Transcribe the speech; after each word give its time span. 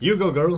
You 0.00 0.16
go, 0.16 0.30
girl. 0.30 0.56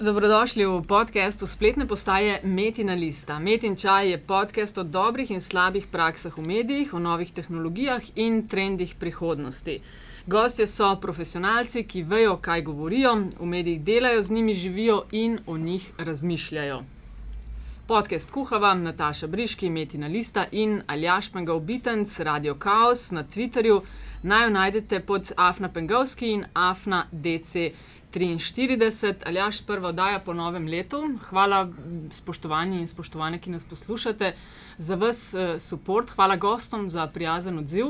Dobrodošli 0.00 0.64
v 0.64 0.80
podkastu 0.80 1.46
spletne 1.46 1.86
postaje 1.86 2.40
Metina 2.42 2.94
Lista. 2.94 3.38
Metin 3.38 3.76
Čaj 3.76 4.10
je 4.10 4.18
podcast 4.18 4.78
o 4.78 4.82
dobrih 4.82 5.30
in 5.30 5.40
slabih 5.40 5.86
praksah 5.92 6.32
v 6.38 6.46
medijih, 6.46 6.94
o 6.94 6.98
novih 6.98 7.32
tehnologijah 7.32 8.00
in 8.16 8.48
trendih 8.48 8.94
prihodnosti. 8.94 9.80
Gostje 10.26 10.66
so 10.66 10.96
profesionalci, 10.96 11.84
ki 11.84 12.02
vejo, 12.02 12.36
kaj 12.40 12.62
govorijo, 12.62 13.14
v 13.40 13.46
medijih 13.46 13.80
delajo, 13.84 14.22
z 14.22 14.30
njimi 14.30 14.54
živijo 14.54 15.02
in 15.12 15.38
o 15.46 15.58
njih 15.58 15.92
razmišljajo. 15.98 16.82
Podcast 17.86 18.30
kuhava 18.30 18.74
Nataša 18.74 19.26
Briški, 19.26 19.70
Metina 19.70 20.06
Lista 20.06 20.46
in 20.52 20.82
Aljaš 20.86 21.28
Pengal 21.32 21.60
Bitenc, 21.60 22.20
Radio 22.20 22.56
Chaos 22.62 23.10
na 23.10 23.24
Twitterju. 23.24 23.80
Naj 24.22 24.44
jo 24.44 24.50
najdete 24.50 25.00
pod 25.00 25.32
Afna 25.36 25.68
Pengalski 25.68 26.32
in 26.32 26.44
Afna 26.54 27.04
DC. 27.12 27.70
43, 28.16 29.14
ali 29.26 29.36
jaš 29.36 29.60
prva 29.66 29.88
oddaja 29.88 30.18
po 30.18 30.32
novem 30.32 30.66
letu. 30.68 31.18
Hvala, 31.28 31.68
spoštovani 32.12 32.80
in 32.80 32.88
spoštovane, 32.88 33.38
ki 33.38 33.50
nas 33.50 33.64
poslušate, 33.64 34.32
za 34.78 34.94
vas 34.94 35.34
podpor, 35.70 36.06
hvala 36.14 36.36
gostom 36.36 36.88
za 36.90 37.06
prijazen 37.06 37.58
odziv. 37.58 37.86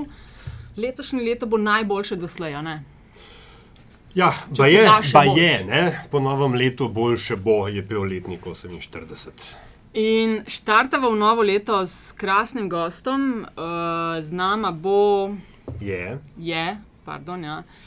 Letošnje 0.77 1.23
leto 1.23 1.47
bo 1.47 1.59
najboljše 1.59 2.17
doslej. 2.17 2.59
Ja, 4.15 4.33
pa 4.57 4.67
je, 4.67 4.89
pa 5.13 5.25
je 5.25 5.65
ne? 5.65 6.05
po 6.11 6.21
novem 6.21 6.55
letu 6.55 6.89
boljše 6.89 7.37
bo, 7.37 7.69
je 7.69 7.83
bil 7.83 8.03
letnik 8.03 8.45
48. 8.45 9.55
In 9.95 10.43
štartava 10.49 11.09
v 11.09 11.17
novo 11.17 11.43
leto 11.43 11.87
s 11.87 12.13
krasnim 12.13 12.69
gostom, 12.69 13.47
uh, 13.47 14.25
z 14.25 14.33
nama 14.33 14.73
bo. 14.73 15.31
Je. 15.81 16.19
Je, 16.39 16.77
pardon. 17.05 17.45
Ja. 17.45 17.59
Uh, 17.59 17.86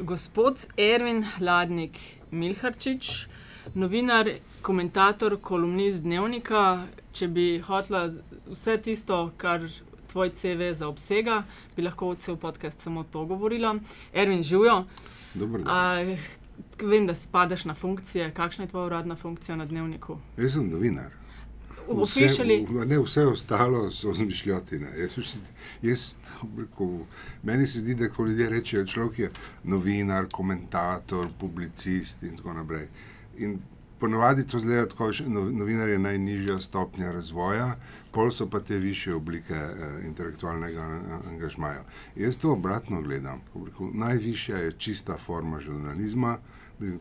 gospod 0.00 0.66
Ervin 0.76 1.24
Hladnik 1.24 1.98
Milharčič, 2.30 3.26
novinar, 3.74 4.28
komentator, 4.62 5.38
kolumnist 5.40 6.02
dnevnika. 6.02 6.84
Če 7.14 7.28
bi 7.28 7.46
hotela 7.62 8.08
vse 8.50 8.76
tisto, 8.82 9.30
kar 9.38 9.64
tvoj 10.12 10.30
CV 10.34 10.72
zaobsega, 10.76 11.42
bi 11.76 11.82
lahko 11.86 12.14
cel 12.20 12.36
podcast 12.36 12.80
samo 12.80 13.04
to 13.12 13.24
govorila. 13.24 13.76
Ervin, 14.12 14.42
živijo. 14.42 14.84
Uh, 15.34 16.18
vem, 16.82 17.06
da 17.06 17.14
spadaš 17.14 17.64
na 17.64 17.74
funkcije. 17.74 18.30
Kakšna 18.34 18.64
je 18.64 18.68
tvoja 18.68 18.86
uradna 18.86 19.16
funkcija 19.16 19.56
na 19.56 19.66
dnevniku? 19.66 20.18
Jaz 20.36 20.58
sem 20.58 20.68
novinar. 20.70 21.10
Vse, 21.88 22.28
ne, 22.86 22.98
vse 22.98 23.26
ostalo 23.26 23.90
so 23.90 24.14
zmišljotine. 24.14 24.92
Jaz, 24.98 25.36
jaz, 25.82 26.16
rekel, 26.58 26.98
meni 27.42 27.66
se 27.66 27.78
zdi, 27.78 27.94
da 27.94 28.08
ko 28.08 28.24
ljudje 28.24 28.48
rečejo, 28.48 28.86
človek 28.86 29.18
je 29.18 29.30
novinar, 29.64 30.26
komentator, 30.32 31.28
publicist 31.40 32.22
in 32.22 32.36
tako 32.36 32.52
naprej. 32.52 32.88
In 33.38 33.58
ponovadi 33.98 34.46
to 34.46 34.58
zgleda 34.58 34.88
tako, 34.88 35.10
da 35.26 35.40
novinar 35.40 35.88
je 35.88 35.98
najnižja 35.98 36.60
stopnja 36.60 37.12
razvoja, 37.12 37.76
pol 38.12 38.30
so 38.30 38.46
pa 38.50 38.60
te 38.60 38.78
više 38.78 39.14
oblike 39.14 39.54
eh, 39.54 40.00
intelektualnega 40.06 40.82
angažmaja. 41.28 41.84
Jaz 42.16 42.36
to 42.36 42.52
obratno 42.52 43.02
gledam. 43.02 43.40
Rekel, 43.54 43.90
najvišja 43.94 44.56
je 44.56 44.72
čista 44.72 45.16
forma 45.16 45.60
žurnalizma, 45.60 46.38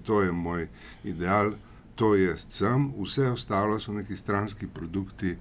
to 0.06 0.22
je 0.22 0.32
moj 0.32 0.68
ideal 1.04 1.54
to 1.96 2.16
je 2.16 2.38
sem, 2.38 2.94
vse 2.98 3.30
ostalo 3.30 3.80
so 3.80 3.94
neki 3.94 4.18
stranski 4.18 4.68
produkti 4.68 5.36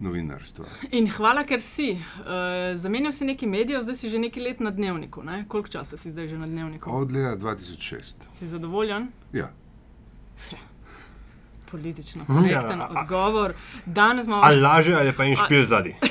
novinarstva. 0.00 0.64
In 0.90 1.08
hvala, 1.10 1.44
ker 1.46 1.62
si. 1.62 1.92
Uh, 1.94 2.76
zamenjal 2.76 3.12
si 3.12 3.24
nekaj 3.24 3.48
medijev, 3.48 3.82
zdaj 3.86 3.96
si 3.96 4.10
že 4.10 4.18
nekaj 4.18 4.42
let 4.42 4.60
na 4.60 4.70
dnevniku. 4.70 5.22
Ne? 5.22 5.44
Koliko 5.48 5.68
časa 5.68 5.96
si 5.96 6.12
zdaj 6.12 6.28
že 6.28 6.38
na 6.38 6.46
dnevniku? 6.46 6.90
Od 6.90 7.12
leta 7.12 7.36
2006. 7.36 8.28
Si 8.34 8.46
zadovoljen? 8.46 9.08
Ja. 9.32 9.50
Politično 11.70 12.24
korekten 12.26 12.78
ja, 12.78 12.88
odgovor. 12.90 13.54
Imamo... 13.86 14.40
Ali 14.42 14.60
laže, 14.60 14.94
ali 14.94 15.12
pa 15.12 15.24
jim 15.24 15.36
špil 15.36 15.64
zadnji. 15.66 15.94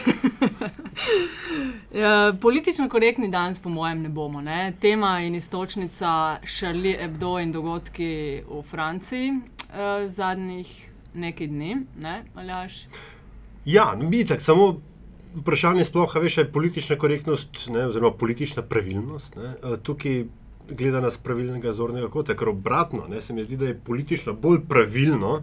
ja, 2.02 2.34
politično 2.41 2.90
korektni 2.90 3.30
danes, 3.31 3.59
po 3.59 3.69
mojem, 3.69 4.02
ne 4.02 4.09
bomo. 4.09 4.41
Ne? 4.41 4.74
Tema 4.80 5.19
in 5.22 5.36
istočnica 5.36 6.40
Charlie 6.58 6.97
Hebdo 6.97 7.40
in 7.40 7.52
dogodki 7.52 8.44
v 8.50 8.62
Franciji 8.69 9.31
uh, 9.31 10.09
zadnjih 10.09 10.90
nekaj 11.13 11.47
dni, 11.47 11.78
ne, 12.02 12.24
Aljaš? 12.36 12.86
Ja, 13.66 13.96
mi 14.02 14.25
tako 14.25 14.42
samo. 14.42 14.74
Vprašanje 15.34 15.86
sploh, 15.86 16.12
veš, 16.22 16.38
je 16.38 16.52
politična 16.52 16.96
korektnost, 16.96 17.63
ne, 17.74 17.88
oziroma 17.88 18.13
politična 18.13 18.62
pravilnost. 18.62 19.36
Ne, 19.36 19.44
eh, 19.44 19.78
tukaj 19.84 20.25
gleda 20.69 21.02
nas 21.02 21.18
pravilnega 21.18 21.74
zornega 21.74 22.09
kota, 22.09 22.36
ker 22.38 22.50
obratno, 22.50 23.08
ne, 23.09 23.22
se 23.22 23.34
mi 23.34 23.44
zdi, 23.44 23.58
da 23.58 23.66
je 23.66 23.80
politično 23.80 24.34
bolj 24.34 24.59
pravilno, 24.69 25.42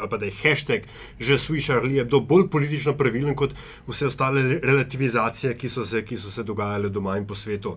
ali 0.00 0.10
pa 0.10 0.16
da 0.16 0.26
je 0.26 0.32
hashtag 0.42 0.80
že 1.20 1.38
slišal, 1.38 1.78
ali 1.78 1.96
je 1.96 2.04
bilo 2.04 2.20
bolj 2.20 2.48
politično 2.50 2.94
pravilen 2.96 3.34
kot 3.34 3.54
vse 3.86 4.06
ostale 4.06 4.60
relativizacije, 4.62 5.54
ki 5.56 5.68
so 5.68 5.86
se, 5.86 6.04
ki 6.04 6.18
so 6.18 6.30
se 6.30 6.42
dogajale 6.42 6.88
doma 6.88 7.16
in 7.16 7.26
po 7.26 7.34
svetu. 7.34 7.76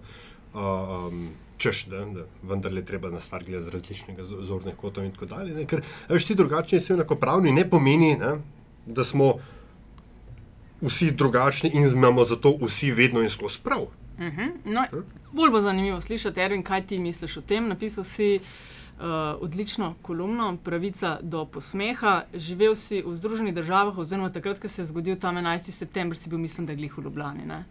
Uh, 0.53 0.62
um, 0.62 1.30
češ, 1.57 1.85
da, 1.85 2.06
da 2.06 2.25
vendar 2.44 2.74
je 2.74 2.85
treba 2.85 3.09
na 3.09 3.22
stvar 3.22 3.44
gledati 3.44 3.69
z 3.69 3.74
različnega 3.74 4.24
zornega 4.24 4.78
kota 4.78 5.03
in 5.03 5.12
tako 5.12 5.25
dalje. 5.25 5.53
Ne? 5.53 5.66
Ker 5.68 5.81
vsi 6.09 6.35
drugačni 6.35 6.80
so 6.81 6.94
enakopravni, 6.94 7.52
ne 7.52 7.69
pomeni, 7.69 8.16
ne, 8.18 8.38
da 8.86 9.03
smo 9.03 9.34
vsi 10.81 11.12
drugačni 11.12 11.72
in 11.74 11.88
imamo 11.88 12.24
zato 12.24 12.56
vsi 12.62 12.91
vedno 12.91 13.22
in 13.22 13.30
skozi 13.30 13.59
prav. 13.63 13.81
Uh 13.81 14.25
mhm. 14.25 14.41
-huh. 14.41 14.51
no, 14.66 15.03
bolj 15.31 15.51
bo 15.51 15.62
zanimivo 15.62 16.01
slišati, 16.01 16.40
Erwin, 16.40 16.63
kaj 16.63 16.88
ti 16.88 17.00
misliš 17.00 17.38
o 17.38 17.41
tem. 17.41 17.68
Napisal 17.68 18.03
si 18.03 18.40
uh, 18.41 18.47
odlično 19.39 19.95
kolumno, 20.01 20.57
pravica 20.63 21.17
do 21.21 21.45
posmeha. 21.45 22.23
Živel 22.33 22.75
si 22.75 23.03
v 23.05 23.15
Združenih 23.15 23.55
državah, 23.55 23.97
oziroma 23.97 24.31
takrat, 24.31 24.59
ko 24.59 24.69
se 24.69 24.81
je 24.81 24.85
zgodil 24.85 25.15
tam 25.15 25.37
11. 25.37 25.71
september, 25.71 26.17
si 26.17 26.29
bil, 26.29 26.39
mislim, 26.39 26.65
da 26.65 26.71
je 26.71 26.77
glih 26.77 26.97
v 26.97 27.03
Ljubljani. 27.03 27.45
Ne? 27.45 27.63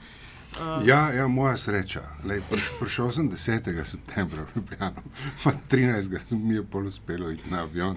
Uh. 0.53 0.89
Ja, 0.89 1.13
ja, 1.13 1.29
moja 1.29 1.57
sreča. 1.57 2.03
Lej, 2.25 2.41
priš, 2.51 2.71
prišel 2.81 3.13
sem 3.13 3.31
10. 3.31 3.85
septembra 3.85 4.43
v 4.43 4.57
Ljubljano, 4.57 5.03
pa 5.45 5.53
13. 5.71 6.33
mi 6.33 6.55
je 6.55 6.65
pol 6.65 6.87
uspelo 6.87 7.31
iti 7.31 7.51
na 7.51 7.63
avion. 7.63 7.97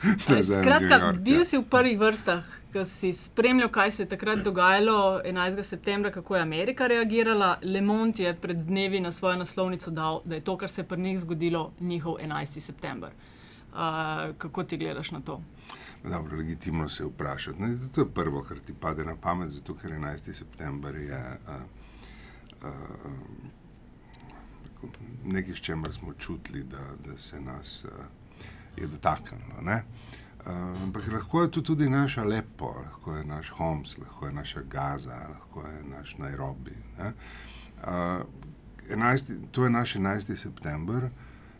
Skratka, 0.42 1.12
bil 1.12 1.44
si 1.44 1.58
v 1.58 1.64
prvih 1.68 1.98
vrstah, 2.00 2.44
ko 2.72 2.84
si 2.84 3.12
spremljal, 3.12 3.68
kaj 3.68 3.92
se 3.92 4.02
je 4.02 4.08
takrat 4.08 4.38
dogajalo 4.38 5.20
11. 5.24 5.62
septembra, 5.62 6.10
kako 6.10 6.36
je 6.36 6.42
Amerika 6.42 6.86
reagirala. 6.86 7.58
Le 7.62 7.80
Mont 7.80 8.18
je 8.18 8.34
pred 8.40 8.56
dnevi 8.56 9.00
na 9.00 9.12
svojo 9.12 9.36
naslovnico 9.36 9.90
dal, 9.90 10.20
da 10.24 10.34
je 10.34 10.40
to, 10.40 10.56
kar 10.56 10.70
se 10.70 10.80
je 10.80 10.88
pri 10.88 11.00
njih 11.00 11.20
zgodilo, 11.20 11.72
njihov 11.80 12.14
11. 12.22 12.60
september. 12.60 13.10
Uh, 13.72 13.76
kako 14.38 14.64
ti 14.64 14.76
gledaš 14.76 15.10
na 15.10 15.20
to? 15.20 15.42
Dobro, 16.04 16.36
legitimno 16.36 16.88
se 16.88 17.04
vprašati. 17.04 17.62
Ne, 17.62 17.76
to 17.94 18.00
je 18.00 18.08
prvo, 18.08 18.42
kar 18.42 18.58
ti 18.58 18.74
pade 18.80 19.04
na 19.04 19.16
pamet, 19.16 19.50
zato 19.50 19.74
ker 19.74 19.90
11. 19.90 20.32
september 20.32 20.94
je. 20.96 21.38
Uh, 21.48 22.68
uh, 22.68 22.70
nekaj, 25.24 25.54
s 25.54 25.60
čemer 25.60 25.92
smo 25.92 26.12
čutili, 26.12 26.62
da, 26.64 27.10
da 27.10 27.18
se 27.18 27.40
nas 27.40 27.84
uh, 27.84 27.90
je 28.76 28.86
dotaknilo. 28.86 29.60
Uh, 29.60 29.80
ampak 30.46 31.08
lahko 31.12 31.42
je 31.42 31.50
to 31.50 31.60
tudi 31.60 31.88
naša 31.88 32.24
lepo, 32.24 32.74
lahko 32.84 33.16
je 33.16 33.24
naš 33.24 33.50
Homs, 33.50 33.98
lahko 33.98 34.26
je 34.26 34.32
naša 34.32 34.62
Gaza, 34.62 35.28
lahko 35.28 35.66
je 35.66 35.84
naš 35.84 36.16
Nairobi. 36.18 36.76
Uh, 36.98 38.22
11, 38.90 39.32
to 39.50 39.64
je 39.64 39.70
naš 39.70 39.94
11. 39.94 40.36
september, 40.36 41.10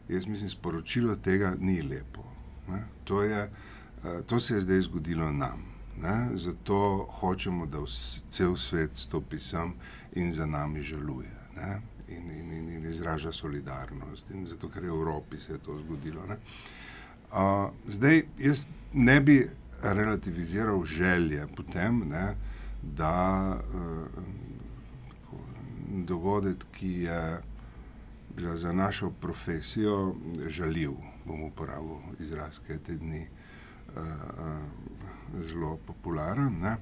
jaz 0.09 0.27
mislim, 0.27 0.51
sporočilo 0.51 1.17
tega 1.17 1.55
ni 1.59 1.83
lepo. 1.83 2.25
To, 3.05 3.23
je, 3.23 3.51
uh, 4.05 4.21
to 4.27 4.41
se 4.41 4.55
je 4.55 4.61
zdaj 4.61 4.81
zgodilo 4.81 5.33
nam. 5.33 5.65
Ne? 6.03 6.29
Zato 6.35 7.09
hočemo, 7.21 7.67
da 7.67 7.81
vse, 7.81 8.23
cel 8.31 8.57
svet 8.57 8.97
stopi 8.97 9.39
sem 9.39 9.75
in 10.13 10.33
za 10.33 10.47
nami 10.47 10.83
žaluje 10.83 11.41
in, 12.11 12.31
in, 12.31 12.53
in, 12.53 12.69
in 12.69 12.85
izraža 12.85 13.33
solidarnost. 13.33 14.31
In 14.31 14.47
zato, 14.47 14.69
ker 14.69 14.85
je 14.85 14.91
v 14.91 14.95
Evropi 14.95 15.41
se 15.41 15.53
je 15.53 15.59
to 15.59 15.79
zgodilo. 15.79 16.27
Uh, 17.31 17.71
zdaj, 17.89 18.23
jaz 18.39 18.67
ne 18.93 19.21
bi 19.21 19.49
relativiziral 19.83 20.85
želje 20.85 21.47
potem, 21.57 22.03
ne, 22.11 22.35
da 22.83 23.57
uh, 23.75 24.07
dogodek, 25.89 26.65
ki 26.73 26.91
je 26.91 27.41
za, 28.37 28.57
za 28.57 28.73
našo 28.73 29.11
profesijo 29.11 30.15
žaljiv, 30.49 30.93
bom 31.25 31.43
uporabil 31.43 31.99
izraz, 32.19 32.59
ki 32.67 32.73
je 32.73 32.79
te 32.79 32.97
dni. 32.97 33.27
Uh, 33.97 34.03
uh, 34.03 35.01
zelo 35.49 35.79
popularen, 35.87 36.59
ne? 36.61 36.77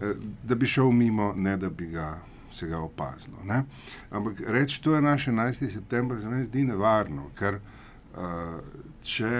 Eh, 0.00 0.14
da 0.42 0.54
bi 0.54 0.66
šel 0.66 0.90
mimo, 0.90 1.34
ne 1.36 1.56
da 1.56 1.70
bi 1.70 1.86
ga 1.86 2.18
se 2.50 2.66
ga 2.66 2.78
opazilo. 2.78 3.44
Ne? 3.44 3.64
Ampak 4.10 4.40
reči, 4.46 4.82
to 4.82 4.94
je 4.94 5.02
naš 5.02 5.26
11. 5.26 5.70
september, 5.70 6.20
se 6.20 6.28
mi 6.28 6.44
zdi 6.44 6.64
nevarno, 6.64 7.30
ker 7.38 7.54
uh, 7.54 8.20
če, 9.06 9.32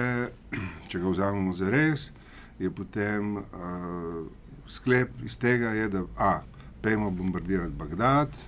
če 0.89 0.99
ga 1.03 1.11
vzamemo 1.11 1.53
za 1.53 1.71
res, 1.73 2.11
je 2.59 2.71
potem 2.73 3.37
uh, 3.37 4.21
sklep 4.67 5.21
iz 5.25 5.37
tega, 5.37 5.75
je, 5.77 5.89
da 5.93 6.03
a, 6.17 6.31
pejmo 6.81 7.11
bombardirati 7.11 7.75
Bagdad, 7.77 8.39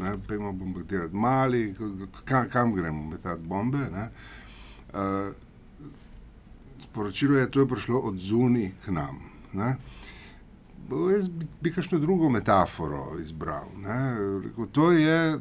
ne, 0.00 0.18
pojmo 0.28 0.52
bombardirati 0.52 1.16
mali, 1.16 1.74
kam, 2.24 2.48
kam 2.50 2.74
gremo 2.74 3.06
metati 3.06 3.42
bombe. 3.42 3.78
Ne. 3.78 4.08
Uh, 4.94 5.34
sporočilo 6.82 7.38
je, 7.38 7.46
da 7.46 7.60
je 7.60 7.68
prišlo 7.68 7.98
od 7.98 8.18
zunaj 8.18 8.70
k 8.84 8.90
nam. 8.90 9.20
Ne. 9.52 9.76
Jaz 11.12 11.28
bi, 11.28 11.46
bi 11.60 11.72
kakšno 11.72 11.98
drugo 11.98 12.28
metaforo 12.28 13.16
izbral. 13.20 13.70
Rekel, 14.44 14.66
to 14.72 14.92
je 14.92 15.38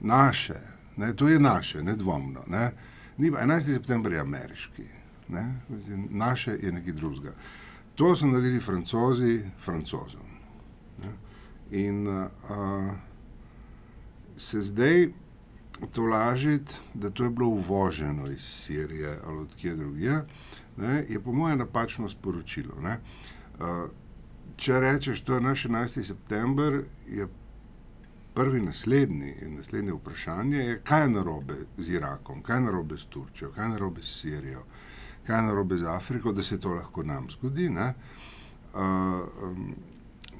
naše, 0.00 0.60
ne, 0.96 1.12
to 1.16 1.28
je 1.28 1.40
naše, 1.40 1.82
nedvomno. 1.82 2.44
Ne. 2.48 2.70
11. 3.30 3.74
september 3.74 4.12
je 4.12 4.20
ameriški, 4.20 4.84
ne. 5.28 5.60
naše 6.10 6.58
je 6.62 6.72
nekaj 6.72 6.92
drugega. 6.92 7.34
To 7.94 8.16
so 8.16 8.26
naredili 8.26 8.60
francozi, 8.60 9.40
francozom. 9.64 10.28
Ne. 11.02 11.12
In 11.70 12.08
uh, 12.08 12.26
se 14.36 14.62
zdaj 14.62 15.08
to 15.92 16.02
lažiti, 16.02 16.74
da 16.94 17.10
to 17.10 17.24
je 17.24 17.30
bilo 17.30 17.48
uvoženo 17.48 18.30
iz 18.30 18.40
Sirije 18.40 19.18
ali 19.26 19.38
od 19.38 19.54
kje 19.56 19.74
drugje, 19.74 20.24
ne, 20.76 21.06
je 21.08 21.20
po 21.20 21.32
mojem 21.32 21.58
napačno 21.58 22.08
sporočilo. 22.08 22.74
Če 24.56 24.80
rečeš, 24.80 25.20
to 25.20 25.34
je 25.34 25.40
naš 25.40 25.64
11. 25.66 26.02
september, 26.02 26.84
je 27.08 27.28
prvi 28.34 28.60
naslednji, 28.60 29.34
naslednje 29.46 29.92
vprašanje, 29.92 30.58
je, 30.58 30.80
kaj 30.84 31.02
je 31.02 31.08
narobe 31.08 31.54
z 31.76 31.94
Irakom, 31.94 32.42
kaj 32.42 32.56
je 32.56 32.60
narobe 32.60 32.96
s 32.96 33.06
Turčijo, 33.06 33.50
kaj 33.52 33.64
je 33.64 33.68
narobe 33.68 34.02
s 34.02 34.20
Sirijo, 34.20 34.64
kaj 35.26 35.38
je 35.38 35.42
narobe 35.42 35.76
z 35.76 35.86
Afriko, 35.86 36.32
da 36.32 36.42
se 36.42 36.60
to 36.60 36.74
lahko 36.74 37.02
nam 37.02 37.30
zgodi. 37.30 37.68
Uh, 37.68 38.80
um, 39.42 39.74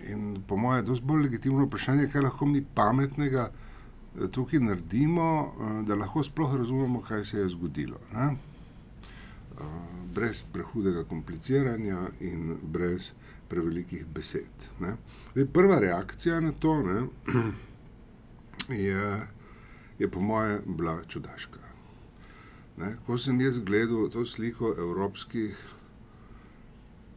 in 0.09 0.43
po 0.49 0.57
mojem 0.57 0.85
je 0.85 0.87
to 0.87 1.01
bolj 1.03 1.23
legitimno 1.23 1.67
vprašanje, 1.67 2.09
kaj 2.13 2.21
lahko 2.21 2.47
mi 2.47 2.65
pametnega 2.75 3.51
eh, 3.51 4.29
tukaj 4.29 4.61
naredimo, 4.61 5.43
uh, 5.43 5.87
da 5.87 5.95
lahko 5.95 6.23
sploh 6.23 6.57
razumemo, 6.57 7.03
kaj 7.03 7.25
se 7.25 7.39
je 7.39 7.49
zgodilo. 7.49 8.01
Uh, 8.13 8.33
brez 10.15 10.43
prehudega 10.53 11.05
kompliciranja 11.05 11.99
in 12.21 12.57
brez 12.63 13.11
prevelikih 13.49 14.07
besed. 14.07 14.69
Zdaj, 14.79 15.47
prva 15.53 15.79
reakcija 15.79 16.41
na 16.41 16.53
to 16.53 16.83
ne, 16.83 17.03
je, 18.73 19.21
je, 19.99 20.11
po 20.11 20.21
mojem, 20.21 20.63
bila 20.67 20.99
čudaška. 21.05 21.61
Ne, 22.77 22.97
ko 23.07 23.19
sem 23.19 23.41
jaz 23.41 23.61
gledal 23.61 24.09
to 24.11 24.25
sliko 24.27 24.75
evropskih 24.79 25.57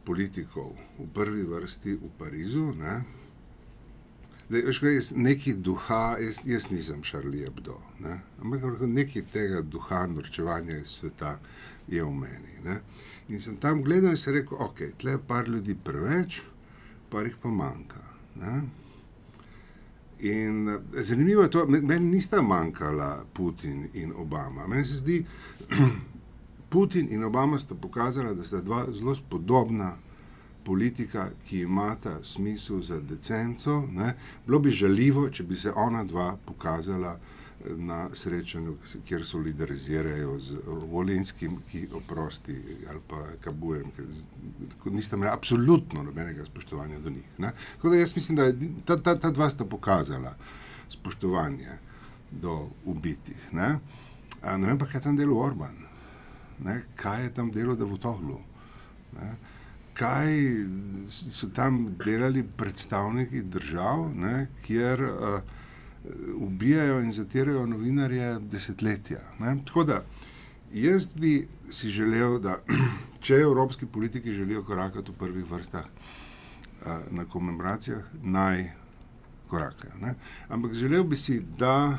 politikov 0.04 0.76
v 0.98 1.08
prvi 1.14 1.42
vrsti 1.48 1.96
v 1.96 2.10
Parizu, 2.18 2.72
ne, 2.76 3.00
Zdaj, 4.48 4.62
veš, 4.62 4.78
kaj, 4.78 4.94
jaz, 4.94 5.08
neki 5.16 5.52
duha, 5.58 6.16
jaz, 6.22 6.36
jaz 6.46 6.68
nisem 6.70 7.00
Šarli 7.04 7.40
Abdo, 7.46 7.80
ne? 7.98 8.20
ampak 8.38 8.84
nekaj 8.86 9.24
tega 9.32 9.62
duha 9.62 10.04
norčevanja 10.06 10.76
iz 10.78 10.92
sveta 11.00 11.32
je 11.90 12.04
v 12.04 12.12
meni. 12.14 12.54
Ne? 12.64 12.76
In 13.28 13.42
sem 13.42 13.56
tam 13.56 13.82
gledal 13.82 14.14
in 14.14 14.20
se 14.22 14.32
rekel, 14.32 14.58
ok, 14.62 14.84
tle 15.02 15.16
je 15.16 15.22
par 15.28 15.48
ljudi 15.48 15.74
preveč, 15.74 16.44
par 17.10 17.26
jih 17.26 17.34
pa 17.42 17.50
manjka. 17.50 18.04
Ne? 18.38 18.60
In 20.20 20.68
eh, 20.68 21.02
zanimivo 21.02 21.42
je 21.42 21.50
to, 21.50 21.66
meni 21.66 22.10
nista 22.10 22.42
manjkala 22.42 23.24
Putin 23.32 23.88
in 23.94 24.12
Obama. 24.16 24.66
Meni 24.66 24.84
se 24.84 24.98
zdi, 24.98 25.24
Putin 26.72 27.08
in 27.10 27.24
Obama 27.24 27.58
sta 27.58 27.74
pokazala, 27.74 28.34
da 28.34 28.44
sta 28.44 28.60
dva 28.60 28.86
zelo 28.92 29.14
spodobna 29.14 29.96
politika, 30.64 31.30
ki 31.48 31.60
imata 31.60 32.18
smisel 32.24 32.80
za 32.80 33.00
decenco. 33.00 33.82
Ne? 33.92 34.14
Bilo 34.46 34.58
bi 34.58 34.70
žaljivo, 34.70 35.28
če 35.30 35.44
bi 35.44 35.56
se 35.56 35.72
ona 35.72 36.04
dva 36.04 36.36
pokazala 36.46 37.18
na 37.76 38.08
srečanju, 38.12 38.76
kjer 39.08 39.26
solidarizirajo 39.26 40.38
z 40.40 40.60
Volinskim, 40.66 41.58
ki 41.70 41.86
oprosti 41.94 42.56
ali 42.90 43.00
pa 43.08 43.22
Kabujem, 43.40 43.90
ki 44.82 44.90
nista 44.90 45.16
imela 45.16 45.32
absolutno 45.34 46.02
nobenega 46.02 46.44
spoštovanja 46.44 46.98
do 46.98 47.10
njih. 47.10 47.26
Ne? 47.38 47.52
Tako 47.76 47.88
da 47.88 47.96
jaz 47.96 48.16
mislim, 48.16 48.36
da 48.36 48.52
ta, 48.84 49.02
ta, 49.02 49.18
ta 49.18 49.30
dva 49.30 49.50
sta 49.50 49.64
pokazala 49.64 50.36
spoštovanje 50.88 51.78
do 52.30 52.68
ubitih. 52.84 53.52
Ne, 53.52 53.78
ne 54.42 54.66
vem 54.66 54.78
pa, 54.78 54.86
kaj 54.86 54.98
je 54.98 55.02
tam 55.02 55.16
delo 55.16 55.40
Orban, 55.40 55.76
ne? 56.64 56.82
kaj 56.94 57.22
je 57.22 57.34
tam 57.34 57.50
delo 57.50 57.74
Davutoglu. 57.74 58.40
Ne? 59.12 59.36
kaj 59.96 60.28
so 61.08 61.48
tam 61.54 61.86
delali 62.04 62.44
predstavniki 62.56 63.42
držav, 63.42 64.10
ne, 64.14 64.46
kjer 64.66 65.02
uh, 65.02 65.40
ubijajo 66.36 67.00
in 67.00 67.12
zatirajo 67.12 67.66
novinarje 67.66 68.38
desetletja. 68.40 69.20
Ne. 69.38 69.56
Tako 69.66 69.84
da 69.84 70.04
jaz 70.72 71.08
bi 71.14 71.48
si 71.68 71.88
želel, 71.88 72.38
da 72.38 72.58
če 73.24 73.34
evropski 73.34 73.86
politiki 73.86 74.32
želijo 74.32 74.62
korakati 74.62 75.10
v 75.10 75.14
prvih 75.14 75.50
vrstah 75.50 75.84
uh, 75.84 76.86
na 77.10 77.24
komemoracijah, 77.24 78.04
naj 78.22 78.70
korakajo. 79.48 79.92
Ne. 80.00 80.14
Ampak 80.48 80.74
želel 80.74 81.04
bi 81.04 81.16
si, 81.16 81.42
da 81.58 81.98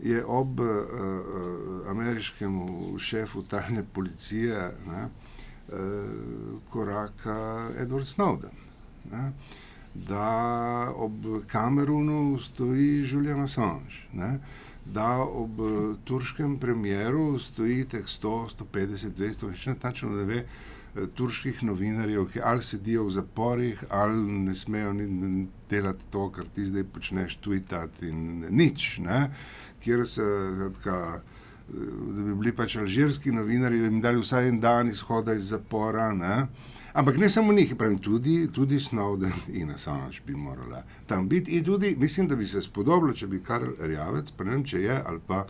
je 0.00 0.24
ob 0.24 0.60
uh, 0.60 0.66
uh, 0.66 1.90
ameriškem 1.90 2.60
šefu 2.98 3.42
tajne 3.42 3.84
policije, 3.94 4.72
ne, 4.86 5.08
koraka 6.70 7.68
Edward 7.78 8.04
Snowden. 8.04 8.56
Ne? 9.10 9.32
Da 9.94 10.92
ob 10.96 11.26
Kamerunu 11.46 12.38
stoji 12.40 13.04
Julian 13.04 13.40
Assange, 13.40 14.06
ne? 14.12 14.38
da 14.84 15.18
ob 15.22 15.60
turškem 16.04 16.56
premjeru 16.58 17.38
stoji 17.38 17.84
teh 17.84 18.06
100, 18.06 18.48
150, 18.58 19.12
200, 19.18 19.50
več 19.50 19.66
ne 19.66 19.74
tačno 19.78 20.10
ne 20.10 20.24
ve, 20.26 20.40
turških 21.14 21.62
novinarjev, 21.64 22.26
ki 22.32 22.40
ali 22.44 22.64
sedijo 22.66 23.04
v 23.06 23.12
zaporih, 23.14 23.84
ali 23.90 24.16
ne 24.48 24.54
smejo 24.54 24.92
ni 24.92 25.46
delati 25.70 26.08
to, 26.10 26.26
kar 26.34 26.48
ti 26.54 26.66
zdaj 26.66 26.84
počneš, 26.94 27.38
tweetati 27.44 28.10
in 28.10 28.48
nič, 28.50 28.98
ne? 29.06 29.28
kjer 29.84 30.06
se 30.08 30.26
zadka 30.58 31.22
da 31.68 32.22
bi 32.22 32.34
bili 32.34 32.52
pač 32.52 32.76
alžirski 32.76 33.32
novinari, 33.32 33.78
da 33.80 33.88
bi 33.88 33.94
jim 33.94 34.00
dali 34.02 34.20
vsaj 34.20 34.48
en 34.48 34.60
dan 34.60 34.88
izhoda 34.88 35.34
iz 35.34 35.48
zapora. 35.48 36.12
Ne? 36.12 36.46
Ampak 36.92 37.16
ne 37.16 37.28
samo 37.30 37.52
njih, 37.52 37.74
pravim, 37.78 37.98
tudi, 37.98 38.48
tudi 38.52 38.80
Snowden 38.80 39.32
in 39.52 39.70
Assange 39.70 40.20
bi 40.26 40.34
morala 40.34 40.84
tam 41.06 41.28
biti. 41.28 41.56
In 41.56 41.64
tudi 41.64 41.96
mislim, 41.98 42.28
da 42.28 42.36
bi 42.36 42.46
se 42.46 42.62
spodobilo, 42.62 43.12
če 43.12 43.26
bi 43.26 43.42
Karl 43.42 43.70
Rjavec, 43.80 44.32
vem, 44.38 44.64
če 44.64 44.82
je 44.82 45.02
ali 45.06 45.20
pa. 45.26 45.46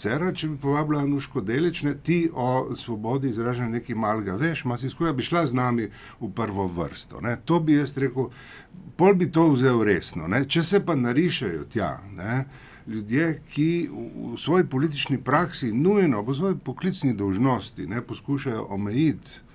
Cera, 0.00 0.30
če 0.32 0.48
bi 0.48 0.54
povabila 0.56 1.02
Nuško 1.04 1.42
Delične, 1.44 1.92
ti 2.02 2.30
o 2.32 2.74
svobodi 2.76 3.28
izražanja 3.28 3.74
nekaj 3.74 3.96
malega 4.00 4.36
veš, 4.40 4.62
ima 4.64 4.78
si 4.80 4.88
skoraj, 4.88 5.12
bi 5.12 5.26
šla 5.26 5.42
z 5.46 5.58
nami 5.58 5.88
v 6.20 6.30
prvo 6.34 6.64
vrsto. 6.72 7.20
Ne? 7.20 7.34
To 7.44 7.58
bi 7.60 7.76
jaz 7.76 7.92
rekel, 8.00 8.30
pol 8.96 9.12
bi 9.14 9.28
to 9.28 9.44
vzel 9.52 9.82
resno. 9.84 10.24
Ne? 10.24 10.40
Če 10.48 10.62
se 10.64 10.80
pa 10.80 10.96
narišajo 10.96 11.66
tja, 11.68 11.90
ne? 12.16 12.46
ljudje, 12.88 13.42
ki 13.52 13.68
v, 13.92 14.38
svoji 14.40 14.64
politični 14.72 15.20
praksi 15.20 15.68
nujno, 15.76 16.24
po 16.24 16.34
svoji 16.34 16.56
poklicni 16.64 17.12
dolžnosti, 17.12 17.86
ne, 17.86 18.00
poskušajo 18.00 18.64
omejiti 18.72 19.28
uh, 19.28 19.42
uh, 19.42 19.47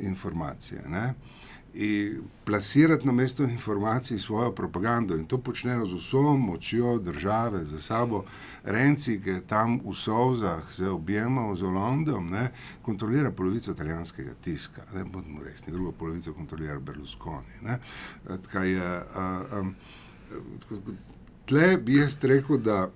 informacije. 0.00 0.82
Ne, 0.88 1.14
In 1.74 2.22
plasirati 2.44 3.06
na 3.06 3.12
mesto 3.12 3.42
informacij 3.42 4.18
svojo 4.18 4.52
propagando, 4.52 5.14
in 5.16 5.26
to 5.26 5.38
počnejo 5.38 5.86
z 5.86 5.94
vso 5.94 6.36
močjo 6.36 6.98
države, 6.98 7.64
za 7.64 7.78
sabo, 7.80 8.24
Renci, 8.64 9.20
ki 9.20 9.30
je 9.30 9.40
tam 9.40 9.80
v 9.84 9.94
Sovzah 9.94 10.72
se 10.72 10.88
objemal 10.88 11.56
z 11.56 11.62
Londom, 11.62 12.30
ne, 12.30 12.50
kontrolira 12.82 13.30
polovico 13.30 13.70
italijanskega 13.70 14.34
tiska, 14.40 14.82
ne 14.94 15.04
bodimo 15.04 15.42
resni, 15.42 15.72
drugo 15.72 15.92
polovico 15.92 16.32
kontrolira 16.32 16.78
Berlusconi. 16.78 17.62
Ne, 17.62 17.78
je, 18.64 19.02
uh, 19.16 19.58
um, 19.60 19.74
tle 21.46 21.76
bi 21.76 21.96
jaz 21.96 22.18
rekel, 22.22 22.58
da 22.58 22.90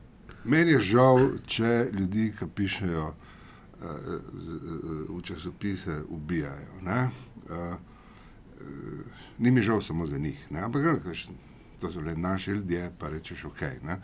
meni 0.44 0.70
je 0.70 0.80
žal, 0.80 1.28
če 1.46 1.90
ljudi, 1.92 2.32
ki 2.38 2.46
pišejo 2.54 3.14
v 5.08 5.22
časopise, 5.22 6.02
ubijajo. 6.08 6.80
Uh, 6.84 7.76
ni 9.38 9.50
mi 9.50 9.62
žal 9.62 9.82
samo 9.82 10.06
za 10.06 10.18
njih, 10.18 10.46
ne? 10.50 10.60
ampak 10.60 10.82
to 11.80 11.90
so 11.90 12.00
le 12.00 12.16
naši 12.16 12.50
ljudje, 12.50 12.92
pa 12.98 13.08
rečeš 13.08 13.44
ok. 13.44 13.60
Ne? 13.82 14.00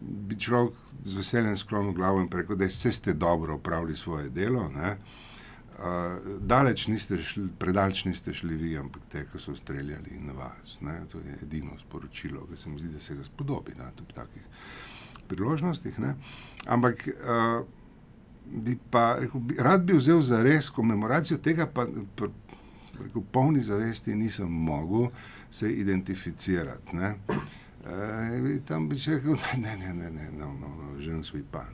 Bi 0.00 0.36
človek 0.36 0.74
z 1.02 1.14
veseljem 1.14 1.56
sklonil 1.56 1.92
glavo 1.92 2.20
in 2.20 2.28
rekel, 2.32 2.56
da 2.56 2.68
ste 2.68 3.12
dobro 3.12 3.54
opravili 3.54 3.96
svoje 3.96 4.30
delo. 4.30 4.68
Ne? 4.68 4.96
Uh, 5.76 5.84
daleč 6.40 6.86
niste 6.88 7.18
šli, 7.18 7.48
predaleč 7.58 8.04
niste 8.04 8.34
šli 8.34 8.56
vi, 8.56 8.76
ampak 8.78 9.02
te, 9.12 9.26
ki 9.32 9.38
so 9.38 9.54
streljali 9.56 10.20
na 10.20 10.32
vas. 10.32 10.80
Ne? 10.80 11.00
To 11.12 11.18
je 11.18 11.38
edino 11.42 11.78
sporočilo, 11.78 12.46
ki 12.46 12.56
se 12.56 12.68
mi 12.68 12.78
zdi, 12.78 12.92
da 12.92 13.00
se 13.00 13.14
ga 13.14 13.24
spodobi 13.24 13.72
na 13.78 13.90
takih 14.14 14.42
priložnostih. 15.28 15.98
Ne? 15.98 16.14
Ampak 16.66 17.08
uh, 17.08 17.66
bi 18.46 18.76
pa, 18.90 19.16
rekel, 19.20 19.40
bi, 19.40 19.56
rad 19.58 19.84
bi 19.84 19.96
vzel 19.98 20.20
za 20.22 20.42
res 20.42 20.70
komemoracijo 20.70 21.38
tega, 21.42 21.66
pa 21.66 21.86
v 21.86 23.22
polni 23.32 23.60
zavesti 23.60 24.14
nisem 24.14 24.48
mogel 24.48 25.10
se 25.50 25.72
identificirati. 25.72 26.96
Ne? 26.96 27.14
Uh, 27.86 28.62
tam 28.66 28.88
bi 28.88 28.98
še 28.98 29.18
rekel, 29.18 29.36
ne, 29.62 29.76
ne, 29.76 29.92
ne, 29.94 30.10
ne, 30.10 30.30
no, 30.38 30.52
no, 30.60 30.70
no, 30.70 30.94
že 31.00 31.14
ne 31.14 31.24
svi 31.24 31.44
pa. 31.50 31.66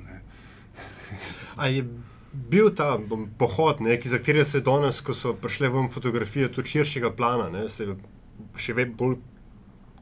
A 1.56 1.68
je 1.68 1.84
bil 2.32 2.72
ta 2.76 2.96
pohod, 3.38 3.80
ne, 3.84 3.96
ki, 4.00 4.08
za 4.08 4.20
katerega 4.20 4.48
se 4.48 4.62
danes, 4.64 5.00
ko 5.04 5.14
so 5.16 5.34
prišle 5.36 5.68
vam 5.72 5.90
fotografije 5.92 6.50
tudi 6.52 6.74
širšega 6.74 7.12
plana, 7.16 7.50
ne, 7.52 7.68
se 7.68 7.86
še 8.56 8.76
vedno 8.76 8.96
bolj, 8.98 9.18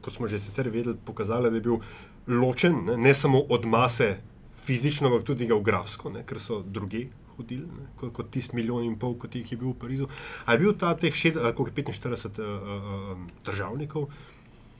kot 0.01 0.15
smo 0.15 0.27
že 0.31 0.39
sicer 0.41 0.71
vedeli, 0.71 0.97
pokazali, 1.05 1.51
da 1.51 1.59
je 1.59 1.65
bil 1.67 1.79
ločen, 2.41 2.79
ne, 2.87 2.97
ne 2.97 3.13
samo 3.15 3.43
od 3.51 3.67
mase 3.67 4.15
fizično, 4.65 5.09
ampak 5.09 5.25
tudi 5.27 5.47
geografsko, 5.49 6.11
ne, 6.13 6.23
ker 6.27 6.39
so 6.39 6.61
drugi 6.61 7.07
hodili, 7.37 7.65
ne, 7.65 7.89
kot, 7.99 8.13
kot 8.13 8.31
tisti 8.33 8.55
milijon 8.55 8.85
in 8.85 8.97
pol, 8.99 9.15
kot 9.19 9.35
jih 9.35 9.51
je 9.51 9.57
bil 9.57 9.73
v 9.73 9.79
Parizu. 9.81 10.07
A 10.45 10.55
je 10.55 10.61
bil 10.61 10.75
ta 10.77 10.93
teh 10.99 11.15
šed, 11.15 11.39
ali 11.41 11.55
koliko 11.57 11.81
je 11.81 11.97
45 11.97 12.39
uh, 12.39 12.45
uh, 12.45 13.25
državnikov, 13.45 14.07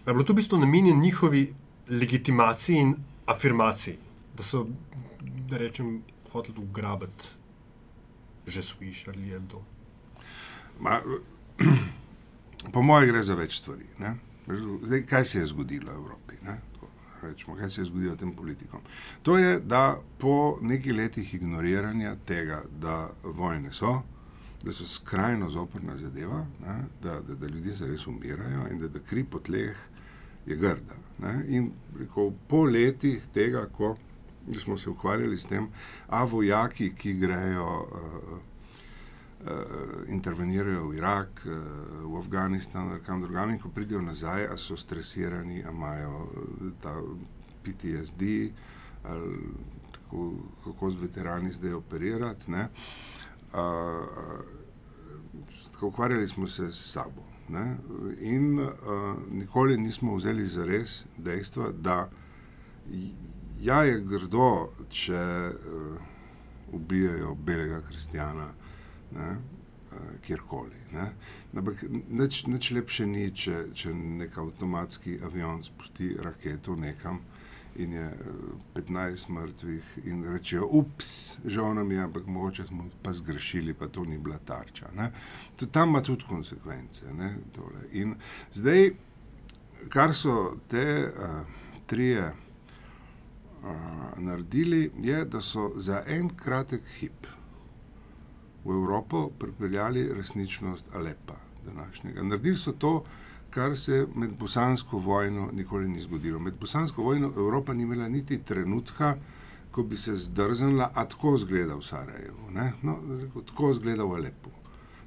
a 0.05 0.09
je 0.09 0.13
bilo 0.13 0.25
to 0.25 0.33
v 0.33 0.41
bistvu 0.41 0.61
namenjeno 0.61 1.01
njihovi 1.01 1.43
legitimaciji 1.89 2.77
in 2.77 2.95
afirmaciji, 3.25 3.97
da 4.37 4.43
so, 4.43 4.65
da 5.49 5.57
rečem, 5.57 6.01
hoteli 6.31 6.63
ugrabiti 6.63 7.41
že 8.47 8.63
sviš 8.63 9.07
ali 9.07 9.27
je 9.27 9.41
to. 9.47 9.63
Ma, 10.79 11.01
po 12.73 12.81
mojem 12.81 13.09
gre 13.09 13.23
za 13.23 13.35
več 13.35 13.61
stvari. 13.61 13.85
Ne? 13.99 14.15
Zdaj, 14.81 15.05
kaj 15.05 15.25
se 15.25 15.39
je 15.39 15.45
zgodilo 15.45 15.91
v 15.91 15.95
Evropi? 15.95 16.20
Rečemo, 17.21 17.55
kaj 17.55 17.69
se 17.69 17.81
je 17.81 17.85
zgodilo 17.85 18.15
tem 18.15 18.33
politikom? 18.35 18.81
To 19.23 19.37
je, 19.37 19.59
da 19.59 19.99
po 20.17 20.57
nekaj 20.61 20.93
letih 20.93 21.33
ignoriranja 21.33 22.15
tega, 22.25 22.61
da 22.81 23.09
vojne 23.23 23.71
so, 23.71 24.01
da 24.63 24.71
so 24.71 24.85
skrajno 24.85 25.49
zoprna 25.49 25.97
zadeva, 25.97 26.45
ne? 26.65 26.83
da, 27.03 27.19
da, 27.21 27.35
da 27.35 27.47
ljudje 27.47 27.75
se 27.75 27.87
res 27.87 28.07
umirajo 28.07 28.67
in 28.71 28.79
da, 28.79 28.87
da 28.87 28.99
kri 28.99 29.23
po 29.23 29.39
tleh 29.39 29.77
je 30.45 30.55
grda. 30.55 30.97
Ne? 31.19 31.33
In 31.47 31.71
rekel, 31.99 32.31
po 32.47 32.63
letih 32.63 33.25
tega, 33.33 33.65
ko 33.77 33.95
smo 34.59 34.77
se 34.77 34.89
ukvarjali 34.89 35.37
s 35.37 35.45
tem, 35.45 35.67
a 36.07 36.23
vojaki, 36.23 36.93
ki 36.95 37.13
grejo. 37.13 37.67
Uh, 37.91 38.50
intervenirajo 40.07 40.87
v 40.87 40.97
Irak, 40.97 41.41
uh, 41.45 41.51
v 42.05 42.17
Afganistan, 42.17 42.91
ali 42.91 43.01
kam 43.05 43.21
drugam, 43.21 43.49
in 43.49 43.59
ko 43.59 43.69
pridejo 43.69 44.01
nazaj, 44.01 44.45
a 44.45 44.57
so 44.57 44.77
stresirani, 44.77 45.63
a 45.63 45.71
imajo 45.71 46.23
uh, 46.23 46.71
ta 46.81 46.95
PTSD, 47.63 48.21
ali 49.03 49.37
tako, 49.91 50.33
kako 50.63 50.89
z 50.89 50.95
veterani 50.95 51.51
zdaj 51.51 51.73
operirati. 51.73 52.51
Ne? 52.51 52.67
Uh, 53.53 53.59
ukvarjali 55.81 56.27
smo 56.27 56.47
se 56.47 56.71
s 56.71 56.91
sabo. 56.91 57.23
Ne? 57.49 57.77
In 58.19 58.59
uh, 58.59 58.69
nikoli 59.31 59.77
nismo 59.77 60.15
vzeli 60.15 60.45
za 60.45 60.65
res 60.65 61.05
dejstva, 61.17 61.71
da 61.71 62.09
ja, 63.61 63.83
je 63.83 63.99
grdo, 64.01 64.69
če 64.89 65.49
uh, 65.49 65.97
ubijajo 66.73 67.35
belega 67.35 67.81
kristjana, 67.81 68.47
ne, 69.15 69.35
kjerkoli. 70.21 70.79
Ne. 70.93 71.11
Ampak 71.57 71.83
nič, 72.09 72.45
nič 72.47 72.71
lepše 72.71 73.05
ni, 73.05 73.27
če, 73.35 73.71
če 73.75 73.93
nek 73.93 74.37
avtomatski 74.37 75.19
avion 75.25 75.63
spusti 75.63 76.13
raketo 76.19 76.75
nekam 76.79 77.21
in 77.75 77.93
je 77.95 78.07
15 78.75 79.29
mrtvih 79.31 79.91
in 80.03 80.25
rečejo, 80.27 80.67
ups, 80.75 81.39
žal 81.45 81.73
nam 81.75 81.91
je, 81.91 82.01
ampak 82.03 82.27
mogoče 82.27 82.65
smo 82.67 82.89
pa 83.03 83.13
zgrešili, 83.15 83.73
pa 83.73 83.87
to 83.87 84.03
ni 84.05 84.17
bila 84.17 84.37
tarča. 84.37 84.91
To, 85.55 85.65
tam 85.65 85.89
ima 85.89 86.01
tudi 86.03 86.27
konsekvence. 86.27 87.13
Ne, 87.13 87.35
in 87.91 88.15
zdaj, 88.53 88.91
kar 89.89 90.13
so 90.15 90.57
te 90.67 91.07
uh, 91.07 91.47
trije 91.87 92.27
uh, 92.27 93.69
naredili, 94.17 94.91
je, 94.99 95.25
da 95.25 95.41
so 95.41 95.71
za 95.75 96.03
en 96.07 96.29
kratek 96.35 96.83
hip 96.99 97.27
v 98.65 98.69
Evropo 98.69 99.29
pripeljali 99.39 100.13
resničnost 100.13 100.85
Alepa 100.93 101.35
današnjega. 101.65 102.23
Naredili 102.23 102.57
so 102.57 102.71
to, 102.71 103.03
kar 103.49 103.77
se 103.77 104.07
med 104.15 104.31
bosansko 104.39 104.97
vojno 104.97 105.49
nikoli 105.53 105.89
ni 105.89 105.99
zgodilo. 105.99 106.39
Med 106.39 106.53
bosansko 106.59 107.03
vojno 107.03 107.27
Evropa 107.27 107.73
ni 107.73 107.83
imela 107.83 108.09
niti 108.09 108.37
trenutka, 108.43 109.15
ko 109.71 109.83
bi 109.83 109.97
se 109.97 110.15
zdrznila, 110.15 110.91
a 110.93 111.05
tako 111.05 111.37
zgleda 111.37 111.75
v 111.75 111.81
Sarajevu. 111.81 112.51
No, 112.81 112.97
tako 113.45 113.73
zgleda 113.73 114.03
v 114.03 114.15
Alepu. 114.15 114.49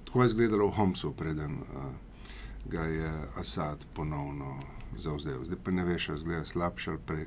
Tako 0.04 0.22
je 0.22 0.26
izgledalo 0.26 0.66
v 0.66 0.70
Homsu, 0.70 1.12
preden 1.12 1.52
uh, 1.52 1.84
ga 2.64 2.80
je 2.80 3.12
Asad 3.36 3.86
ponovno 3.94 4.58
zauzel. 5.00 5.44
Zdaj 5.44 5.58
pa 5.64 5.70
ne 5.70 5.84
veš, 5.84 6.08
ali 6.08 6.18
zgleda 6.18 6.44
slabše 6.44 6.90
ali, 6.90 7.00
prej, 7.06 7.26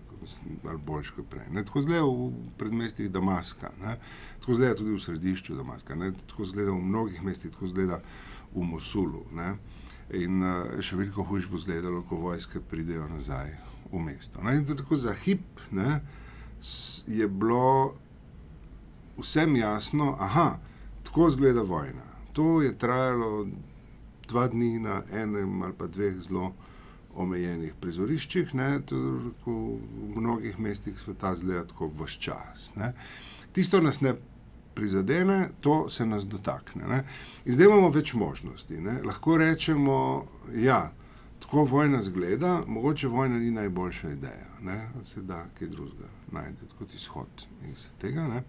ali 0.67 0.77
boljše 0.77 1.13
kot 1.15 1.29
prej. 1.29 1.47
Ne? 1.51 1.65
Tako 1.65 1.81
zgleda 1.81 2.03
v 2.03 2.31
predmestih 2.57 3.11
Damaska, 3.11 3.71
ne? 3.81 3.97
tako 4.39 4.53
zgleda 4.53 4.75
tudi 4.75 4.95
v 4.95 4.99
središču 4.99 5.55
Damaska, 5.55 5.95
ne? 5.95 6.11
tako 6.27 6.45
zgleda 6.45 6.71
v 6.71 6.81
mnogih 6.81 7.23
mestih, 7.23 7.51
tako 7.51 7.67
zgleda 7.67 8.01
v 8.55 8.63
Mosulu. 8.63 9.25
Ne? 9.35 9.55
In 10.15 10.43
uh, 10.43 10.79
še 10.81 10.95
veliko 10.95 11.23
hujš 11.27 11.49
bo 11.51 11.59
izgledalo, 11.59 12.03
ko 12.07 12.21
vojske 12.21 12.61
pridejo 12.63 13.07
nazaj 13.11 13.55
v 13.91 14.03
mesto. 14.03 14.43
Ne? 14.43 14.59
Tako 14.65 14.95
za 14.95 15.13
hip 15.13 15.59
ne, 15.71 16.01
je 17.07 17.27
bilo 17.27 17.93
vsem 19.17 19.55
jasno, 19.55 20.15
da 20.19 20.59
tako 21.03 21.27
izgleda 21.27 21.61
vojna. 21.61 22.05
To 22.33 22.61
je 22.61 22.77
trajalo 22.77 23.47
dva 24.27 24.47
dni 24.47 24.79
na 24.79 25.01
enem 25.11 25.61
ali 25.61 25.73
pa 25.77 25.87
dveh 25.87 26.15
zelo 26.21 26.53
omejenih 27.17 27.73
prizoriščih, 27.81 28.53
ne, 28.55 28.69
v 29.45 29.57
mnogih 30.15 30.59
mestih 30.59 30.99
sveta 30.99 31.35
zgleda 31.35 31.65
tako 31.67 31.89
vse 31.89 32.19
čas. 32.21 32.71
Ne. 32.75 32.93
Tisto 33.53 33.81
nas 33.81 34.01
ne 34.01 34.13
prizadene, 34.77 35.49
to 35.61 35.89
se 35.89 36.05
nas 36.05 36.27
dotakne. 36.29 36.87
Ne. 36.87 37.03
In 37.45 37.53
zdaj 37.53 37.65
imamo 37.65 37.89
več 37.89 38.13
možnosti. 38.13 38.77
Ne. 38.81 38.99
Lahko 39.05 39.37
rečemo, 39.41 39.97
da 40.51 40.59
ja, 40.61 40.81
tako 41.41 41.63
vojna 41.65 42.01
zgleda, 42.01 42.61
mogoče 42.67 43.07
vojna 43.07 43.39
ni 43.39 43.51
najboljša 43.51 44.11
ideja, 44.13 44.49
da 44.61 45.05
se 45.05 45.21
da 45.21 45.45
kaj 45.59 45.67
drugega 45.67 46.09
najti 46.31 46.69
kot 46.77 46.93
izhod 46.93 47.47
iz 47.71 47.87
tega. 48.01 48.27
Ne. 48.27 48.43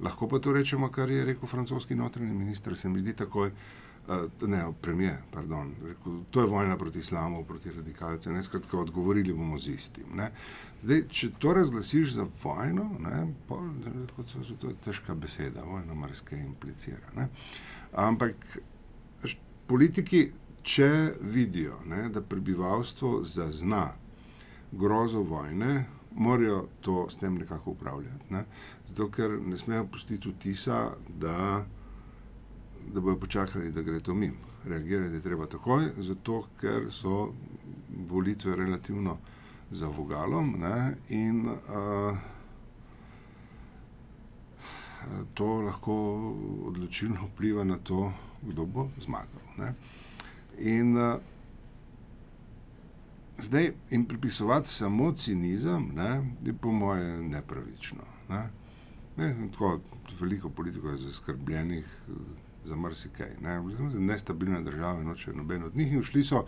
Lahko 0.00 0.28
pa 0.28 0.38
to 0.38 0.52
rečemo, 0.52 0.90
kar 0.92 1.10
je 1.10 1.24
rekel 1.24 1.48
francoski 1.48 1.94
notranji 1.94 2.34
minister, 2.34 2.76
se 2.76 2.88
mi 2.88 3.00
zdi 3.00 3.16
takoj. 3.16 3.50
Uh, 4.08 4.48
ne, 4.48 4.72
premijer, 4.80 5.16
pardon. 5.32 5.74
Rekel, 5.82 6.20
to 6.30 6.40
je 6.40 6.46
vojna 6.46 6.76
proti 6.76 6.98
islamu, 6.98 7.44
proti 7.44 7.72
radikalcem. 7.72 8.34
Ne, 8.34 8.42
skratka, 8.42 8.78
odgovorili 8.78 9.32
bomo 9.32 9.58
z 9.58 9.74
istim. 9.74 10.20
Zdaj, 10.82 11.02
če 11.08 11.30
to 11.38 11.52
razglasiš 11.52 12.12
za 12.14 12.26
vojno, 12.42 12.86
ne, 13.02 13.26
pol, 13.48 13.66
rekel, 13.84 14.28
so, 14.30 14.54
to 14.60 14.70
je 14.70 14.78
težka 14.84 15.14
beseda, 15.14 15.64
vojna 15.66 15.94
marsikaj 15.94 16.38
implicira. 16.38 17.10
Ne. 17.16 17.28
Ampak 17.92 18.58
politiki, 19.66 20.28
če 20.62 20.90
vidijo, 21.20 21.80
ne, 21.86 22.06
da 22.08 22.22
prebivalstvo 22.22 23.24
zazna 23.24 23.88
grozo 24.72 25.22
vojne, 25.26 25.84
morajo 26.14 26.68
to 26.80 27.06
s 27.10 27.16
tem 27.16 27.34
nekako 27.34 27.70
upravljati. 27.70 28.30
Ne. 28.30 28.44
Zato, 28.86 29.10
ker 29.10 29.34
ne 29.42 29.56
smejo 29.56 29.86
pustiti 29.90 30.30
vtisa, 30.30 30.92
da 31.08 31.64
da 32.94 33.00
bojo 33.00 33.16
počakali, 33.16 33.72
da 33.72 33.82
gre 33.82 34.00
to 34.00 34.14
mimo. 34.14 34.36
Reagirati 34.64 35.14
je 35.14 35.22
treba 35.22 35.46
takoj, 35.46 35.84
zato 35.98 36.42
ker 36.60 36.86
so 36.90 37.32
volitve 38.08 38.56
relativno 38.56 39.18
za 39.70 39.86
vogalom 39.88 40.54
ne, 40.58 40.96
in 41.08 41.48
uh, 41.48 42.18
to 45.34 45.46
lahko 45.46 45.94
odločilno 46.66 47.26
vpliva 47.26 47.64
na 47.64 47.78
to, 47.78 48.12
kdo 48.42 48.66
bo 48.66 48.88
zmagal. 49.00 49.42
Ne. 49.58 49.74
In 50.58 50.96
uh, 50.96 51.14
zdaj 53.38 53.72
jim 53.90 54.04
pripisovati 54.04 54.68
samo 54.68 55.12
cinizem 55.12 55.90
ne, 55.94 56.34
je 56.44 56.52
po 56.52 56.72
moje 56.72 57.22
nepravično. 57.22 58.02
Ne. 58.28 58.48
Ne, 59.16 59.48
tako, 59.52 59.80
veliko 60.20 60.48
politikov 60.48 60.92
je 60.92 60.98
zaskrbljenih 60.98 61.86
za 62.66 62.76
marsikaj. 62.76 63.36
Ne. 63.40 63.60
Nestabilne 63.94 64.60
države, 64.60 65.04
noče 65.04 65.32
noben 65.32 65.62
od 65.64 65.76
njih. 65.76 65.92
In 65.92 66.02
šli 66.02 66.24
so 66.24 66.44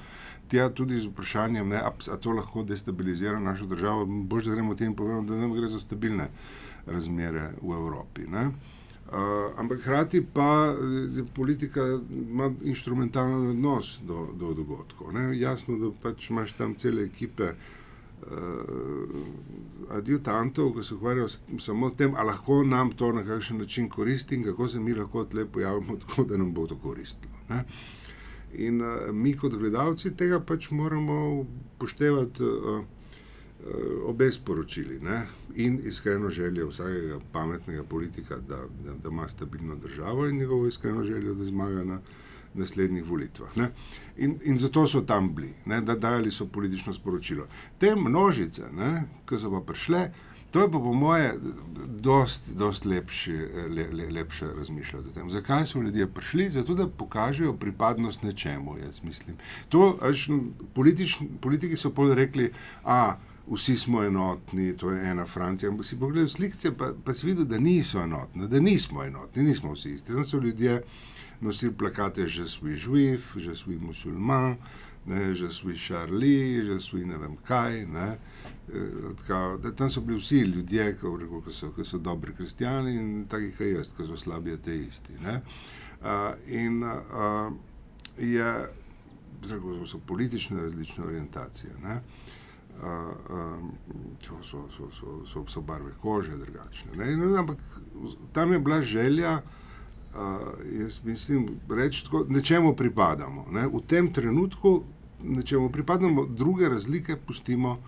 tja 0.48 0.68
tudi 0.68 0.98
z 0.98 1.08
vprašanjem, 1.08 1.68
ne, 1.68 1.76
a, 1.76 1.92
a 2.12 2.16
to 2.16 2.30
lahko 2.30 2.62
destabilizira 2.62 3.40
našo 3.40 3.66
državo. 3.66 4.06
Bož, 4.06 4.44
da 4.44 4.54
gremo 4.54 4.74
tem 4.74 4.94
povedati, 4.94 5.28
da 5.28 5.36
nam 5.36 5.52
gre 5.52 5.68
za 5.68 5.80
stabilne 5.80 6.30
razmere 6.86 7.52
v 7.62 7.72
Evropi. 7.72 8.26
Ne. 8.26 8.50
Uh, 9.08 9.14
ampak 9.56 9.80
hkrati 9.80 10.20
pa 10.34 10.74
je 11.16 11.24
politika 11.34 11.80
ima 12.10 12.50
instrumentalen 12.62 13.50
odnos 13.50 14.00
do, 14.02 14.28
do 14.34 14.52
dogodkov. 14.54 15.12
Ne. 15.12 15.38
Jasno, 15.38 15.78
da 15.78 15.92
pač 16.02 16.30
imaš 16.30 16.52
tam 16.52 16.74
cele 16.74 17.06
ekipe 17.08 17.44
uh, 17.44 17.77
adjutantov, 19.90 20.74
ki 20.76 20.84
se 20.84 20.94
ukvarjajo 20.94 21.28
samo 21.58 21.90
s 21.90 21.96
tem, 21.96 22.14
ali 22.16 22.26
lahko 22.26 22.62
nam 22.64 22.92
to 22.92 23.12
na 23.12 23.24
kakšen 23.24 23.58
način 23.58 23.88
koristi 23.88 24.34
in 24.34 24.44
kako 24.44 24.68
se 24.68 24.80
mi 24.80 24.94
lahko 24.94 25.24
tle 25.24 25.46
pojavimo, 25.46 25.96
tako 26.06 26.24
da 26.24 26.36
nam 26.36 26.52
bo 26.54 26.66
to 26.66 26.76
koristilo. 26.76 27.34
Ne? 27.48 27.64
In 28.54 28.80
uh, 28.80 29.10
mi, 29.12 29.36
kot 29.36 29.56
gledalci, 29.56 30.16
tega 30.16 30.40
pač 30.40 30.70
moramo 30.70 31.46
poštevati. 31.78 32.44
Uh, 32.44 32.84
obe 34.06 34.30
sporočili 34.32 35.00
ne? 35.02 35.26
in 35.54 35.80
iskreno 35.84 36.30
željo 36.30 36.68
vsakega 36.68 37.18
pametnega 37.32 37.82
politika, 37.84 38.36
da, 38.48 38.56
da, 38.84 38.92
da 39.02 39.08
ima 39.08 39.28
stabilno 39.28 39.76
državo 39.76 40.26
in 40.26 40.36
njegovo 40.36 40.66
iskreno 40.66 41.02
željo, 41.04 41.34
da 41.34 41.44
zmaga 41.44 41.84
na 41.84 42.00
naslednjih 42.54 43.04
volitvah. 43.04 43.56
Ne? 43.56 43.70
In, 44.16 44.38
in 44.44 44.58
zato 44.58 44.86
so 44.86 45.00
tam 45.00 45.34
bili, 45.34 45.52
ne? 45.66 45.80
da 45.80 45.94
dajali 45.94 46.30
so 46.30 46.46
politično 46.46 46.92
sporočilo. 46.92 47.46
Te 47.78 47.94
množice, 47.96 48.70
ki 49.28 49.38
so 49.38 49.50
pa 49.50 49.60
prišle, 49.72 50.08
to 50.50 50.62
je 50.62 50.70
pa 50.72 50.78
po 50.78 50.92
moje 50.92 51.34
dost 52.50 52.84
lepši, 52.84 53.32
le, 53.68 53.86
le, 53.92 54.10
lepše 54.10 54.46
razmišljati 54.56 55.08
o 55.08 55.12
tem. 55.12 55.30
Zakaj 55.30 55.66
so 55.66 55.82
ljudje 55.82 56.06
prišli? 56.06 56.50
Zato, 56.50 56.74
da 56.74 56.88
pokažejo 56.88 57.52
pripadnost 57.52 58.22
nečemu, 58.22 58.78
jaz 58.78 59.02
mislim. 59.02 59.36
To, 59.68 59.98
až, 60.02 60.28
politič, 60.74 61.18
politiki 61.40 61.76
so 61.76 61.90
pol 61.90 62.14
rekli, 62.14 62.50
a 62.84 63.16
vsi 63.50 63.76
smo 63.76 64.02
enotni, 64.02 64.76
to 64.76 64.90
je 64.90 65.10
ena 65.10 65.26
Francija. 65.26 65.70
Ampak 65.70 65.86
si 65.86 66.00
pogledal 66.00 66.28
slike, 66.28 66.72
pa, 66.78 66.92
pa 67.04 67.14
si 67.14 67.26
videl, 67.26 67.44
da 67.44 67.58
niso 67.58 68.00
enotni, 68.02 68.48
da 68.48 68.60
nismo 68.60 69.04
enotni, 69.04 69.42
nismo 69.42 69.72
vsi 69.72 69.90
isti. 69.90 70.12
Tam 70.12 70.24
so 70.24 70.40
ljudje 70.40 70.82
nosili 71.40 71.72
plakate, 71.72 72.26
že 72.28 72.48
svi 72.48 72.76
živ, 72.76 73.32
že 73.36 73.56
svi 73.56 73.78
musulman, 73.78 74.56
ne, 75.06 75.34
že 75.34 75.50
svi 75.50 75.76
šarli, 75.76 76.66
že 76.66 76.80
svi 76.80 77.04
ne 77.06 77.18
vem 77.18 77.36
kaj. 77.36 77.86
Ne. 77.86 78.18
Tka, 79.16 79.56
da, 79.62 79.72
tam 79.72 79.90
so 79.90 80.00
bili 80.00 80.18
vsi 80.18 80.40
ljudje, 80.40 80.96
ki 80.98 81.52
so, 81.52 81.72
so 81.84 81.98
dobri 81.98 82.34
kristijani 82.34 82.94
in 82.96 83.26
taki, 83.28 83.52
kot 83.52 83.66
jaz, 83.66 83.92
ki 83.96 84.06
so 84.06 84.16
slabi 84.16 84.52
ateisti. 84.52 85.16
Uh, 85.98 86.34
in 86.46 86.82
uh, 86.82 87.52
je, 88.18 88.68
zelo 89.44 89.86
so 89.86 89.98
politične 89.98 90.62
različne 90.62 91.04
orientacije. 91.04 91.72
Ne. 91.82 92.00
Uh, 92.78 93.64
so, 94.22 94.42
so, 94.42 94.68
so, 94.70 94.90
so, 94.92 95.26
so, 95.26 95.44
so 95.48 95.60
barve 95.60 95.90
kože 96.02 96.36
drugačne. 96.36 96.94
Ne? 96.96 97.38
Ampak 97.38 97.58
tam 98.32 98.52
je 98.52 98.58
bila 98.58 98.82
želja, 98.82 99.32
uh, 99.32 99.67
jaz 100.80 101.00
mislim, 101.04 101.48
reči, 101.68 102.04
da 102.12 102.24
nečemu 102.28 102.76
pripadamo. 102.76 103.46
Ne? 103.52 103.66
V 103.66 103.80
tem 103.86 104.12
trenutku 104.12 104.82
nečemu 105.22 105.70
pripadamo, 105.72 106.26
druge 106.26 106.68
razlike 106.68 107.16
pustimo 107.16 107.78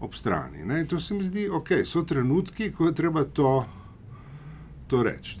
ob 0.00 0.14
strani. 0.14 0.64
Ne? 0.64 0.80
In 0.80 0.86
to 0.86 1.00
se 1.00 1.14
mi 1.14 1.24
zdi, 1.24 1.48
ok, 1.48 1.68
so 1.84 2.02
trenutki, 2.02 2.72
ko 2.72 2.86
je 2.86 2.94
treba 2.94 3.24
to, 3.24 3.64
to 4.86 5.02
reči. 5.02 5.40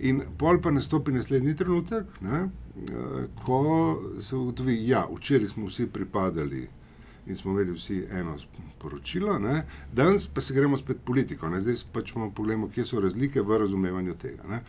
In 0.00 0.22
pol 0.38 0.60
pa 0.60 0.70
nastopi 0.70 1.12
naslednji 1.12 1.56
trenutek, 1.56 2.20
ne? 2.20 2.48
ko 3.44 3.60
se 4.20 4.36
ugotovi, 4.36 4.88
ja, 4.88 5.06
včeraj 5.16 5.48
smo 5.48 5.66
vsi 5.66 5.86
pripadali 5.86 6.66
in 7.26 7.36
smo 7.36 7.52
imeli 7.52 7.72
vsi 7.72 8.04
eno 8.10 8.36
sporočilo, 8.38 9.38
ne? 9.38 9.62
danes 9.92 10.26
pa 10.26 10.40
se 10.40 10.54
gremo 10.54 10.76
spet 10.76 10.96
politiko, 11.04 11.48
ne? 11.48 11.60
zdaj 11.60 11.76
pač 11.92 12.12
smo 12.12 12.30
pogledali, 12.30 12.70
kje 12.70 12.84
so 12.84 13.00
razlike 13.00 13.42
v 13.42 13.58
razumevanju 13.58 14.14
tega. 14.14 14.60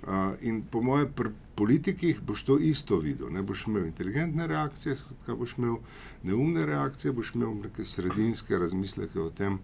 Uh, 0.00 0.32
in 0.40 0.62
po 0.70 0.82
mojem, 0.82 1.12
pri 1.16 1.32
politikih 1.60 2.20
boš 2.24 2.42
to 2.48 2.58
isto 2.58 2.98
videl. 2.98 3.28
Ne 3.32 3.42
boš 3.42 3.66
imel 3.66 3.84
inteligentne 3.86 4.46
reakcije, 4.46 4.96
skratka, 4.96 5.34
boš 5.36 5.58
imel 5.58 5.76
neumne 6.22 6.66
reakcije, 6.66 7.12
boš 7.12 7.34
imel 7.34 7.54
neke 7.66 7.84
sredinske 7.84 8.58
razmisleke 8.58 9.20
o 9.20 9.30
tem, 9.30 9.58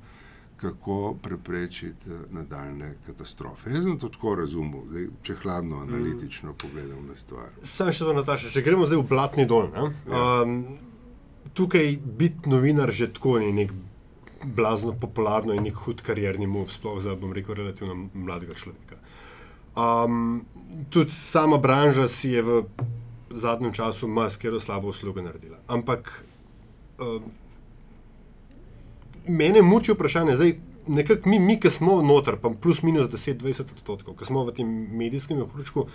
kako 0.57 1.15
preprečiti 1.23 2.11
nadaljne 2.33 2.95
katastrofe. 3.07 3.71
Jaz 3.71 3.85
sem 3.85 3.99
to 3.99 4.09
tako 4.09 4.35
razumel, 4.35 4.85
zdaj, 4.91 5.09
če 5.23 5.35
hladno, 5.43 5.81
analitično 5.85 6.53
mm. 6.53 6.59
pogledam 6.63 7.07
na 7.09 7.17
stvar. 7.17 7.49
Sam 7.63 7.93
še 7.93 8.05
to, 8.05 8.13
Nataša, 8.17 8.53
če 8.53 8.65
gremo 8.65 8.89
zdaj 8.89 9.01
v 9.01 9.09
Blatni 9.09 9.49
dol. 9.49 9.69
Ja. 9.73 9.89
Um, 10.43 10.57
tukaj 11.57 11.97
biti 12.19 12.49
novinar 12.53 12.93
že 12.93 13.13
tako 13.13 13.39
ni 13.41 13.53
nek 13.53 13.73
blazno 14.45 14.93
popularno 15.01 15.55
in 15.57 15.65
nek 15.65 15.81
hud 15.87 16.03
karierni 16.05 16.47
mov, 16.47 16.69
sploh 16.73 17.01
za, 17.03 17.17
bom 17.17 17.33
rekel, 17.33 17.57
relativno 17.57 17.97
mladega 18.15 18.55
človeka. 18.55 19.01
Um, 19.77 20.45
tudi 20.91 21.11
sama 21.11 21.59
branža 21.59 22.09
si 22.09 22.31
je 22.31 22.43
v 22.43 22.63
zadnjem 23.31 23.73
času 23.73 24.09
maskero 24.09 24.61
slabo 24.61 24.89
uslugo 24.89 25.23
naredila. 25.23 25.59
Ampak 25.69 26.25
um, 26.99 27.33
mene 29.29 29.63
muči 29.63 29.93
vprašanje, 29.93 30.37
zdaj 30.37 30.57
nekako 30.87 31.29
mi, 31.29 31.39
mi 31.39 31.61
ki 31.61 31.71
smo 31.71 32.03
noter, 32.03 32.37
pa 32.43 32.51
plus 32.51 32.83
minus 32.83 33.11
10-20 33.11 33.73
odstotkov, 33.75 34.17
ki 34.17 34.25
smo 34.25 34.45
v 34.47 34.55
tem 34.55 34.69
medijskem 34.97 35.43
okručku, 35.43 35.87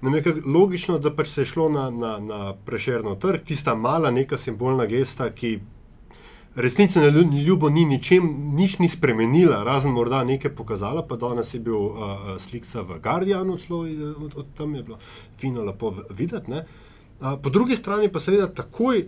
nam 0.00 0.14
je 0.14 0.34
logično, 0.46 0.98
da 0.98 1.14
pač 1.14 1.28
se 1.28 1.40
je 1.40 1.52
šlo 1.52 1.68
na, 1.68 1.90
na, 1.90 2.18
na 2.18 2.54
prešerno 2.66 3.14
trg, 3.14 3.44
tista 3.44 3.74
mala 3.74 4.10
neka 4.10 4.36
simbolna 4.36 4.86
gesta, 4.86 5.30
ki 5.30 5.58
resnici 6.58 6.98
na 6.98 7.08
ljubo 7.46 7.70
ni 7.70 7.84
ničem, 7.84 8.26
nič 8.54 8.78
ni 8.78 8.88
spremenila, 8.88 9.62
razen 9.64 9.92
morda 9.92 10.24
nekaj 10.24 10.50
pokazala, 10.54 11.04
pa 11.06 11.16
danes 11.16 11.54
je 11.54 11.60
bil 11.60 11.76
uh, 11.78 12.34
slikca 12.38 12.82
v 12.82 12.98
Guardianu, 13.02 13.58
celo 13.62 13.86
od, 14.24 14.36
od 14.36 14.46
tam 14.58 14.74
je 14.74 14.82
bilo 14.82 14.98
fino 15.38 15.64
lepo 15.64 15.94
videti. 16.10 16.52
Uh, 16.52 17.38
po 17.42 17.50
drugi 17.50 17.76
strani 17.76 18.10
pa 18.12 18.20
seveda 18.20 18.48
takoj 18.50 19.06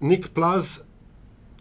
nek 0.00 0.28
plaz 0.34 0.78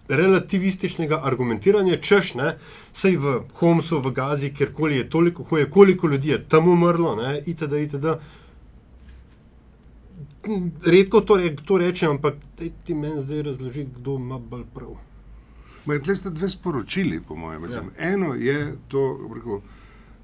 relativističnega 0.08 1.20
argumentiranja, 1.24 1.98
češ 1.98 2.34
ne, 2.40 2.56
sej 2.94 3.18
v 3.18 3.40
Homsu, 3.60 4.00
v 4.00 4.12
Gazi, 4.14 4.54
kjerkoli 4.54 4.98
je 4.98 5.10
toliko 5.10 5.44
hoje, 5.44 5.70
koliko 5.70 6.08
ljudi 6.08 6.30
je 6.30 6.44
tam 6.50 6.68
umrlo, 6.70 7.16
ne, 7.16 7.42
itd. 7.46 7.74
itd. 7.74 8.06
Redko 10.86 11.22
to, 11.22 11.38
re, 11.42 11.56
to 11.56 11.78
rečem, 11.82 12.12
ampak 12.12 12.36
ti 12.56 12.94
meni 12.94 13.22
zdaj 13.22 13.42
razloži, 13.42 13.88
kdo 13.98 14.16
ima 14.22 14.38
bolj 14.40 14.64
prav. 14.74 14.94
Tukaj 15.86 16.16
ste 16.16 16.30
dve 16.30 16.50
sporočili, 16.50 17.22
po 17.28 17.36
mojem. 17.36 17.64
Ja. 17.72 17.84
Eno 17.98 18.34
je 18.34 18.76
to, 18.88 19.04
rekel, 19.36 19.62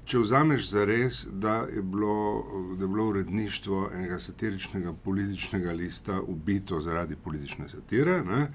če 0.04 0.18
vzameš 0.18 0.68
za 0.70 0.84
res, 0.84 1.24
da, 1.30 1.62
da 1.62 1.72
je 1.72 1.82
bilo 1.82 3.08
uredništvo 3.08 3.90
enega 3.94 4.18
satiričnega 4.20 4.92
političnega 4.92 5.72
lista 5.72 6.20
ubito 6.20 6.80
zaradi 6.80 7.16
politične 7.16 7.68
satire. 7.68 8.22
Ne? 8.24 8.48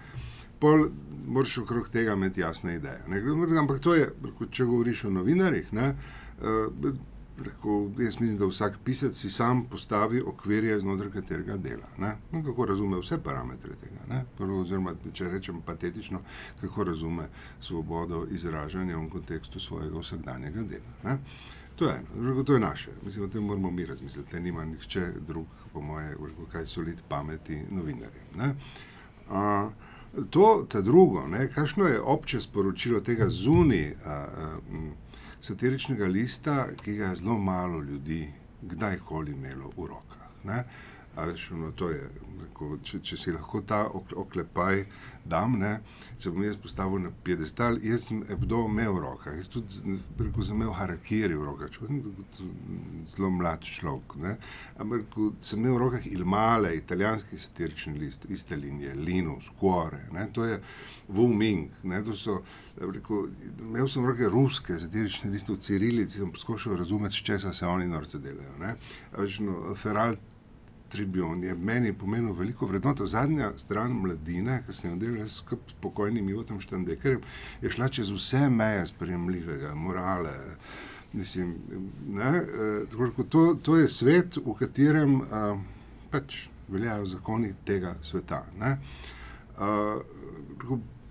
pol 0.60 0.88
moraš 1.28 1.58
okrog 1.58 1.90
tega 1.90 2.14
imeti 2.14 2.42
jasne 2.42 2.76
ideje. 2.76 3.04
Ne? 3.08 3.22
Ampak 3.60 3.80
to 3.80 3.96
je, 3.96 4.10
če 4.50 4.66
govoriš 4.66 5.04
o 5.06 5.12
novinarjih, 5.14 5.74
ne, 5.74 5.92
uh, 6.42 6.94
rekel, 7.38 7.90
jaz 8.04 8.20
mislim, 8.20 8.38
da 8.38 8.46
vsak 8.46 8.80
pisec 8.84 9.18
si 9.18 9.30
sam 9.30 9.66
postavi 9.66 10.22
okvirje, 10.22 10.80
znotraj 10.80 11.12
katerega 11.12 11.58
dela. 11.58 11.88
No, 12.32 12.44
kako 12.44 12.66
razume 12.66 13.00
vse 13.00 13.18
parametre 13.24 13.76
tega. 13.82 14.24
Prvo, 14.38 14.62
oziroma, 14.62 14.94
če 15.14 15.30
rečem 15.30 15.62
patetično, 15.66 16.22
kako 16.62 16.84
razume 16.84 17.30
svobodo 17.62 18.26
izražanja 18.32 18.98
v 18.98 19.10
kontekstu 19.10 19.60
svojega 19.60 20.00
vsakdanjega 20.00 20.64
dela. 20.64 20.94
Ne? 21.04 21.18
To 21.76 21.86
je, 21.86 22.02
eno, 22.18 22.44
to 22.44 22.54
je 22.54 22.60
naše, 22.60 22.92
mislim, 23.06 23.26
o 23.26 23.28
tem 23.28 23.44
moramo 23.44 23.72
mi 23.72 23.86
razmisliti. 23.86 24.40
Nima 24.40 24.66
nihče 24.66 25.12
drug, 25.28 25.46
po 25.74 25.82
moje, 25.82 26.16
kaj 26.52 26.66
so 26.66 26.82
liti 26.82 27.04
pameti 27.10 27.62
novinarji. 27.70 28.22
To, 30.30 30.66
ta 30.70 30.82
drugo, 30.82 31.28
ne, 31.28 31.48
kakšno 31.54 31.86
je 31.86 32.02
obče 32.02 32.42
sporočilo 32.42 33.00
tega 33.00 33.30
zunaj 33.30 33.96
satiričnega 35.48 36.08
lista, 36.12 36.68
ki 36.84 36.96
ga 37.00 37.12
je 37.12 37.16
zelo 37.22 37.38
malo 37.40 37.82
ljudi 37.82 38.28
kdajkoli 38.62 39.32
imelo 39.32 39.72
v 39.78 39.88
rokah. 39.88 40.30
Ne. 40.44 40.64
Veš, 41.18 41.50
no, 41.58 41.72
je, 41.90 42.10
če, 42.84 43.00
če 43.02 43.18
si 43.18 43.32
lahko 43.34 43.64
ta 43.66 43.88
oklepaj 43.94 44.84
dam, 45.30 45.58
ne, 45.60 45.80
se 46.18 46.32
bom 46.32 46.44
jaz 46.44 46.58
postavil 46.62 47.04
na 47.04 47.12
piedestal. 47.24 47.78
Jaz 47.84 48.08
sem 48.10 48.24
Ebdo 48.32 48.64
imel 48.66 48.94
v 48.96 49.04
rokah, 49.04 49.36
jaz 49.38 49.50
tudi 49.52 49.98
rekel, 50.18 50.46
sem 50.48 50.56
imel 50.58 50.74
harakiri 50.76 51.38
v 51.38 51.46
rokah, 51.46 51.72
če 51.72 51.88
sem 51.88 52.02
zelo 53.14 53.32
mlad 53.36 53.66
človek. 53.68 54.18
Ampak 54.82 55.18
sem 55.40 55.62
imel 55.62 55.78
v 55.78 55.82
rokah 55.86 56.08
ilmale, 56.12 56.76
italijanski 56.78 57.40
satirični 57.40 57.98
list, 58.00 58.26
iste 58.34 58.58
linije, 58.58 58.96
Linus, 58.96 59.52
Cuore. 59.60 60.06
Ne, 60.16 60.28
to 60.34 60.46
je 60.48 60.62
Wu 61.08 61.28
Ming. 61.34 61.70
Ne, 61.84 62.02
to 62.04 62.16
so, 62.18 62.40
rekel, 62.80 63.30
imel 63.60 63.90
sem 63.92 64.04
v 64.04 64.14
rokah 64.14 64.34
ruske 64.34 64.80
satirične 64.80 65.32
liste 65.34 65.54
v 65.54 65.62
Cirilici, 65.62 66.22
sem 66.22 66.32
poskušal 66.32 66.80
razumeti, 66.82 67.16
s 67.16 67.28
česa 67.30 67.54
se 67.54 67.68
oni 67.68 67.88
norce 67.88 68.20
delajo. 68.20 68.58
Ne. 68.60 68.76
Veš, 69.18 69.42
no, 69.46 69.76
Feral, 70.88 71.12
Tribun 71.12 71.44
je 71.44 71.56
meni 71.56 71.94
pomenil 71.94 72.34
veliko 72.34 72.66
vrednoto. 72.66 73.06
Zadnja 73.06 73.52
stran 73.58 73.92
mladine, 73.92 74.64
ki 74.66 74.74
sem 74.74 74.92
jo 74.92 74.98
delal 74.98 75.28
s 75.30 75.44
pokojnim 75.82 76.30
Jutom 76.30 76.60
Štandekerjem, 76.60 77.22
je 77.62 77.70
šla 77.70 77.90
čez 77.90 78.12
vse 78.12 78.50
meje 78.50 78.86
sprejemljivega, 78.86 79.76
morale. 79.76 80.34
Mislim, 81.14 81.56
ne, 82.08 82.44
eh, 82.44 83.26
to, 83.30 83.58
to 83.62 83.78
je 83.78 83.90
svet, 83.90 84.38
v 84.38 84.54
katerem 84.60 85.22
uh, 85.22 85.58
pač 86.12 86.48
veljajo 86.68 87.06
zakoni 87.06 87.54
tega 87.66 87.96
sveta. 88.02 88.44
Ne. 88.60 88.78
Uh, 89.58 90.04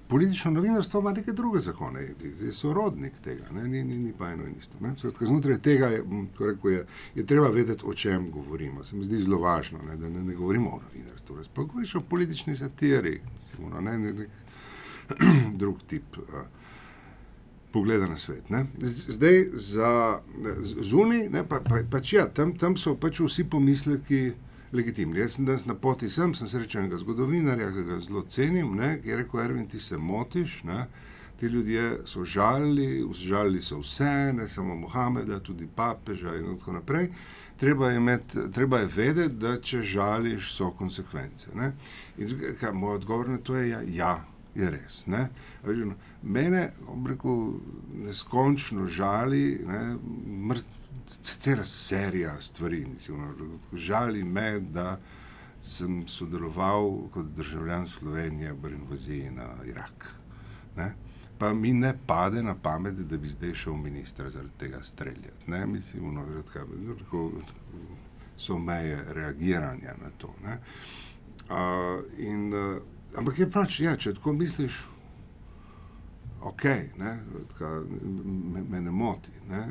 Politično 0.09 0.51
novinarstvo 0.51 1.01
ima 1.01 1.13
neke 1.13 1.33
druge 1.33 1.61
zakone, 1.61 2.01
je 2.41 2.53
sorodnik 2.53 3.13
tega, 3.25 3.51
ne? 3.53 3.69
Ni, 3.69 3.85
ni, 3.85 3.99
ni 3.99 4.13
pa 4.19 4.29
eno 4.31 4.47
in 4.47 4.55
isto. 4.59 4.77
Skratka, 4.99 5.27
znotraj 5.27 5.59
tega 5.59 5.87
je, 5.87 6.05
rekel, 6.41 6.71
je, 6.71 6.87
je 7.15 7.27
treba 7.27 7.49
vedeti, 7.49 7.83
o 7.87 7.95
čem 7.95 8.31
govorimo. 8.31 8.85
Se 8.85 8.97
mi 8.97 9.05
zdi 9.05 9.23
zelo 9.23 9.39
važno, 9.39 9.79
ne? 9.89 9.97
da 9.97 10.09
ne, 10.09 10.23
ne 10.25 10.35
govorimo 10.35 10.71
o 10.71 10.81
novinarstvu, 10.83 11.45
sploh 11.45 11.67
govoriš 11.67 11.95
o 11.95 12.01
politični 12.01 12.57
satiri. 12.57 13.21
Sigurno, 13.51 13.81
ne? 13.81 13.99
Ne, 13.99 14.13
ne, 14.13 14.27
drug 15.61 15.83
tip. 15.87 16.19
Uh, 16.19 16.47
Pogleda 17.73 18.07
na 18.07 18.17
svet. 18.17 18.51
Ne? 18.51 18.67
Zdaj, 18.81 19.45
za 19.53 20.21
zunaj, 20.81 21.29
pa, 21.49 21.61
pa, 21.61 21.83
pač 21.91 22.13
ja, 22.13 22.29
tam, 22.29 22.55
tam 22.57 22.77
so 22.77 22.95
pač 22.97 23.21
vsi 23.21 23.45
pomisleki 23.45 24.33
legitimni. 24.73 25.21
Jaz 25.21 25.37
sem 25.37 25.45
danes 25.45 25.67
na 25.67 25.75
poti 25.75 26.11
sem, 26.11 26.35
sem 26.35 26.49
srečen 26.49 26.85
enega 26.85 26.99
zgodovinarja, 27.01 27.71
ki 27.73 27.85
ga 27.89 27.99
zelo 28.01 28.23
cenim, 28.29 28.75
ne? 28.77 28.97
ki 29.03 29.13
je 29.13 29.17
rekel: 29.23 29.41
Ervin, 29.41 29.67
ti 29.67 29.81
se 29.81 29.99
motiš. 29.99 30.63
Ne? 30.65 30.87
Ti 31.37 31.47
ljudje 31.47 31.99
so 32.09 32.25
žalili, 32.25 33.05
žalili 33.13 33.61
so 33.61 33.83
vse, 33.83 34.33
ne 34.33 34.49
samo 34.49 34.75
Mohameda, 34.77 35.41
tudi 35.41 35.69
papeža 35.77 36.33
in 36.37 36.57
tako 36.59 36.79
naprej. 36.79 37.11
Treba 37.61 37.91
je, 37.91 37.97
imeti, 37.97 38.47
treba 38.53 38.79
je 38.79 38.89
vedeti, 38.95 39.35
da 39.35 39.57
če 39.61 39.83
žališ, 39.83 40.55
so 40.55 40.71
konsekvence. 40.79 41.53
Ne? 41.55 41.75
In 42.19 42.41
kaj, 42.61 42.73
moj 42.73 42.97
odgovor 43.03 43.29
na 43.29 43.39
to 43.39 43.57
je: 43.57 43.69
ja, 43.69 43.83
ja 43.85 44.15
je 44.57 44.71
res. 44.71 45.03
Ne? 45.07 45.29
Mene, 46.23 46.71
rekel, 47.07 47.43
neskončno 48.07 48.89
žali, 48.89 49.61
ne, 49.67 49.81
cela 51.07 51.65
serija 51.65 52.41
stvari. 52.41 52.87
Žali 53.73 54.25
me, 54.25 54.61
da 54.61 54.99
sem 55.61 56.09
sodeloval 56.09 57.09
kot 57.11 57.27
državljan 57.27 57.89
Slovenije 57.89 58.53
v 58.53 58.73
invaziji 58.73 59.31
na 59.31 59.49
Irak. 59.65 60.07
Ne? 60.77 60.95
Pa 61.39 61.55
mi 61.55 61.73
ne 61.73 61.95
pade 62.07 62.43
na 62.43 62.55
pamet, 62.55 62.95
da 62.95 63.19
bi 63.19 63.29
zdaj 63.29 63.55
šel 63.55 63.75
minister 63.75 64.31
zaradi 64.31 64.51
tega 64.59 64.83
streljati. 64.83 65.51
Ne? 65.51 65.67
Mislim, 65.67 66.15
no, 66.15 66.27
tako, 66.43 67.31
so 68.37 68.59
meje 68.59 69.05
reagiranja 69.09 69.95
na 70.03 70.11
to. 70.19 70.29
Uh, 70.29 72.05
in, 72.19 72.55
uh, 72.55 72.83
ampak 73.17 73.39
je 73.39 73.51
pač, 73.51 73.81
ja, 73.81 73.97
če 73.97 74.15
tako 74.15 74.33
misliš, 74.33 74.81
ok, 76.43 76.65
ne, 76.99 77.13
tka, 77.55 77.71
me, 78.53 78.63
me 78.63 78.81
ne 78.81 78.91
moti. 78.91 79.31
Ne. 79.49 79.63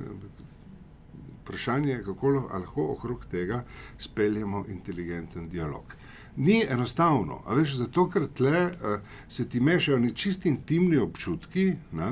Vprašanje 1.45 1.91
je, 1.91 2.03
kako 2.03 2.29
lahko 2.29 2.87
okrog 2.91 3.25
tega 3.31 3.63
speljemo 3.97 4.65
inteligenten 4.69 5.49
dialog. 5.49 5.93
Ni 6.37 6.63
enostavno, 6.69 7.43
a 7.45 7.53
veš, 7.55 7.75
zato 7.77 8.09
ker 8.09 8.25
tle 8.33 8.65
uh, 8.65 8.97
se 9.29 9.45
ti 9.49 9.59
mešajo 9.59 9.99
neki 9.99 10.15
čisti 10.15 10.49
intimni 10.49 10.97
občutki, 10.97 11.67
ne, 11.93 12.09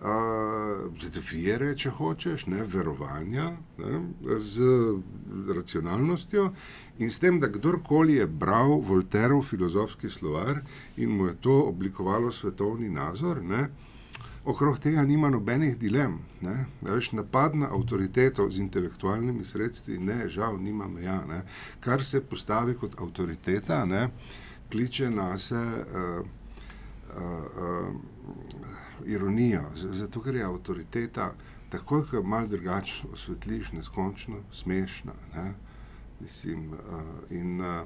uh, 0.00 1.02
vere, 1.32 1.74
če 1.76 1.90
hočeš, 1.98 2.46
ne, 2.46 2.62
verovanja, 2.64 3.50
ne, 3.82 4.00
z 4.38 4.70
racionalnostjo 5.58 6.48
in 6.98 7.10
s 7.10 7.18
tem, 7.18 7.40
da 7.40 7.50
kdorkoli 7.50 8.20
je 8.20 8.26
bral 8.26 8.78
Volterov 8.80 9.42
filozofski 9.42 10.08
slovar 10.08 10.62
in 10.96 11.10
mu 11.10 11.26
je 11.26 11.34
to 11.40 11.62
oblikovalo 11.68 12.32
svetovni 12.32 12.88
nazor, 12.88 13.42
ne, 13.42 13.68
okrog 14.44 14.78
tega 14.78 15.02
nima 15.02 15.30
nobenih 15.30 15.78
dilem. 15.78 16.18
Ne, 16.40 16.66
veš, 16.80 17.12
napad 17.12 17.54
na 17.54 17.68
avtoriteto 17.74 18.50
z 18.50 18.60
intelektualnimi 18.60 19.44
sredstvi, 19.44 19.98
ne, 19.98 20.28
žal, 20.28 20.58
nima 20.58 20.88
meja. 20.88 21.20
Ne, 21.28 21.42
kar 21.80 22.04
se 22.04 22.20
postavi 22.20 22.74
kot 22.74 23.00
avtoriteta, 23.00 23.84
ne, 23.84 24.08
kliče 24.70 25.10
na 25.10 25.38
se. 25.38 25.56
Uh, 25.56 26.26
uh, 27.16 27.22
uh, 27.22 27.94
ironijo, 29.06 29.62
zato 29.74 30.20
ker 30.22 30.34
je 30.34 30.44
avtoriteta 30.44 31.32
takoj, 31.70 32.06
ko 32.06 32.16
jo 32.16 32.22
malo 32.22 32.46
drugače 32.46 33.06
osvetliš, 33.12 33.72
neskončno 33.72 34.36
smešna. 34.52 35.12
Ne? 35.34 35.52
Mislim, 36.20 36.72
uh, 36.72 36.78
in 37.30 37.60
uh, 37.60 37.82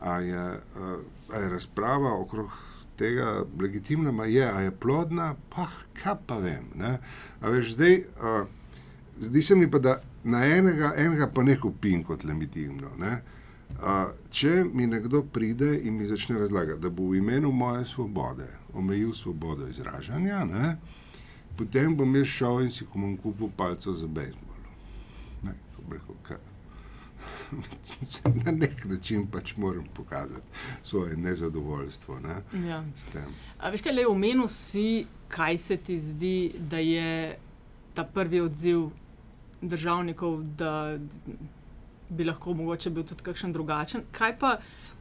a 0.00 0.14
je, 0.20 0.60
uh, 0.76 1.34
a 1.34 1.38
je 1.38 1.48
razprava 1.48 2.14
okrog 2.18 2.50
tega 2.96 3.44
legitimna, 3.60 4.24
je, 4.24 4.46
a 4.46 4.60
je 4.60 4.70
plodna, 4.70 5.34
pa 5.50 5.68
kaj 6.02 6.16
pa 6.26 6.38
vem. 6.38 6.70
Ne? 6.74 6.98
A 7.40 7.50
veš, 7.50 7.74
zdaj, 7.76 7.98
uh, 7.98 8.46
zdi 9.18 9.42
se 9.42 9.56
mi 9.56 9.70
pa, 9.70 9.78
da 9.78 10.00
na 10.24 10.44
enega, 10.46 10.92
enega 10.96 11.30
pa 11.34 11.42
ne 11.42 11.56
kupim 11.60 12.04
kot 12.04 12.24
legitimno. 12.24 12.94
Ne? 12.98 13.20
Uh, 13.72 14.12
če 14.30 14.64
mi 14.74 14.86
nekdo 14.86 15.22
pride 15.22 15.74
in 15.82 15.96
mi 15.96 16.06
začne 16.06 16.38
razlagati, 16.38 16.80
da 16.80 16.90
bo 16.90 17.08
v 17.10 17.22
imenu 17.22 17.52
moje 17.52 17.86
svobode 17.88 18.46
omejil 18.74 19.14
svobodo 19.14 19.68
izražanja, 19.68 20.44
ne? 20.44 20.76
potem 21.56 21.96
bom 21.96 22.16
jaz 22.16 22.26
šel 22.26 22.62
in 22.64 22.70
si 22.70 22.86
komu 22.86 23.16
kupil 23.16 23.50
palco 23.56 23.92
za 23.94 24.06
bejzbol. 24.06 24.56
Ne, 25.42 25.54
rekel, 25.90 26.51
Na 28.44 28.52
nek 28.52 28.84
način 28.84 29.26
pač 29.26 29.56
moram 29.56 29.84
pokazati 29.94 30.46
svoje 30.82 31.16
nezadovoljstvo. 31.16 32.20
Ne, 32.20 32.68
ja. 32.68 32.84
Veš, 33.70 33.82
kaj 33.82 33.92
le 33.92 34.06
omenil 34.06 34.48
si, 34.48 35.06
kaj 35.28 35.58
se 35.58 35.76
ti 35.76 35.98
zdi, 35.98 36.52
da 36.70 36.78
je 36.78 37.38
ta 37.94 38.04
prvi 38.04 38.40
odziv 38.40 38.88
državnikov, 39.60 40.42
da 40.42 40.98
bi 42.08 42.24
lahko 42.24 42.54
mogoče 42.54 42.90
bil 42.90 43.04
tudi 43.04 43.22
kakšen 43.22 43.52
drugačen. 43.52 44.02
Kaj 44.12 44.38
pa 44.38 44.56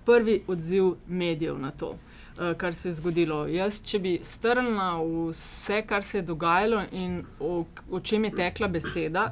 prvi 0.05 0.43
odziv 0.47 0.93
medijev 1.07 1.59
na 1.59 1.71
to? 1.71 1.95
Eh, 2.39 2.53
kar 2.57 2.75
se 2.75 2.89
je 2.89 2.93
zgodilo. 2.93 3.47
Jaz, 3.47 3.81
če 3.83 3.99
bi 3.99 4.11
strnila 4.23 4.93
vse, 5.03 5.81
kar 5.87 6.03
se 6.03 6.17
je 6.17 6.21
dogajalo 6.25 6.83
in 6.91 7.19
o, 7.39 7.65
o 7.91 7.99
čem 7.99 8.23
je 8.25 8.31
tekla 8.35 8.67
beseda, 8.67 9.25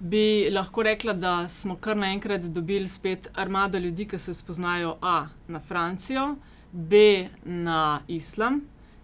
bi 0.00 0.50
lahko 0.50 0.82
rekla, 0.82 1.12
da 1.12 1.48
smo 1.48 1.76
kar 1.76 1.96
naenkrat 1.96 2.42
dobili 2.42 2.88
spet 2.88 3.28
armado 3.34 3.78
ljudi, 3.78 4.08
ki 4.08 4.18
se 4.18 4.34
spoznajo 4.34 4.96
A 5.02 5.26
na 5.48 5.60
Francijo, 5.60 6.36
B 6.72 7.28
na 7.44 8.00
islam, 8.08 8.60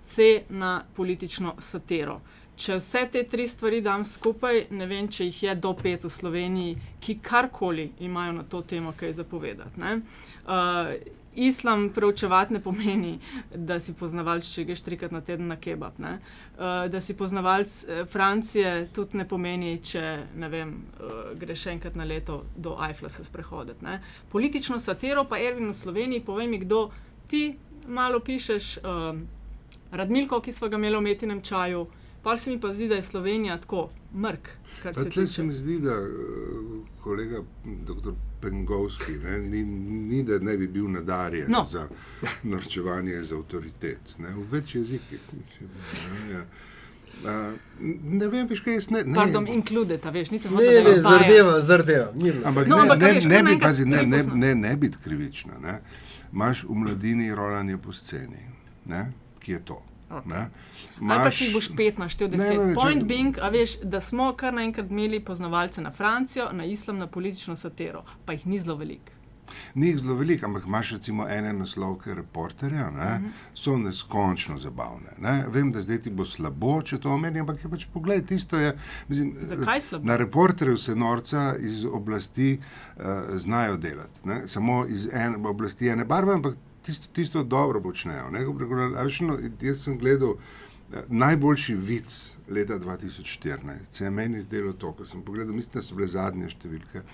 C 0.06 0.42
na 0.48 0.84
politično 0.96 1.54
satero. 1.58 2.20
Če 2.56 2.76
vse 2.78 3.08
te 3.12 3.24
tri 3.26 3.48
stvari 3.48 3.80
dam 3.82 4.04
skupaj, 4.04 4.66
ne 4.70 4.86
vem, 4.86 5.08
če 5.08 5.24
jih 5.26 5.42
je 5.42 5.54
do 5.58 5.72
pet 5.74 6.04
v 6.04 6.10
Sloveniji, 6.10 6.76
ki 7.00 7.18
karkoli 7.18 7.88
imajo 8.06 8.32
na 8.32 8.44
to 8.44 8.60
temo 8.62 8.92
kaj 8.96 9.12
zapovedati. 9.12 9.80
Uh, 9.80 10.94
islam 11.36 11.88
preučevati 11.94 12.52
ne 12.52 12.60
pomeni, 12.60 13.18
da 13.54 13.80
si 13.80 13.94
poznavalec, 13.94 14.46
če 14.54 14.64
greš 14.64 14.82
trikrat 14.86 15.12
na 15.12 15.20
teden 15.20 15.48
na 15.48 15.56
kebab. 15.56 15.98
Uh, 15.98 16.86
da 16.90 17.00
si 17.00 17.16
poznavalec 17.16 17.72
uh, 17.84 18.04
Francije 18.10 18.88
tudi 18.94 19.18
ne 19.18 19.28
pomeni, 19.28 19.78
če 19.82 20.04
ne 20.36 20.48
vem, 20.48 20.74
uh, 21.00 21.32
greš 21.38 21.66
enkrat 21.74 21.96
na 21.96 22.04
leto 22.04 22.44
do 22.56 22.76
Eiffla 22.88 23.08
se 23.08 23.24
sprehoditi. 23.24 23.84
Ne? 23.84 24.00
Politično 24.32 24.80
satiro 24.80 25.24
pa 25.24 25.38
Ervin 25.38 25.70
v 25.70 25.74
Sloveniji, 25.74 26.24
povej 26.24 26.48
mi, 26.48 26.58
kdo 26.58 26.90
ti 27.26 27.56
malo 27.86 28.20
pišeš, 28.20 28.78
uh, 28.78 29.18
Radmilko, 29.94 30.40
ki 30.40 30.52
smo 30.52 30.68
ga 30.68 30.76
imeli 30.76 30.96
v 30.96 31.06
metinem 31.06 31.42
čaju. 31.42 31.86
Pa 32.24 32.36
se 32.36 32.50
mi 32.50 32.60
pa 32.60 32.72
zdi, 32.72 32.88
da 32.88 32.94
je 32.94 33.02
Slovenija 33.02 33.60
tako 33.60 33.90
mrk. 34.14 34.48
Tle 35.12 35.26
se 35.26 35.42
mi 35.42 35.52
zdi, 35.52 35.78
da 35.80 35.96
kolega 37.00 37.42
dr. 37.64 38.10
Pengovski 38.40 39.12
ne, 39.12 39.38
ni, 39.38 39.64
ni, 39.64 40.22
da 40.22 40.38
ne 40.38 40.56
bi 40.56 40.68
bil 40.68 40.90
nadarjen 40.90 41.46
no. 41.48 41.64
za 41.70 41.88
norčevanje 42.42 43.12
iz 43.22 43.32
avtoritet. 43.32 44.18
Ne, 44.18 44.34
v 44.34 44.44
več 44.50 44.74
jezikih. 44.74 45.20
Ja. 46.32 46.44
Uh, 47.24 47.54
ne 48.02 48.28
vem, 48.28 48.48
veš, 48.48 48.60
kaj 48.60 48.74
jaz 48.74 48.90
ne. 48.90 49.04
ne 49.06 49.16
Pardon, 49.16 49.46
inkludeta, 49.48 50.10
veš, 50.12 50.32
nisem 50.34 50.56
videl. 50.58 50.84
Ne, 50.84 50.96
ne, 50.96 51.00
zardeva, 51.02 51.60
zardeva. 51.60 52.10
Ampak 52.44 52.68
no, 52.68 52.82
ne, 52.84 53.12
ne, 53.12 53.24
ne, 53.28 53.42
bi, 53.48 53.56
pazi, 53.60 53.88
ne, 53.88 54.02
ne, 54.06 54.22
ne, 54.34 54.54
ne 54.54 54.76
biti 54.76 55.00
krivična. 55.04 55.60
Ne. 55.62 55.78
Maš 56.32 56.66
v 56.68 56.76
mladini 56.82 57.32
rolanje 57.34 57.78
po 57.78 57.92
sceni. 57.92 58.48
Ne, 58.90 59.06
ki 59.40 59.56
je 59.56 59.64
to? 59.72 59.80
Okay. 60.14 60.46
Maš... 61.00 61.16
Ali 61.16 61.24
pa 61.24 61.30
če 61.30 61.50
boš 61.54 61.70
pet 61.76 61.98
naštel, 61.98 62.28
da 62.28 62.38
se 62.38 62.54
point 62.74 63.04
being, 63.08 63.38
a 63.42 63.50
veš, 63.54 63.78
da 63.82 64.00
smo 64.00 64.32
kar 64.38 64.54
naenkrat 64.54 64.90
imeli 64.90 65.20
poznavalce 65.24 65.82
na 65.82 65.92
Francijo, 65.92 66.52
na 66.52 66.64
islam, 66.64 66.98
na 66.98 67.06
politično 67.06 67.56
satero, 67.56 68.04
pa 68.24 68.32
jih 68.32 68.46
ni 68.46 68.60
zelo 68.60 68.76
veliko. 68.76 69.14
Ni 69.74 69.86
jih 69.86 69.98
zelo 69.98 70.14
veliko, 70.14 70.46
ampak 70.46 70.64
imaš 70.66 70.92
recimo 70.92 71.26
ene 71.28 71.52
naslovke 71.52 72.14
reporterja, 72.14 72.90
ne, 72.90 73.14
uh 73.14 73.20
mhm. 73.20 73.26
-huh. 73.26 73.30
so 73.54 73.76
neskončno 73.76 74.58
zabavne. 74.58 75.10
Ne. 75.18 75.44
Vem, 75.48 75.72
da 75.72 75.82
zdaj 75.82 76.02
ti 76.02 76.10
bo 76.10 76.24
slabo, 76.24 76.82
če 76.82 77.00
to 77.00 77.10
omenim, 77.10 77.40
ampak 77.40 77.64
je 77.64 77.70
pač 77.70 77.86
pogled, 77.92 78.26
tisto 78.26 78.58
je. 78.58 78.76
Mislim, 79.08 79.34
Zakaj 79.40 79.80
slabo? 79.80 80.06
Na 80.06 80.16
reporterju 80.16 80.76
se 80.76 80.96
norca 80.96 81.54
iz 81.58 81.84
oblasti 81.84 82.60
uh, 82.96 83.04
znajo 83.34 83.76
delati. 83.76 84.20
Ne. 84.24 84.48
Samo 84.48 84.86
iz 84.86 85.08
ene 85.12 85.48
oblasti 85.48 85.88
ene 85.88 86.04
barve, 86.04 86.34
ampak 86.34 86.54
tisto, 86.84 87.08
tisto 87.12 87.42
dobro 87.42 87.80
počnejo. 87.80 88.30
No, 88.30 89.38
jaz 89.60 89.84
sem 89.84 89.98
gledal 89.98 90.36
eh, 90.92 91.02
najboljši 91.08 91.74
vic 91.74 92.36
leta 92.48 92.78
2014. 92.78 93.72
Se 93.90 94.04
je 94.04 94.10
meni 94.10 94.42
zdelo 94.42 94.72
to, 94.72 94.92
ko 94.92 95.06
sem 95.06 95.22
pogledal, 95.22 95.54
mislim, 95.54 95.72
da 95.74 95.82
so 95.82 95.94
bile 95.94 96.08
zadnje 96.08 96.50
številke 96.54 97.04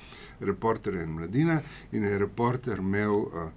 reporterja 0.40 1.04
in 1.04 1.12
mladine 1.18 1.60
in 1.92 2.04
je 2.04 2.18
reporter 2.18 2.80
imel 2.80 3.20
uh, 3.20 3.50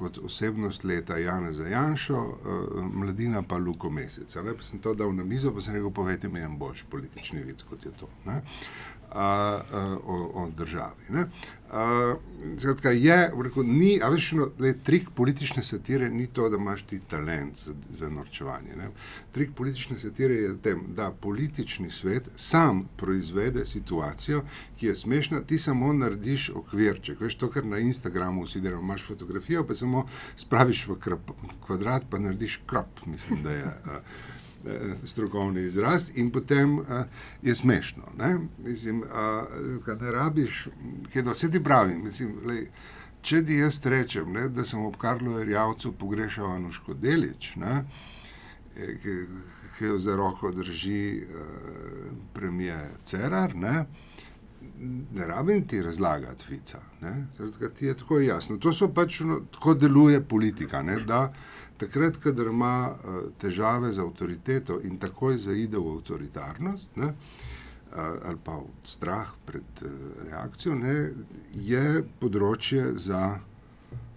kot 0.00 0.18
osebnost 0.24 0.84
leta 0.88 1.18
Jana 1.20 1.52
Zajanšo, 1.52 2.20
uh, 2.20 2.84
mladina 2.94 3.42
pa 3.42 3.58
Luko 3.60 3.90
Meseca. 3.90 4.42
Ne? 4.42 4.54
Pa 4.56 4.64
sem 4.64 4.80
to 4.80 4.94
dal 4.96 5.12
na 5.12 5.24
mizo, 5.24 5.52
pa 5.52 5.60
sem 5.60 5.76
rekel, 5.76 5.92
povejte 5.92 6.28
mi 6.28 6.40
en 6.40 6.56
boljši 6.58 6.88
politični 6.90 7.42
vic, 7.44 7.62
kot 7.68 7.84
je 7.84 7.92
to. 8.00 8.08
Ne? 8.26 8.40
A, 9.12 9.60
a, 9.72 9.96
o, 10.06 10.30
o 10.34 10.48
državi. 10.56 11.26
Skratka, 12.58 12.90
je, 12.90 13.30
rekel, 13.42 13.62
ni, 13.62 14.00
a 14.02 14.08
veš, 14.10 14.32
no, 14.34 14.48
le, 14.58 14.72
trik 14.82 15.10
politične 15.14 15.62
satire 15.62 16.08
ni 16.10 16.26
to, 16.26 16.48
da 16.50 16.58
imaš 16.58 16.82
ti 16.82 16.98
talent 17.08 17.58
za, 17.58 17.74
za 17.90 18.10
norčevanje. 18.10 18.74
Ne? 18.76 18.88
Trik 19.32 19.52
politične 19.54 19.98
satire 19.98 20.34
je 20.34 20.56
tem, 20.62 20.82
da 20.96 21.10
politični 21.10 21.90
svet 21.90 22.30
sam 22.36 22.88
proizvede 22.96 23.66
situacijo, 23.66 24.42
ki 24.78 24.86
je 24.86 24.96
smešna, 24.96 25.40
ti 25.40 25.58
samo 25.58 25.92
narediš 25.92 26.50
okvirček. 26.54 27.20
Veš, 27.20 27.38
to, 27.38 27.50
kar 27.50 27.64
na 27.64 27.78
Instagramu 27.78 28.44
vsi 28.44 28.60
delajo, 28.60 28.82
imaš 28.82 29.06
fotografijo, 29.06 29.64
pa 29.66 29.74
samo 29.74 30.06
spraviš 30.36 30.86
v 30.88 30.98
krp, 30.98 31.30
kvadrat, 31.66 32.10
pa 32.10 32.18
narediš 32.18 32.60
krop, 32.66 33.06
mislim, 33.06 33.42
da 33.42 33.52
je. 33.52 33.64
A, 33.64 34.00
strokovni 35.04 35.62
izraz, 35.62 36.10
in 36.14 36.30
potem 36.30 36.78
uh, 36.78 36.86
je 37.42 37.54
smešno. 37.54 38.02
Ne, 38.18 38.38
mislim, 38.58 39.02
uh, 39.02 40.00
ne 40.00 40.10
rabiš, 40.10 40.68
da 41.14 41.30
vse 41.30 41.50
ti 41.50 41.62
pravi. 41.64 41.98
Mislim, 41.98 42.34
lej, 42.46 42.66
če 43.22 43.44
ti 43.44 43.60
jaz 43.60 43.80
rečem, 43.84 44.32
ne, 44.32 44.48
da 44.48 44.64
sem 44.64 44.84
ob 44.84 44.96
Karlu 44.96 45.44
Rjavcu 45.44 45.92
pogrešal 45.92 46.52
Anuško 46.52 46.94
Delič, 46.94 47.54
ne, 47.56 47.84
ki, 48.74 49.16
ki 49.78 49.84
jo 49.84 49.98
za 49.98 50.16
roko 50.16 50.52
drži 50.52 51.22
uh, 51.24 52.12
premijer 52.34 52.88
Cerar, 53.04 53.56
ne, 53.56 53.84
ne 55.14 55.26
rabim 55.26 55.66
ti 55.66 55.82
razlagati 55.82 56.44
vica. 56.48 56.78
Zdaj, 57.38 57.68
ti 57.74 57.86
je 57.86 57.96
tako 57.96 58.20
jasno. 58.20 58.56
To 58.58 58.72
pač, 58.94 59.20
no, 59.20 59.40
tako 59.52 59.74
deluje 59.74 60.20
politika. 60.20 60.82
Ne, 60.82 60.96
da, 61.00 61.32
takrat, 61.80 62.18
kadar 62.22 62.50
ima 62.52 62.74
uh, 62.90 63.20
težave 63.40 63.92
z 63.92 64.02
avtoriteto 64.04 64.80
in 64.84 64.98
takoj 65.00 65.38
zaide 65.38 65.78
v 65.78 65.94
avtoritarnost, 65.96 66.96
ne, 67.00 67.12
uh, 67.12 67.98
ali 68.28 68.38
pa 68.44 68.58
v 68.60 68.68
strah 68.84 69.32
pred 69.46 69.84
uh, 69.84 69.94
reakcijo, 70.28 70.76
ne, 70.78 70.96
je 71.54 72.02
področje 72.20 72.92
za 73.00 73.22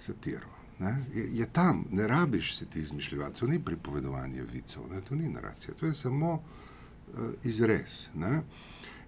satiro. 0.03 0.51
Ne, 0.83 0.97
je, 1.15 1.23
je 1.37 1.45
tam, 1.53 1.85
ne 1.95 2.07
rabiš 2.09 2.57
se 2.57 2.65
ti 2.65 2.81
izmišljati, 2.81 3.39
to 3.39 3.47
ni 3.47 3.61
pripovedovanje 3.63 4.43
vicov, 4.51 4.89
ne, 4.91 5.01
to 5.01 5.15
ni 5.15 5.29
naracija, 5.31 5.75
to 5.79 5.87
je 5.87 5.93
samo 5.95 6.33
uh, 6.35 7.29
izrez. 7.47 8.07
Ne. 8.19 8.41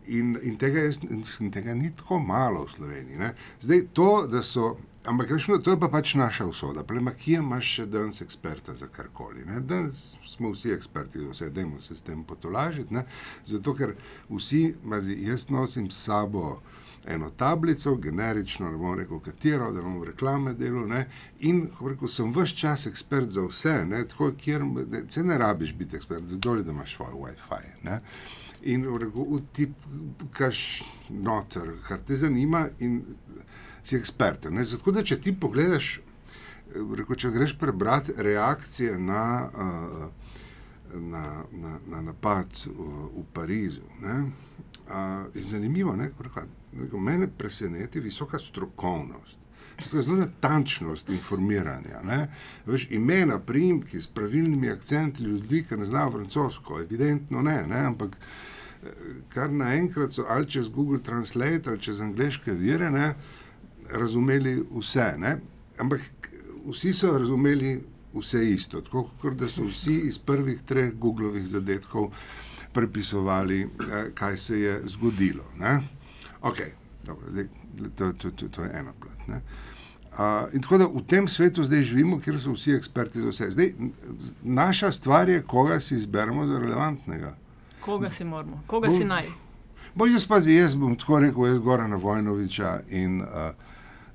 In, 0.08 0.36
in, 0.42 0.58
tega 0.58 0.80
je, 0.80 0.94
in 1.10 1.52
tega 1.52 1.74
ni 1.74 1.92
tako 1.96 2.20
malo 2.20 2.66
v 2.66 2.76
Sloveniji. 2.76 3.18
Ne. 3.18 3.34
Zdaj, 3.62 3.88
to, 3.94 4.12
da 4.32 4.44
so 4.44 4.76
Ampak 5.06 5.32
rešno, 5.32 5.58
to 5.58 5.72
je 5.72 5.80
pa 5.80 5.88
pač 5.88 6.16
naša 6.16 6.46
usoda. 6.46 6.84
Plema, 6.84 7.12
kje 7.14 7.38
imaš 7.38 7.68
še 7.76 7.84
danes 7.86 8.22
eksperta 8.26 8.74
za 8.74 8.88
karkoli? 8.90 9.44
Danes 9.62 10.16
smo 10.26 10.50
vsi 10.50 10.72
eksperti, 10.74 11.22
vse 11.30 11.50
dajmo 11.54 11.82
se 11.82 11.96
s 11.96 12.02
tem 12.02 12.24
potolažiti. 12.24 12.94
Ne? 12.94 13.04
Zato, 13.46 13.76
ker 13.78 13.94
vsi, 14.30 14.74
mazi, 14.84 15.20
jaz 15.28 15.50
nosim 15.54 15.92
s 15.92 16.02
sabo 16.08 16.60
eno 17.06 17.30
tablico, 17.38 17.94
generično, 18.02 18.72
ne 18.72 18.82
bom 18.82 18.98
rekel 18.98 19.22
katero, 19.22 19.70
da 19.72 19.84
bom 19.86 20.02
reklame 20.04 20.56
delal. 20.58 20.88
Ne? 20.90 21.06
In 21.46 21.68
rekel, 21.86 22.10
sem 22.10 22.34
vse 22.34 22.58
čas 22.58 22.88
ekspert 22.90 23.38
za 23.38 23.46
vse, 23.46 23.76
ne? 23.86 24.02
tako 24.10 24.32
kjer 24.42 24.66
se 25.08 25.24
ne 25.24 25.38
rabiš 25.38 25.76
biti 25.78 26.02
ekspert, 26.02 26.26
zadolj, 26.34 26.66
da 26.66 26.74
imaš 26.74 26.96
svoj 26.98 27.14
WiFi. 27.14 27.62
Ne? 27.86 28.02
In 28.66 28.86
rekel, 28.98 29.40
ti 29.54 29.68
kaš 30.34 30.84
noter, 31.10 31.76
kar 31.88 32.00
te 32.06 32.18
zanima. 32.18 32.66
In, 32.80 33.02
si 33.86 33.96
ekspert. 33.96 34.48
Zato, 34.64 34.92
da 34.92 35.04
če 35.06 35.20
ti 35.22 35.34
pogledaš, 35.40 36.00
reko, 36.74 37.16
če 37.16 37.32
greš 37.36 37.56
prebrati 37.62 38.16
reakcije 38.18 38.98
na, 39.00 39.26
uh, 39.46 40.96
na, 40.96 41.26
na, 41.52 41.78
na 41.92 42.02
napad 42.10 42.66
v, 42.66 42.90
v 43.14 43.26
Parizu, 43.34 43.86
ne, 44.02 44.18
uh, 44.90 45.28
je 45.36 45.46
zanimivo. 45.54 45.96
Ne, 45.96 46.12
reko, 46.20 47.00
mene 47.00 47.30
preseneti 47.30 48.02
visoka 48.02 48.40
strokovnost. 48.42 49.45
To 49.76 49.98
je 49.98 50.04
zelo 50.04 50.16
natančnost 50.16 51.10
informiranja. 51.10 52.28
Veš, 52.66 52.88
imena, 52.92 53.40
primki 53.40 54.02
s 54.02 54.08
pravilnimi 54.08 54.70
akcenti 54.70 55.24
ljudi, 55.24 55.66
ki 55.70 55.78
ne 55.78 55.86
znajo 55.86 56.12
francosko, 56.12 56.80
evidentno 56.80 57.42
ne, 57.42 57.64
ne, 57.68 57.80
ampak 57.86 58.16
kar 59.30 59.52
naenkrat 59.52 60.14
so 60.14 60.26
ali 60.30 60.50
čez 60.50 60.70
Google 60.70 61.00
Translate 61.04 61.70
ali 61.70 61.82
čez 61.82 62.02
angliške 62.02 62.54
vire, 62.54 62.90
ne, 62.92 63.14
razumeli 63.92 64.64
vse. 64.72 65.14
Ne? 65.18 65.38
Ampak 65.80 66.02
vsi 66.70 66.94
so 66.94 67.18
razumeli 67.18 67.82
vse 68.14 68.50
isto, 68.50 68.82
tako 68.82 69.10
kot 69.22 69.34
da 69.34 69.50
so 69.50 69.66
vsi 69.68 69.96
iz 70.08 70.18
prvih 70.18 70.62
treh 70.62 70.94
Googlovih 70.94 71.48
zadetkov 71.48 72.12
prepisovali, 72.74 73.62
eh, 73.62 74.10
kaj 74.14 74.38
se 74.38 74.60
je 74.60 74.82
zgodilo. 74.86 75.44
Okay, 76.42 76.72
dobro, 77.06 77.32
zdaj, 77.32 77.48
to, 77.96 78.14
to, 78.14 78.32
to, 78.32 78.48
to 78.50 78.64
je 78.64 78.72
ena 78.74 78.94
plat. 79.00 79.42
Uh, 80.16 80.54
in 80.54 80.62
tako 80.62 80.78
da 80.78 80.88
v 80.88 81.02
tem 81.08 81.28
svetu 81.28 81.64
zdaj 81.64 81.82
živimo, 81.84 82.20
kjer 82.20 82.38
so 82.40 82.54
vsi 82.54 82.72
eksperti 82.72 83.22
za 83.22 83.30
vse. 83.30 83.50
Zdaj, 83.52 83.74
naša 84.44 84.92
stvar 84.92 85.30
je, 85.30 85.42
koga 85.42 85.80
si 85.80 85.96
izberemo 85.96 86.48
za 86.48 86.60
relevantnega. 86.60 87.36
Koga 87.82 88.12
si 88.12 88.24
moramo, 88.24 88.64
koga 88.68 88.88
Bo, 88.88 88.94
si 88.94 89.04
naj. 89.06 89.28
Bo 89.96 90.08
jaz 90.08 90.28
pa 90.28 90.40
zdaj, 90.40 90.56
jaz 90.56 90.76
bom 90.76 90.96
tako 90.96 91.20
rekel, 91.20 91.48
jaz 91.48 91.60
gora 91.60 91.88
na 91.88 91.96
Vojnoviča 91.96 92.80
in 92.90 93.22
uh, 93.22 93.28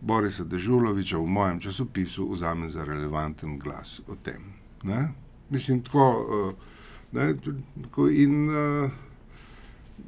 Borisa 0.00 0.44
Dežuloviča 0.44 1.18
v 1.18 1.26
mojem 1.26 1.60
časopisu 1.60 2.32
vzame 2.32 2.70
za 2.70 2.84
relevanten 2.84 3.58
glas 3.58 4.00
o 4.08 4.16
tem. 4.16 4.54
Ne? 4.82 5.08
Mislim, 5.50 5.82
tako, 5.82 6.08
uh, 6.24 6.54
ne, 7.12 7.34
tako 7.82 8.08
in 8.08 8.48
uh, 8.48 8.90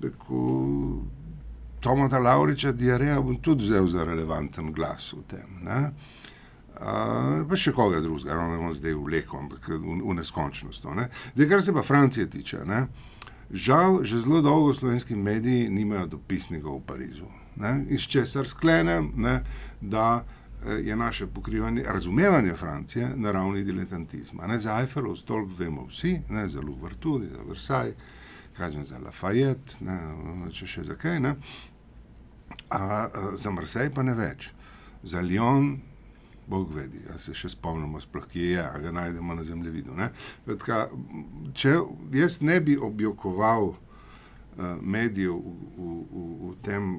tako, 0.01 0.41
Tomata 1.83 2.21
Lauriča 2.23 2.73
Diareja 2.73 3.21
bom 3.21 3.41
tudi 3.43 3.67
vzel 3.67 3.87
za 3.91 4.05
relevanten 4.07 4.73
glas 4.73 5.13
o 5.19 5.23
tem. 5.29 5.59
Ne? 5.67 5.81
Uh, 6.73 7.43
pa 7.47 7.59
še 7.59 7.75
koga 7.75 8.01
drugega, 8.03 8.35
no, 8.39 8.49
ne 8.55 8.59
bom 8.63 8.73
zdaj 8.75 8.95
vlekel, 8.97 9.39
ampak 9.45 9.69
v, 9.69 9.99
v 10.03 10.17
neskončnost. 10.19 10.87
No, 10.87 10.97
ne? 10.99 11.11
Zdaj, 11.35 11.49
kar 11.51 11.63
se 11.63 11.75
pa 11.75 11.85
Francije 11.87 12.31
tiče, 12.31 12.65
ne? 12.67 12.87
žal, 13.53 14.01
že 14.01 14.23
zelo 14.25 14.41
dolgo 14.41 14.73
slovenski 14.75 15.13
mediji 15.13 15.69
nimajo 15.69 16.07
dopisnikov 16.17 16.81
v 16.81 16.85
Parizu 16.89 17.29
ne, 17.57 17.85
iz 17.89 18.01
česar 18.01 18.49
sklenem, 18.49 19.13
ne, 19.17 19.43
da 19.81 20.25
eh, 20.67 20.73
je 20.73 20.97
naše 20.97 21.27
pokrivanje, 21.27 21.85
razumevanje 21.87 22.55
Francije 22.55 23.11
na 23.17 23.33
ravni 23.33 23.65
diletantizma. 23.65 24.47
Ne, 24.47 24.59
za 24.59 24.81
Eiffelov 24.81 25.17
stolp 25.17 25.59
vemo 25.59 25.87
vsi, 25.87 26.21
ne, 26.29 26.49
za 26.49 26.61
Louvre 26.61 26.95
tudi, 26.95 27.29
za 27.29 27.43
Versailles, 27.49 27.95
kažem 28.57 28.87
za 28.87 28.99
Lafayette, 28.99 29.77
ne, 29.81 29.99
če 30.53 30.67
še 30.67 30.85
za 30.85 30.95
kaj, 30.95 31.21
ne, 31.21 31.37
a, 32.71 33.09
za 33.35 33.51
Marseille 33.51 33.95
pa 33.95 34.03
ne 34.03 34.15
več. 34.15 34.51
Za 35.03 35.21
Lyon, 35.21 35.77
Bog 36.47 36.75
vedi, 36.75 37.01
ja 37.09 37.17
se 37.19 37.35
še 37.35 37.53
spomnimo, 37.55 38.01
sploh 38.03 38.27
kje 38.29 38.49
je, 38.57 38.63
a 38.65 38.79
ga 38.83 38.93
najdemo 38.93 39.35
na 39.35 39.45
zemljevidu. 39.47 39.95
Vedka, 40.47 40.85
če 41.55 41.77
jaz 42.15 42.41
ne 42.43 42.59
bi 42.61 42.77
objokoval 42.77 43.71
uh, 43.73 43.77
medijev 44.83 45.39
v, 45.39 45.55
v, 45.77 45.91
v, 46.11 46.25
v 46.43 46.55
tem, 46.67 46.93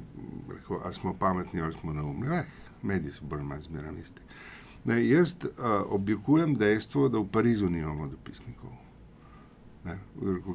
ali 0.80 0.94
smo 0.96 1.14
pametni 1.20 1.62
ali 1.62 1.76
smo 1.76 1.94
neumni. 1.94 2.32
Eh, 2.40 2.48
mediji 2.84 3.18
so 3.18 3.28
bolj 3.28 3.44
ali 3.44 3.50
manj 3.52 3.68
zmeraj 3.68 4.00
isti. 4.02 4.30
Ne, 4.86 5.00
jaz 5.08 5.36
uh, 5.44 5.52
objekujem 5.96 6.56
dejstvo, 6.60 7.10
da 7.10 7.20
v 7.20 7.30
Parizu 7.32 7.70
nimamo 7.72 8.08
dopisnikov. 8.12 8.72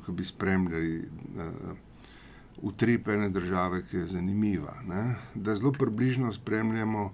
Ko 0.05 0.13
bi 0.13 0.25
spremljali 0.25 0.93
uh, 1.05 1.77
utrip 2.63 3.09
ene 3.09 3.31
države, 3.31 3.83
ki 3.91 3.97
je 3.97 4.07
zanimiva, 4.07 4.75
ne? 4.87 5.15
da 5.35 5.57
zelo 5.57 5.73
približno 5.73 6.33
spremljamo 6.33 7.13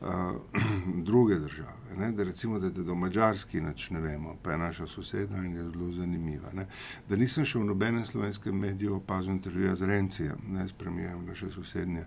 uh, 0.00 0.08
druge 1.08 1.34
države. 1.34 1.96
Ne? 1.98 2.12
Da 2.12 2.22
recimo, 2.22 2.58
da, 2.58 2.70
da 2.70 2.82
do 2.82 2.94
Mačarski 2.94 3.60
nič 3.60 3.90
ne 3.90 4.00
vemo, 4.00 4.36
pa 4.42 4.50
je 4.50 4.58
naša 4.58 4.86
soseda 4.86 5.36
in 5.36 5.56
je 5.56 5.70
zelo 5.70 5.92
zanimiva. 5.92 6.52
Ne? 6.52 6.66
Da 7.08 7.16
nisem 7.16 7.44
šel 7.44 7.60
v 7.60 7.72
nobene 7.72 8.06
slovenske 8.06 8.52
medije 8.52 8.90
opazil 8.90 9.32
intervjuja 9.32 9.74
z 9.74 9.82
Rencijem, 9.86 10.38
ne 10.48 10.68
s 10.68 10.72
premijem 10.72 11.26
naše 11.26 11.50
sosednje 11.50 12.04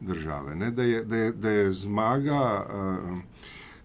države. 0.00 0.56
Ne? 0.56 0.70
Da, 0.70 0.82
je, 0.82 1.04
da, 1.04 1.16
je, 1.16 1.32
da 1.32 1.50
je 1.50 1.72
zmaga 1.72 2.66
uh, 2.66 3.18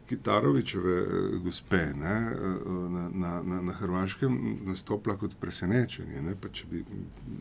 Kitarovičeve 0.08 1.02
uh, 1.02 1.42
gospe 1.44 1.94
ne? 1.96 2.32
uh, 2.66 2.92
na, 2.92 3.10
na, 3.14 3.42
na, 3.44 3.62
na 3.62 3.74
Hrvaškem 3.74 4.60
nastopila 4.66 5.18
kot 5.18 5.36
presenečenje. 5.40 6.22
Ne? 6.22 6.36
Pa 6.42 6.50
če 6.50 6.68
bi 6.72 6.84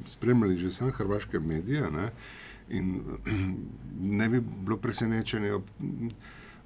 spremljali 0.07 0.57
že 0.57 0.72
sam 0.72 0.90
hrvaške 0.90 1.40
medije, 1.40 1.90
ne? 1.90 2.11
In 2.68 3.00
ne 4.20 4.29
bi 4.29 4.40
bilo 4.40 4.76
presenečenje 4.76 5.52
ob, 5.52 5.70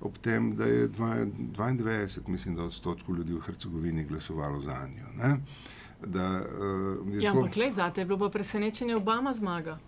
ob 0.01 0.19
tem, 0.19 0.55
da 0.57 0.65
je 0.65 0.89
92, 0.89 2.29
mislim, 2.29 2.57
da 2.57 2.65
odstotkov 2.65 3.17
ljudi 3.17 3.35
v 3.35 3.41
Hercegovini 3.47 4.05
glasovalo 4.05 4.61
za 4.61 4.89
njo. 4.89 5.37
Da, 6.07 6.41
uh, 6.41 7.23
ja, 7.23 7.31
ampak 7.31 7.57
le 7.57 7.73
za 7.73 7.91
te 7.91 8.01
je 8.01 8.07
bilo 8.07 8.31
presenečenje, 8.31 8.97
Obama 8.97 9.35
zmaga. 9.35 9.79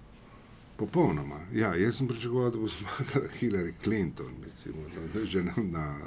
Popolnoma. 0.82 1.40
Ja, 1.54 1.74
jaz 1.74 1.96
sem 1.96 2.08
pričakoval, 2.08 2.50
da 2.50 2.58
bo 2.58 2.68
zmagala 2.68 3.28
Hillary 3.40 3.72
Clinton, 3.84 4.32
recimo, 4.44 4.82
da 5.14 5.24
že 5.24 5.44
na, 5.44 5.52
na, 5.56 5.98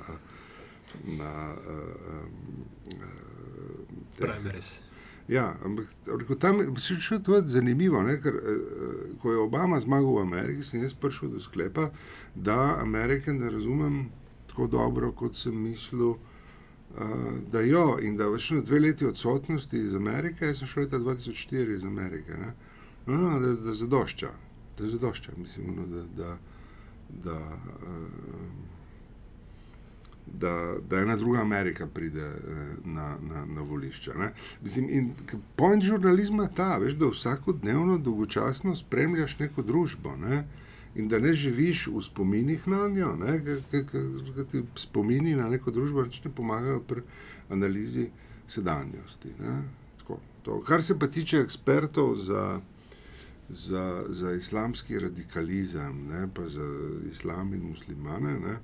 na 1.05 1.55
uh, 1.55 2.99
Primaries. 4.17 4.79
Ja, 5.27 5.55
ampak 5.63 5.85
rekel, 6.19 6.35
tam 6.35 6.59
se 6.77 6.93
je 6.93 6.99
še 7.01 7.21
tudi 7.23 7.49
zanimivo, 7.55 8.03
ne, 8.03 8.17
ker 8.21 8.35
uh, 8.35 8.59
ko 9.21 9.31
je 9.31 9.39
Obama 9.47 9.79
zmagal 9.79 10.11
v 10.17 10.25
Ameriki, 10.27 10.67
sem 10.67 10.83
jaz 10.83 10.93
prišel 10.93 11.31
do 11.38 11.39
sklepa, 11.39 11.89
da 12.35 12.75
Amerike 12.81 13.33
ne 13.33 13.49
razumem 13.49 14.09
tako 14.51 14.67
dobro, 14.67 15.13
kot 15.15 15.39
sem 15.39 15.55
mislil, 15.55 16.17
uh, 16.19 17.29
da 17.51 17.63
jo 17.63 17.93
in 18.03 18.19
da 18.19 18.27
več 18.27 18.51
na 18.51 18.59
dve 18.59 18.83
leti 18.89 19.07
odsotnosti 19.07 19.88
iz 19.88 19.95
Amerike, 19.95 20.51
jaz 20.51 20.59
sem 20.59 20.67
šel 20.67 20.83
leta 20.89 20.99
2004 20.99 21.79
iz 21.79 21.88
Amerike, 21.88 22.41
ne, 22.43 22.51
no, 23.07 23.21
no, 23.23 23.39
da, 23.39 23.55
da 23.69 23.73
zadošča, 23.73 24.35
da 24.77 24.88
zadošča, 24.88 25.31
mislim, 25.38 25.75
no, 25.75 25.85
da, 25.88 26.03
da, 26.23 26.38
da 27.23 27.38
uh, 27.38 28.75
da, 30.33 30.75
da 30.89 30.97
ena 30.97 31.15
druga 31.15 31.41
Amerika 31.41 31.88
pride 31.88 32.21
eh, 32.21 32.75
na, 32.85 33.17
na, 33.21 33.45
na 33.45 33.61
volišča. 33.61 34.13
ne. 34.13 34.33
Mislim, 34.61 34.89
in 34.89 35.11
point 35.55 35.83
žurnalizma 35.83 36.43
je 36.43 36.55
ta, 36.55 36.77
veš, 36.77 36.93
da 36.93 37.05
vsakodnevno 37.05 37.97
dolgočasno 37.97 38.75
spremljaš 38.75 39.39
neko 39.39 39.61
družbo. 39.61 40.15
Ne? 40.15 40.47
In 40.95 41.07
da 41.07 41.19
ne 41.19 41.33
živiš 41.33 41.88
v 41.88 42.01
spominih 42.01 42.67
na 42.67 42.88
njo, 42.88 43.17
ker 43.43 44.45
ti 44.51 44.63
spomini 44.75 45.35
na 45.35 45.49
neko 45.49 45.71
družbo 45.71 46.03
nič 46.03 46.23
ne 46.23 46.31
pomagajo 46.31 46.79
pri 46.79 47.01
analizi 47.49 48.09
sedanjosti. 48.47 49.33
ne. 49.39 49.61
Tako, 49.97 50.19
to. 50.43 50.61
Kar 50.61 50.83
se 50.83 50.99
pa 50.99 51.07
tiče 51.07 51.38
ekspertov 51.38 52.15
za, 52.15 52.61
za, 53.49 54.05
za 54.10 54.34
islamski 54.34 54.99
radikalizem, 54.99 56.08
ne, 56.08 56.27
pa 56.34 56.47
za 56.49 56.65
islam 57.10 57.53
in 57.53 57.62
muslimane, 57.69 58.39
ne, 58.39 58.58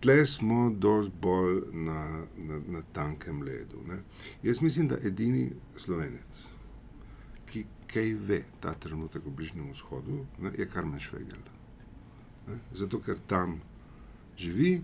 tle 0.00 0.26
smo 0.26 0.70
dosti 0.70 1.12
bolj 1.20 1.62
na, 1.72 2.26
na, 2.36 2.60
na 2.66 2.82
tankem 2.92 3.42
ledu. 3.42 3.80
Ne. 3.88 4.02
Jaz 4.42 4.60
mislim, 4.60 4.88
da 4.88 4.98
edini 5.02 5.50
slovenec, 5.76 6.44
ki 7.46 7.64
kaj 7.86 8.14
ve 8.14 8.42
ta 8.60 8.74
trenutek 8.74 9.24
v 9.26 9.30
Bližnjem 9.30 9.70
vzhodu, 9.72 10.26
ne, 10.42 10.52
je 10.58 10.68
Karmen 10.68 11.00
Švegel. 11.00 11.40
Ne. 12.48 12.58
Zato, 12.74 13.00
ker 13.00 13.16
tam 13.26 13.60
živi 14.36 14.82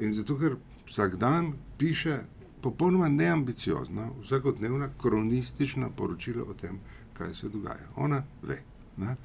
in 0.00 0.14
zato, 0.14 0.38
ker 0.38 0.56
vsak 0.86 1.16
dan 1.20 1.52
piše 1.78 2.22
popolnoma 2.62 3.08
neambiciozna, 3.08 4.08
vsakodnevna 4.22 4.88
kronistična 5.00 5.90
poročila 5.90 6.44
o 6.48 6.54
tem, 6.54 6.80
kaj 7.18 7.34
se 7.34 7.48
dogaja. 7.48 7.88
Ona 7.96 8.22
ve. 8.42 8.58
Ne. 8.96 9.16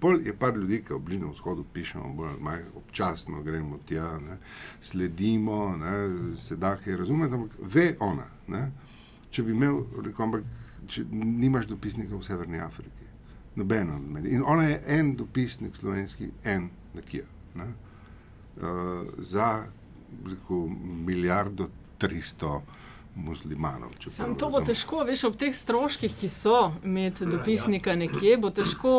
Pol 0.00 0.20
je 0.26 0.32
par 0.36 0.56
ljudi, 0.56 0.82
ki 0.86 0.94
v 0.94 1.00
Bližnjem 1.02 1.30
vzhodu 1.32 1.64
pišemo, 1.74 2.12
bolj 2.14 2.28
ali 2.30 2.42
manj 2.42 2.66
občasno 2.78 3.42
gremo 3.42 3.80
tja, 3.86 4.18
ne, 4.22 4.36
sledimo, 4.80 5.76
ne, 5.76 5.94
se 6.38 6.56
da 6.56 6.76
kaj 6.76 6.96
razumeti, 6.96 7.34
ampak 7.34 7.56
ve 7.74 7.88
ona. 8.00 8.26
Ne. 8.48 8.68
Če 9.30 9.42
bi 9.42 9.52
imel, 9.56 9.80
rekel, 10.04 10.24
ampak 10.24 10.44
če 10.86 11.04
nimaš 11.10 11.66
dopisnika 11.68 12.14
v 12.14 12.22
Severni 12.24 12.62
Afriki, 12.62 13.10
nobeno 13.56 13.96
od 13.98 14.06
medijev. 14.06 14.38
In 14.38 14.46
ona 14.46 14.68
je 14.68 14.78
en 14.98 15.12
dopisnik 15.18 15.76
slovenski, 15.76 16.30
en 16.44 16.70
nekje. 16.94 17.26
Ne. 17.58 17.66
Uh, 18.58 19.10
za 19.18 19.66
rekel, 20.24 20.68
milijardo 21.06 21.68
tristo 21.98 22.62
muslimanov. 23.24 23.90
Sam 24.06 24.34
to 24.38 24.48
bo 24.50 24.60
težko, 24.64 25.02
veš, 25.06 25.24
ob 25.28 25.36
teh 25.38 25.54
stroških, 25.54 26.14
ki 26.20 26.28
so 26.32 26.70
imeti 26.86 27.26
dopisnika 27.26 27.94
nekje, 27.98 28.36
bo 28.40 28.50
težko, 28.54 28.92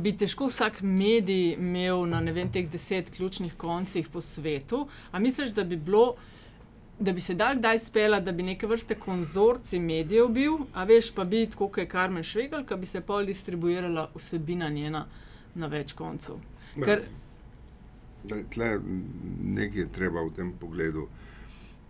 bi 0.00 0.12
težko 0.16 0.50
vsak 0.50 0.82
medij 0.82 1.54
imel 1.54 2.04
na 2.10 2.20
ne 2.24 2.34
vem, 2.36 2.50
teh 2.52 2.68
deset 2.70 3.10
ključnih 3.14 3.54
koncih 3.60 4.08
po 4.12 4.20
svetu. 4.20 4.86
A 5.12 5.18
misliš, 5.18 5.54
da 5.56 5.64
bi 5.64 5.76
bilo, 5.76 6.16
da 6.98 7.12
bi 7.12 7.20
se 7.20 7.34
dal 7.34 7.58
kdaj 7.58 7.78
spela, 7.78 8.20
da 8.20 8.32
bi 8.32 8.42
neke 8.42 8.66
vrste 8.66 8.98
konzorci 8.98 9.78
medijev 9.78 10.28
bil, 10.34 10.58
a 10.74 10.84
veš, 10.84 11.14
pa 11.14 11.24
bi 11.24 11.46
tako, 11.50 11.68
kot 11.68 11.84
je 11.84 11.88
Karmen 11.88 12.26
Švegel, 12.26 12.66
ki 12.66 12.76
bi 12.80 12.90
se 12.90 13.00
pol 13.00 13.26
distribuirala 13.26 14.10
vsebina 14.16 14.68
njena 14.68 15.06
na 15.54 15.66
več 15.66 15.94
koncev. 15.98 16.42
Ja. 16.76 16.84
Ker, 16.84 17.08
Da, 18.20 18.36
tle 18.52 18.74
nekaj 19.44 19.80
je 19.80 19.92
treba 19.92 20.20
v 20.20 20.32
tem 20.36 20.52
pogledu 20.60 21.06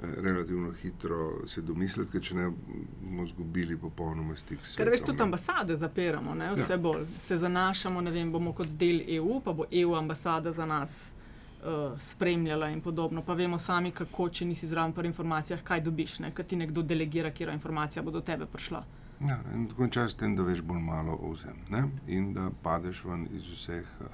relativno 0.01 0.73
hitro 0.73 1.49
se 1.49 1.63
domisliti, 1.63 2.11
ker 2.13 2.23
če 2.23 2.35
ne 2.35 2.51
bomo 2.51 3.23
izgubili 3.23 3.77
popolnoma 3.79 4.37
stik 4.37 4.65
s 4.65 4.77
ker 4.77 4.89
veš, 4.89 5.01
svetom, 5.01 5.15
tudi 5.17 5.23
ambasade 5.23 5.77
zapiramo, 5.77 6.35
ne, 6.35 6.53
vse 6.55 6.73
Ja. 6.73 6.79
bolj. 6.79 7.07
Se 7.21 7.37
zanašamo, 7.37 8.01
ne 8.01 8.11
vem, 8.11 8.33
bomo 8.33 8.53
kot 8.53 8.69
del 8.69 9.03
EU, 9.17 9.41
pa 9.45 9.53
bo 9.53 9.65
EU 9.71 9.95
ambasada 9.95 10.53
za 10.53 10.67
nas 10.67 11.15
uh, 11.63 12.01
spremljala 12.01 12.69
in 12.71 12.81
podobno. 12.81 13.23
Pa 13.23 13.35
vemo 13.35 13.59
sami, 13.59 13.91
kako, 13.91 14.29
če 14.29 14.45
nisi 14.45 14.67
zraven 14.67 14.93
pri 14.93 15.09
informacijah, 15.09 15.63
kaj 15.63 15.81
dobiš, 15.81 16.19
ne, 16.19 16.35
kaj 16.35 16.45
ti 16.45 16.57
nekdo 16.57 16.83
delegira, 16.83 17.31
kera 17.31 17.53
informacija 17.53 18.03
bo 18.03 18.11
do 18.11 18.21
tebe 18.21 18.47
prišla. 18.47 18.85
Ja, 19.21 19.37
in 19.55 19.67
tako 19.69 19.89
čas 19.89 20.15
tem, 20.15 20.37
da 20.37 20.43
veš 20.43 20.63
bolj 20.63 20.79
malo 20.81 21.13
o 21.13 21.35
vsem 21.35 21.59
ne? 21.69 21.83
in 22.09 22.33
da 22.33 22.51
padeš 22.63 23.05
ven 23.05 23.27
iz 23.37 23.45
vseh 23.53 23.85
uh, 24.01 24.07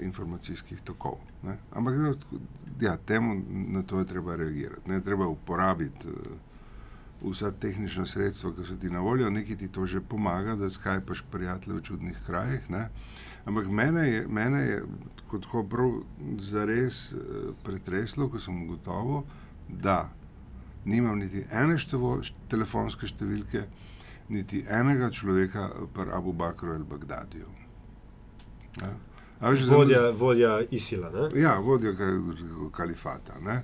informacijskih 0.00 0.80
tokov. 0.80 1.18
Ne? 1.42 1.56
Ampak 1.72 1.94
ja, 2.80 2.96
temu, 2.96 3.42
na 3.48 3.82
to 3.82 3.98
je 3.98 4.06
treba 4.06 4.36
reagirati. 4.36 4.90
Ne? 4.90 5.00
Treba 5.00 5.26
uporabiti 5.26 6.08
uh, 6.08 7.30
vsa 7.30 7.50
tehnična 7.50 8.06
sredstva, 8.06 8.52
ki 8.52 8.66
so 8.66 8.76
ti 8.76 8.90
na 8.90 9.00
voljo, 9.00 9.30
nekaj 9.30 9.56
ti 9.56 9.68
to 9.68 9.86
že 9.86 10.00
pomaga, 10.00 10.54
da 10.54 10.70
skajpaš 10.70 11.24
prijatelje 11.30 11.76
v 11.76 11.82
čudnih 11.82 12.20
krajih. 12.26 12.70
Ne? 12.70 12.88
Ampak 13.44 13.66
mene 13.66 14.06
je, 14.08 14.26
mene 14.28 14.60
je 14.60 14.84
tako, 15.16 15.38
tako 15.38 15.64
prav 15.64 15.98
zares 16.38 17.12
uh, 17.12 17.18
pretreslo, 17.64 18.28
ko 18.28 18.40
sem 18.40 18.62
ugotovil, 18.62 19.22
da 19.68 20.10
nimam 20.84 21.18
niti 21.18 21.44
ene 21.50 21.78
števo, 21.78 22.20
št, 22.22 22.46
telefonske 22.50 23.08
številke, 23.10 23.66
niti 24.28 24.62
enega 24.70 25.10
človeka 25.10 25.68
pri 25.94 26.14
Abu 26.14 26.32
Bakru 26.32 26.74
ali 26.74 26.84
Bagdadiju. 26.84 27.50
Ja. 28.82 28.94
Veš, 29.40 29.66
zelo- 29.66 29.78
Vodja, 29.78 30.10
vodja 30.10 30.60
Isila. 30.70 31.10
Ne? 31.10 31.40
Ja, 31.40 31.58
vodja 31.58 31.92
ka- 31.92 32.70
kalifata. 32.72 33.36
Ne? 33.40 33.62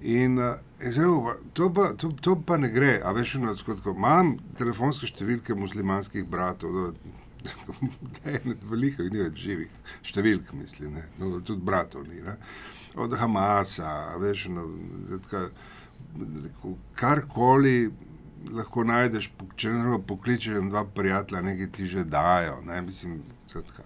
In, 0.00 0.38
uh, 0.38 0.54
zdaj, 0.80 1.04
pa, 1.24 1.32
to, 1.52 1.72
pa, 1.74 1.92
to, 1.92 2.08
to 2.20 2.36
pa 2.46 2.56
ne 2.56 2.68
gre, 2.70 3.00
a 3.04 3.12
veš, 3.12 3.34
na 3.42 3.56
skratko, 3.58 3.96
imam 3.98 4.36
telefonske 4.58 5.08
številke 5.10 5.56
muslimanskih 5.58 6.22
bratov, 6.30 6.94
da 8.18 8.30
je 8.30 8.54
veliko 8.70 9.02
ni 9.02 9.18
več 9.18 9.42
živih, 9.42 9.74
številk 10.06 10.52
mislim, 10.54 10.94
ne? 11.00 11.04
no, 11.18 11.40
tudi 11.40 11.66
bratov 11.66 12.06
ni, 12.06 12.22
ne? 12.22 12.36
od 12.98 13.14
Hamasa, 13.18 13.90
a 14.14 14.16
veš, 14.22 14.46
no, 14.54 14.64
karkoli 16.94 17.90
lahko 18.54 18.84
najdeš, 18.86 19.30
če 19.58 19.70
ne 19.74 19.82
drugega 19.82 20.04
pokličeš 20.08 20.62
dva 20.70 20.84
prijatelja, 20.94 21.42
nekaj 21.42 21.70
ti 21.74 21.86
že 21.90 22.04
dajo, 22.06 22.60
ne, 22.66 22.80
mislim, 22.86 23.18
skratka. 23.50 23.82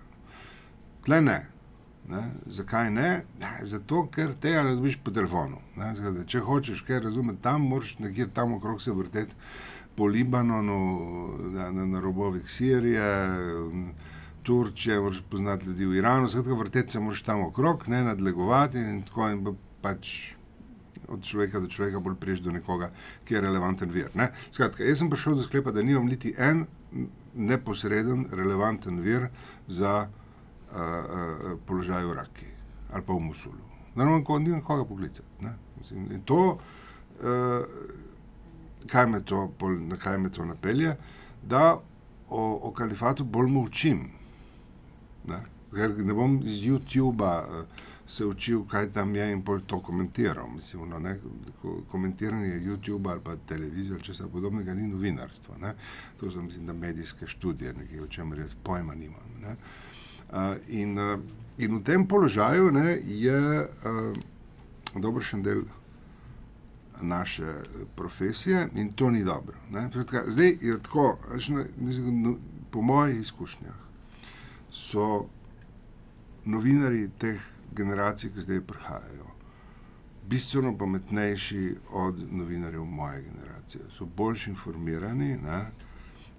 Tle 1.05 1.21
ne. 1.23 1.47
Ne? 2.09 2.23
Zakaj 2.47 2.91
ne? 2.91 3.11
ne? 3.41 3.53
Zato, 3.62 4.07
ker 4.11 4.35
tega 4.41 4.62
ne 4.67 4.75
dobiš 4.77 4.99
po 5.05 5.15
telefonu. 5.15 5.61
Zgleda, 5.77 6.25
če 6.27 6.43
hočeš 6.47 6.83
kaj 6.87 7.05
razumeti, 7.07 7.43
tam 7.43 7.69
moraš 7.71 7.97
nekje 8.03 8.29
tam 8.35 8.57
okrog 8.59 8.83
se 8.83 8.93
vrteti 8.93 9.35
po 9.97 10.07
Libanonu, 10.07 10.79
na, 11.53 11.71
na, 11.71 11.87
na 11.87 12.01
robovih 12.01 12.51
Sirije, 12.51 13.09
Turčije, 14.43 15.01
moraš 15.01 15.23
poznati 15.31 15.67
ljudi 15.67 15.87
v 15.87 15.99
Iranu, 16.01 16.29
skratka, 16.29 16.55
vrteti 16.55 16.93
se 16.93 17.01
moraš 17.01 17.23
tam 17.23 17.43
okrog, 17.47 17.88
ne 17.88 18.03
nadlegovati 18.05 18.79
in 18.79 19.03
tako 19.07 19.29
in 19.31 19.45
pač 19.83 20.33
od 21.09 21.23
človeka 21.23 21.61
do 21.61 21.69
človeka 21.69 22.01
bolj 22.01 22.17
priješ 22.17 22.41
do 22.41 22.53
nekoga, 22.53 22.91
ki 23.25 23.35
je 23.35 23.41
relevanten 23.41 23.91
vir. 23.91 24.11
Ne? 24.15 24.31
Skratka, 24.51 24.85
jaz 24.85 25.03
sem 25.03 25.11
prišel 25.11 25.37
do 25.38 25.45
sklepa, 25.45 25.71
da 25.71 25.83
nimam 25.83 26.09
niti 26.09 26.35
en 26.38 26.67
neposreden, 27.35 28.27
relevanten 28.33 29.01
vir 29.03 29.29
za 29.69 30.09
položaj 31.67 32.05
v 32.05 32.13
Raki 32.13 32.47
ali 32.93 33.03
pa 33.03 33.13
v 33.13 33.21
Musulu. 33.21 33.65
Normalno, 33.95 34.25
ko 34.25 34.39
ni 34.39 34.61
koga 34.63 34.85
poklicati. 34.85 35.29
In 35.93 36.23
to, 36.25 36.59
uh, 37.21 37.65
kaj 38.87 39.07
me 39.07 39.21
to, 39.25 39.53
pol- 39.59 39.81
na 39.89 39.97
kaj 39.97 40.19
me 40.19 40.31
to 40.31 40.45
napelje, 40.45 40.97
da 41.43 41.81
o, 42.29 42.61
o 42.63 42.73
kalifatu 42.73 43.25
bolj. 43.25 43.51
Ne? 45.25 45.41
Ker 45.73 45.97
ne 46.05 46.15
bom 46.15 46.41
iz 46.45 46.61
YouTuba 46.65 47.33
uh, 47.45 47.65
se 48.07 48.27
učil, 48.27 48.65
kaj 48.69 48.93
tam 48.93 49.15
je 49.15 49.33
in 49.33 49.43
bolj 49.43 49.63
to 49.67 49.81
komentiral. 49.81 50.49
Mislim, 50.51 50.89
no, 50.89 51.01
komentiranje 51.88 52.61
YouTuba 52.61 53.11
ali 53.11 53.21
pa 53.25 53.37
televizije 53.37 53.94
ali 53.94 54.05
česa 54.05 54.29
podobnega 54.29 54.75
ni 54.75 54.88
novinarstvo. 54.88 55.57
Ne? 55.59 55.75
To 56.21 56.31
so 56.31 56.42
mislim, 56.42 56.77
medijske 56.79 57.27
študije, 57.27 57.73
nekaj, 57.73 58.01
o 58.01 58.07
čemer 58.07 58.38
jaz 58.38 58.55
pojma 58.63 58.94
nimam. 58.94 59.40
Ne? 59.42 59.57
In, 60.69 60.99
uh, 60.99 61.21
in 61.59 61.77
v 61.77 61.83
tem 61.85 62.07
položaju 62.09 62.71
ne, 62.73 62.99
je 63.05 63.61
uh, 63.61 64.17
dobršen 64.95 65.43
del 65.43 65.63
naše 67.03 67.45
eh, 67.45 67.85
profesije 67.95 68.69
in 68.75 68.93
to 68.93 69.11
ni 69.11 69.25
dobro. 69.25 69.57
ne. 69.71 69.91
Zdaj 70.27 70.57
je 70.61 70.83
tako, 70.83 71.19
ne- 71.49 72.37
po 72.71 72.83
mojih 72.83 73.21
izkušnjah 73.21 73.75
so 74.73 75.27
novinari 76.45 77.11
teh 77.19 77.41
generacij, 77.73 78.31
ki 78.33 78.41
zdaj 78.41 78.61
prihajajo, 78.61 79.27
bistveno 80.29 80.79
pametnejši 80.79 81.77
od 81.91 82.33
novinarjev 82.33 82.85
moje 82.85 83.23
generacije. 83.23 83.85
So 83.99 84.05
boljši 84.05 84.51
informirani 84.51 85.37
ne? 85.37 85.71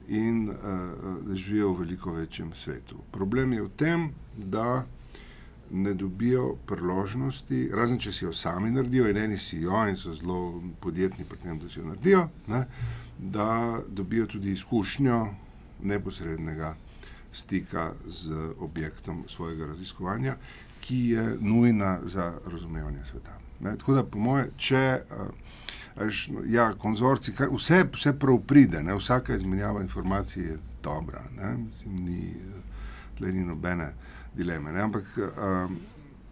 In 0.07 0.49
uh, 0.49 1.35
živijo 1.35 1.71
v 1.73 1.79
veliko 1.79 2.11
večjem 2.11 2.51
svetu. 2.53 2.95
Problem 3.11 3.53
je 3.53 3.61
v 3.61 3.69
tem, 3.77 4.09
da 4.37 4.85
ne 5.71 5.93
dobijo 5.93 6.55
priložnosti, 6.65 7.69
razen 7.73 7.99
če 7.99 8.11
si 8.11 8.25
jo 8.25 8.33
sami 8.33 8.71
naredijo, 8.71 9.07
in 9.09 9.17
eni 9.17 9.37
si 9.37 9.61
jo 9.61 9.85
in 9.89 9.95
so 9.97 10.13
zelo 10.13 10.61
podjetni 10.79 11.25
pri 11.25 11.39
tem, 11.39 11.59
da 11.59 11.69
si 11.69 11.79
jo 11.79 11.85
naredijo, 11.85 12.27
ne? 12.47 12.65
da 13.17 13.79
dobijo 13.87 14.27
tudi 14.27 14.51
izkušnjo 14.51 15.27
neposrednega 15.83 16.75
stika 17.31 17.93
z 18.05 18.35
objektom 18.59 19.23
svojega 19.27 19.65
raziskovanja, 19.65 20.35
ki 20.81 20.99
je 21.09 21.37
nujna 21.39 21.99
za 22.05 22.33
razumevanje 22.45 23.05
sveta. 23.11 23.39
Ne? 23.59 23.77
Tako 23.77 23.93
da, 23.93 24.03
po 24.03 24.19
moje, 24.19 24.49
če 24.57 25.01
uh, 25.01 25.42
ja, 26.45 26.73
konzorci, 26.73 27.33
kar, 27.33 27.49
vse, 27.53 27.83
vse 27.93 28.13
prav 28.19 28.39
pride, 28.47 28.83
ne? 28.83 28.95
vsaka 28.95 29.35
izmenjava 29.35 29.81
informacij 29.81 30.43
je 30.43 30.57
dobra, 30.83 31.23
Mislim, 31.57 31.95
ni, 31.95 32.33
tle 33.17 33.31
ni 33.31 33.45
nobene 33.45 33.93
dileme. 34.35 34.71
Ne? 34.71 34.81
Ampak 34.81 35.03
uh, 35.17 35.71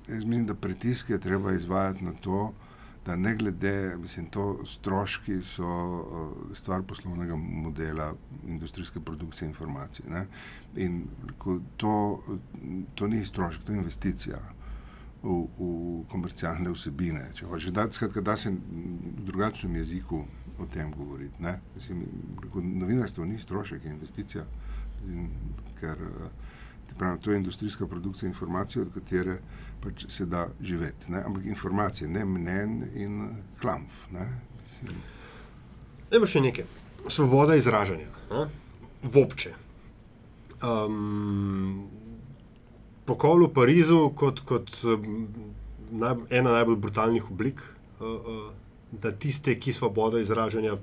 jaz 0.07 0.23
mislim, 0.25 0.45
da 0.45 0.55
pritiske 0.55 1.19
treba 1.19 1.53
izvajati 1.53 2.03
na 2.03 2.13
to, 2.13 2.53
da 3.05 3.15
ne 3.15 3.35
glede, 3.35 3.97
mislim, 3.97 4.25
to 4.25 4.65
stroški 4.65 5.41
so 5.43 5.65
uh, 5.65 6.55
stvar 6.57 6.81
poslovnega 6.81 7.35
modela 7.35 8.13
industrijske 8.47 8.99
produkcije 8.99 9.47
informacij. 9.47 10.05
Ne? 10.09 10.25
In 10.75 11.03
to, 11.77 12.23
to 12.95 13.07
ni 13.07 13.25
strošek, 13.25 13.63
to 13.63 13.71
je 13.71 13.77
investicija 13.77 14.39
v, 15.23 15.37
v 15.57 16.03
komercialne 16.11 16.73
vsebine. 16.73 17.27
Če 17.37 17.49
hočeš 17.49 17.73
dati, 17.75 17.97
skratka, 17.97 18.21
da 18.21 18.37
se 18.37 18.51
v 18.51 19.25
drugačnem 19.27 19.75
jeziku 19.75 20.23
o 20.59 20.65
tem 20.65 20.91
govoriti. 20.93 21.43
Mislim, 21.75 22.05
novinarstvo 22.53 23.25
ni 23.25 23.39
strošek, 23.39 23.85
je 23.85 23.91
investicija, 23.91 24.45
ker 25.79 25.97
pravim, 26.97 27.19
to 27.21 27.31
je 27.31 27.37
industrijska 27.37 27.87
produkcija 27.87 28.29
informacij, 28.29 28.81
od 28.81 28.93
katere 28.93 29.37
pač 29.81 30.05
se 30.09 30.25
da 30.25 30.47
živeti. 30.61 31.11
Ne? 31.11 31.23
Ampak 31.25 31.45
informacije, 31.45 32.09
ne 32.09 32.25
mnen 32.25 32.83
in 32.93 33.29
klamf. 33.61 34.05
Ne 34.11 34.27
bo 36.19 36.27
še 36.27 36.41
nekaj. 36.43 36.65
Svoboda 37.09 37.55
izražanja, 37.55 38.09
ne? 38.31 38.45
vopče. 39.01 39.53
Um, 40.61 41.87
pokol 43.05 43.47
v 43.47 43.53
Parizu, 43.53 43.99
kot, 44.15 44.43
kot 44.45 44.71
naj, 45.91 46.15
ena 46.29 46.51
najbolj 46.57 46.77
brutalnih 46.81 47.31
oblik, 47.31 47.61
uh, 47.99 48.07
uh, 48.07 48.41
da 48.91 49.11
tiste, 49.11 49.55
ki 49.59 49.73
svobodo 49.73 50.19
izražanja 50.19 50.77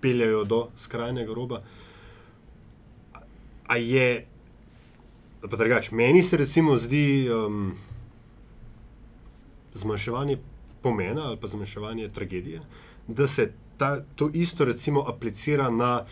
peljajo 0.00 0.44
do 0.44 0.60
skrajnega 0.76 1.34
roba. 1.34 1.62
A 3.68 3.76
je, 3.76 4.26
pa 5.40 5.56
drugač, 5.56 5.90
meni 5.90 6.22
se 6.22 6.36
recimo 6.36 6.76
zdi 6.76 7.28
um, 7.30 7.72
zmanjševanje 9.74 10.38
pomena 10.82 11.28
ali 11.28 11.38
pa 11.40 11.48
zmanjševanje 11.48 12.08
tragedije, 12.08 12.60
da 13.08 13.26
se 13.26 13.52
ta, 13.78 14.00
to 14.14 14.30
isto 14.32 14.64
recimo 14.64 15.04
aplicira 15.08 15.70
na 15.70 16.04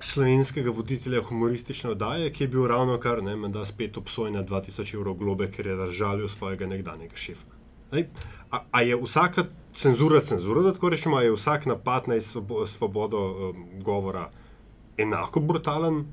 slovenskega 0.00 0.70
voditelja 0.70 1.22
humoristične 1.22 1.90
oddaje, 1.90 2.32
ki 2.32 2.44
je 2.44 2.48
bil 2.48 2.66
ravno 2.66 2.98
kar 2.98 3.22
ne, 3.22 3.36
da 3.48 3.66
spet 3.66 3.96
obsojen 3.96 4.34
na 4.34 4.44
2000 4.44 4.94
evrov 4.94 5.14
globe, 5.14 5.50
ker 5.50 5.66
je 5.66 5.76
razžalil 5.76 6.28
svojega 6.28 6.66
nekdanjega 6.66 7.16
šefa. 7.16 7.46
A, 8.50 8.62
a 8.70 8.82
je 8.82 8.96
vsaka 8.96 9.44
cenzura 9.74 10.20
cenzura, 10.20 10.62
da 10.62 10.72
tako 10.72 10.88
rečemo, 10.88 11.16
a 11.16 11.22
je 11.22 11.32
vsak 11.32 11.66
napad 11.66 12.08
na 12.08 12.20
svobodo 12.66 13.18
um, 13.50 13.66
govora 13.82 14.30
enako 14.98 15.40
brutalen, 15.40 16.04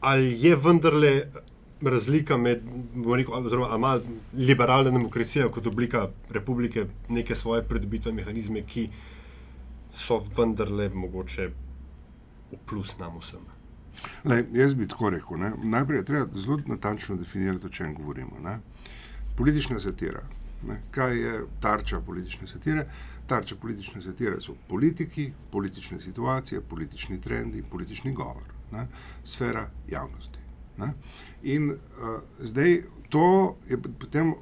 ali 0.00 0.34
je 0.40 0.56
vendarle 0.56 1.22
razlika 1.82 2.36
med, 2.36 2.62
oziroma 3.28 3.76
ima 3.76 3.98
liberalna 4.36 4.90
demokracija 4.90 5.48
kot 5.48 5.66
oblika 5.66 6.08
republike 6.30 6.86
neke 7.08 7.34
svoje 7.34 7.62
pridobitve 7.62 8.12
mehanizme, 8.12 8.62
ki 8.62 8.88
so 9.94 10.22
vendarle 10.36 10.88
mogoče 10.88 11.50
v 12.52 12.58
plus 12.66 12.96
nam 12.98 13.18
vsem. 13.20 13.44
Lej, 14.24 14.44
jaz 14.52 14.74
bi 14.74 14.86
tako 14.88 15.10
rekel. 15.10 15.38
Ne? 15.38 15.52
Najprej 15.62 15.98
je 15.98 16.04
treba 16.04 16.26
zelo 16.34 16.58
natančno 16.66 17.16
definirati, 17.16 17.66
o 17.66 17.68
čem 17.68 17.94
govorimo. 17.94 18.40
Ne? 18.42 18.58
Politična 19.36 19.80
satira. 19.80 20.22
Ne? 20.66 20.82
Kaj 20.90 21.16
je 21.18 21.46
tarča 21.60 22.00
politične 22.00 22.46
satire? 22.46 22.86
Tarča 23.26 23.56
politične 23.56 24.02
satire 24.02 24.40
so 24.40 24.54
politiki, 24.68 25.32
politične 25.50 26.00
situacije, 26.00 26.60
politični 26.60 27.20
trendi, 27.20 27.62
politični 27.62 28.14
govor, 28.14 28.42
ne? 28.72 28.86
sfera 29.24 29.70
javnosti. 29.88 30.38
Ne? 30.78 30.92
In 31.42 31.70
uh, 31.70 31.76
zdaj 32.38 32.82
to 33.08 33.56
je 33.68 33.78
potem, 33.82 34.32
uh, 34.32 34.38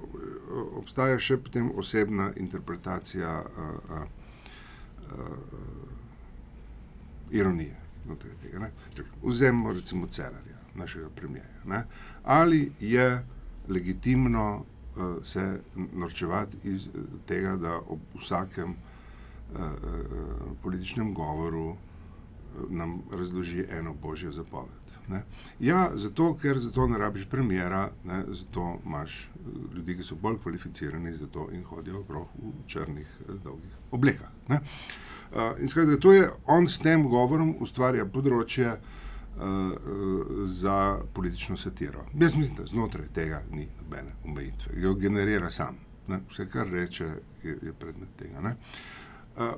obstaja 0.79 1.19
še 1.19 1.37
potem 1.37 1.71
osebna 1.77 2.31
interpretacija 2.37 3.41
uh, 3.41 3.47
uh, 3.91 4.05
uh, 5.13 5.27
ironije 7.31 7.86
znotraj 8.07 8.35
tega. 8.43 8.71
Vzemimo 9.23 9.73
recimo 9.73 10.07
Cerarja, 10.07 10.59
našega 10.75 11.11
premijeja. 11.11 11.85
Ali 12.25 12.73
je 12.81 13.25
legitimno 13.69 14.57
uh, 14.57 15.25
se 15.25 15.61
norčevati 15.93 16.57
iz 16.65 16.89
tega, 17.27 17.57
da 17.57 17.77
ob 17.77 18.01
vsakem 18.15 18.71
uh, 18.71 19.61
uh, 19.61 19.67
političnem 20.63 21.15
govoru 21.15 21.71
uh, 21.71 21.77
nam 22.69 23.03
razloži 23.13 23.65
eno 23.71 23.95
božjo 23.95 24.33
zapoved. 24.33 24.87
Ne? 25.09 25.23
Ja, 25.61 25.91
zato, 25.95 26.35
ker 26.35 26.59
za 26.59 26.71
to 26.71 26.87
ne 26.87 26.99
rabiš 26.99 27.29
premjera, 27.31 27.91
ne? 28.05 28.25
zato 28.29 28.79
imaš 28.87 29.31
ljudi, 29.75 29.97
ki 29.97 30.03
so 30.03 30.15
bolj 30.15 30.39
kvalificirani 30.43 31.15
za 31.15 31.27
to 31.27 31.49
in 31.53 31.65
hodijo 31.65 32.01
okrog 32.01 32.29
v 32.43 32.53
črnih, 32.67 33.07
dolgih 33.45 33.77
oblekah. 33.91 34.31
Ne? 34.49 34.61
In 35.61 35.69
skratka, 35.69 35.97
to 36.01 36.13
je 36.13 36.29
on 36.47 36.69
s 36.69 36.79
tem 36.79 37.03
govorom 37.09 37.55
ustvarja 37.61 38.07
področje 38.07 38.77
za 40.49 40.77
politično 41.13 41.57
satiro. 41.61 42.07
Jaz 42.15 42.37
mislim, 42.37 42.55
da 42.57 42.67
znotraj 42.67 43.11
tega 43.15 43.43
ni 43.51 43.67
nobene 43.83 44.15
omejitve, 44.25 44.81
jo 44.81 44.95
generira 44.95 45.51
sam. 45.51 45.77
Ne? 46.09 46.21
Vse, 46.31 46.47
kar 46.49 46.71
reče, 46.73 47.05
je, 47.43 47.59
je 47.63 47.73
predmet 47.73 48.09
tega. 48.17 48.41
Uh, 48.41 48.55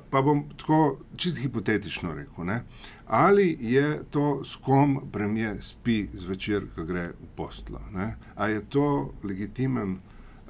pa 0.09 0.21
bom 0.21 0.43
tako 0.57 0.99
čisto 1.15 1.41
hipotetično 1.41 2.13
rekel. 2.13 2.45
Ne? 2.45 2.63
Ali 3.07 3.57
je 3.61 4.01
to, 4.09 4.43
s 4.43 4.55
kom 4.55 5.09
premijer 5.11 5.63
spi 5.63 6.07
zvečer, 6.13 6.65
ko 6.75 6.83
gre 6.83 7.07
v 7.07 7.29
postlo? 7.35 7.79
Ali 8.35 8.53
je 8.53 8.65
to 8.69 9.13
legitimen 9.23 9.91
uh, 9.91 9.99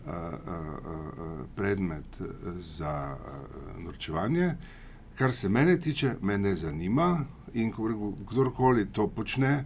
uh, 0.06 0.14
uh, 0.48 1.46
predmet 1.56 2.18
za 2.60 3.18
uh, 3.18 3.84
norčevanje? 3.84 4.56
Kar 5.20 5.32
se 5.32 5.50
mene 5.50 5.80
tiče, 5.80 6.14
me 6.22 6.38
ne 6.38 6.56
zanima 6.56 7.26
in 7.54 7.74
kdorkoli 8.30 8.86
to 8.92 9.08
počne, 9.08 9.66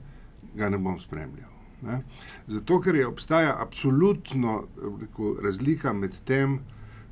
ga 0.55 0.69
ne 0.69 0.77
bom 0.77 0.99
spremljal. 0.99 1.49
Ne? 1.81 1.99
Zato, 2.47 2.79
ker 2.81 2.95
je 2.95 3.07
obstaja 3.07 3.55
absolutno 3.61 4.63
rekel, 5.01 5.35
razlika 5.43 5.93
med 5.93 6.15
tem, 6.25 6.59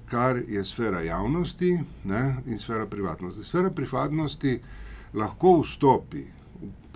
kar 0.10 0.42
je 0.48 0.64
sfera 0.66 1.02
javnosti 1.02 1.80
ne? 2.04 2.36
in 2.48 2.60
sfera 2.60 2.86
privatnosti. 2.86 3.44
Sfera 3.44 3.70
privatnosti 3.70 4.60
lahko 5.14 5.60
vstopi 5.62 6.26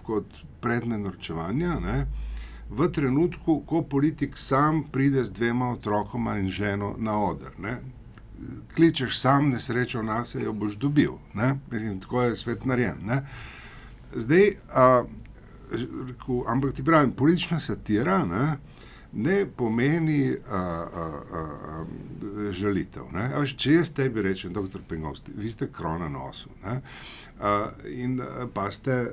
kot 0.04 0.26
predmet 0.62 1.02
norčevanja 1.02 1.80
ne? 1.80 2.06
v 2.70 2.89
trenutku, 2.91 3.60
ko 3.70 3.84
politik 3.86 4.38
sam 4.38 4.84
pride 4.91 5.24
z 5.26 5.32
dvema 5.32 5.70
otrokoma 5.72 6.39
in 6.41 6.50
ženo 6.50 6.96
na 6.98 7.20
oder. 7.22 7.54
Ne? 7.60 7.78
Kličeš 8.76 9.20
sam 9.20 9.50
nesrečo 9.50 10.02
na 10.04 10.26
sebe, 10.26 10.46
jo 10.46 10.54
boš 10.54 10.76
dobil. 10.76 11.12
Mislim, 11.72 12.00
tako 12.00 12.22
je 12.22 12.38
svet 12.38 12.66
narejen. 12.66 12.98
Ne? 13.06 13.26
Zdaj, 14.16 14.56
a, 14.74 15.04
reku, 16.08 16.43
ampak 16.48 16.74
ti 16.74 16.84
pravim, 16.84 17.12
politična 17.12 17.60
satira 17.60 18.26
ne, 18.26 18.58
ne 19.14 19.46
pomeni 19.46 20.36
a, 20.50 20.58
a, 20.58 21.22
a, 21.34 21.39
a, 21.39 21.86
žalitev. 22.52 23.12
Ne? 23.14 23.30
A, 23.36 23.46
če 23.46 23.74
jaz 23.80 23.91
tebi 23.96 24.22
rečem, 24.22 24.54
doktor 24.54 24.82
Pengovski, 24.88 25.32
vi 25.36 25.52
ste 25.52 25.72
krona 25.72 26.10
nosu. 26.10 26.50
Ne? 26.64 26.82
A, 27.39 27.70
in 27.91 28.20
pa 28.54 28.72
ste, 28.72 29.06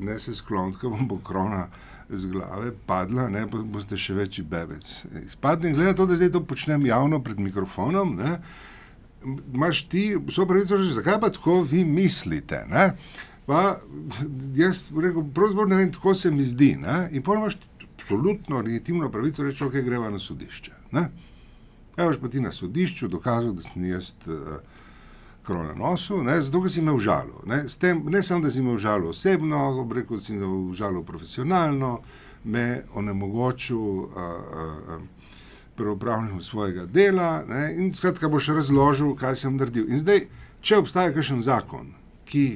ne 0.00 0.18
se 0.18 0.34
sklonite, 0.34 0.78
ko 0.80 0.94
vam 0.94 1.08
bo 1.08 1.18
krona 1.24 1.68
z 2.10 2.30
glave 2.32 2.72
padla, 2.86 3.28
ne, 3.28 3.44
pa 3.50 3.60
boste 3.62 3.98
še 4.00 4.14
večji 4.16 4.44
bebec. 4.48 4.88
Spadne 5.28 5.70
in 5.70 5.76
gleda 5.76 5.94
to, 5.94 6.06
da 6.08 6.16
zdaj 6.16 6.32
to 6.36 6.42
počnem 6.44 6.86
javno 6.86 7.20
pred 7.24 7.40
mikrofonom. 7.40 8.16
Ne, 8.16 8.38
Máš 9.52 9.80
ti, 9.90 10.12
so 10.30 10.44
pravico 10.46 10.76
reči, 10.78 10.92
zakaj 10.94 11.16
pa 11.20 11.28
tako 11.34 11.62
vi 11.66 11.82
mislite? 11.84 12.60
Ne? 12.70 12.92
Pa 13.48 13.80
jaz 14.54 14.84
rekel, 14.94 15.24
pravzaprav 15.34 15.66
ne 15.68 15.76
vem, 15.80 15.90
tako 15.92 16.14
se 16.14 16.30
mi 16.30 16.44
zdi. 16.46 16.76
Ne? 16.78 17.08
In 17.12 17.24
pa 17.26 17.34
imaš 17.34 17.58
absolutno 17.82 18.60
legitimno 18.62 19.10
pravico 19.10 19.42
reči, 19.42 19.64
ok, 19.64 19.80
greva 19.84 20.10
na 20.10 20.22
sodišče. 20.22 20.72
Ne? 20.92 21.08
Evo, 21.96 22.12
pa 22.20 22.30
ti 22.30 22.40
na 22.40 22.52
sodišču 22.54 23.08
dokazal, 23.08 23.52
da 23.58 23.66
sem 23.66 23.88
jaz 23.90 24.12
uh, 24.30 24.60
krona 25.48 25.74
nosu, 25.74 26.20
ne, 26.24 26.36
zato 26.44 26.60
ker 26.62 26.70
si 26.70 26.82
me 26.84 26.92
užalil. 26.92 27.40
Ne, 27.48 27.62
S 27.68 27.80
tem, 27.80 28.02
ne 28.12 28.22
samo, 28.22 28.44
da 28.44 28.50
si 28.52 28.62
me 28.62 28.74
užalil 28.76 29.08
osebno, 29.14 29.86
rekel, 29.96 30.20
si 30.20 30.36
me 30.36 30.46
užalil 30.46 31.02
profesionalno, 31.08 32.00
me 32.44 32.82
onemogočil 32.94 33.78
uh, 33.78 34.10
uh, 34.12 35.00
pri 35.76 35.88
upravljanju 35.88 36.42
svojega 36.42 36.86
dela 36.86 37.44
ne, 37.48 37.74
in 37.76 37.92
skratka 37.92 38.28
boš 38.28 38.48
razložil, 38.60 39.14
kaj 39.16 39.36
sem 39.36 39.56
naredil. 39.56 39.88
In 39.88 40.02
zdaj, 40.02 40.26
če 40.60 40.82
obstaja 40.82 41.14
kakšen 41.14 41.40
zakon, 41.42 41.92
ki 42.28 42.46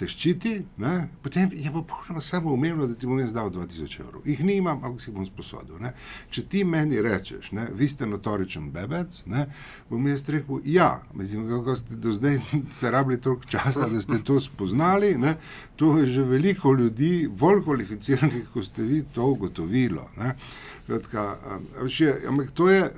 te 0.00 0.06
ščiti, 0.08 0.54
ne, 0.80 0.94
potem 1.20 1.50
je 1.52 1.68
pa 1.68 1.82
popolnoma 1.82 2.22
samo 2.24 2.54
umevno, 2.54 2.86
da 2.88 2.94
ti 2.96 3.08
bom 3.08 3.18
jaz 3.20 3.34
dal 3.36 3.50
2000 3.52 4.00
evrov. 4.00 4.22
Jih 4.24 4.40
nimam, 4.48 4.78
ampak 4.80 5.02
si 5.04 5.12
bom 5.12 5.26
sposodil. 5.28 5.76
Ne. 5.82 5.92
Če 6.32 6.46
ti 6.48 6.62
meni 6.64 7.02
rečeš, 7.04 7.50
ne, 7.56 7.66
vi 7.76 7.88
ste 7.90 8.08
notoričen 8.08 8.70
bebec, 8.72 9.20
ne, 9.28 9.44
bom 9.90 10.08
jaz 10.08 10.24
rekel, 10.32 10.62
ja, 10.64 10.88
mislim, 11.12 11.44
kako 11.50 11.76
ste 11.76 12.00
do 12.00 12.14
zdaj 12.16 12.40
ste 12.78 12.94
rabili 12.94 13.20
toliko 13.20 13.44
časa, 13.52 13.90
da 13.92 14.00
ste 14.00 14.22
to 14.24 14.40
spoznali, 14.40 15.12
ne, 15.20 15.36
to 15.76 15.98
je 16.00 16.08
že 16.16 16.24
veliko 16.32 16.72
ljudi, 16.72 17.28
bolj 17.28 17.60
kvalificiranih, 17.68 18.48
kot 18.54 18.70
ste 18.70 18.88
vi, 18.88 19.02
to 19.12 19.28
ugotovilo. 19.34 20.08
Ne. 20.16 20.32
Kratka, 20.86 21.36
je, 21.98 22.16
ampak 22.28 22.56
to 22.56 22.70
je, 22.72 22.88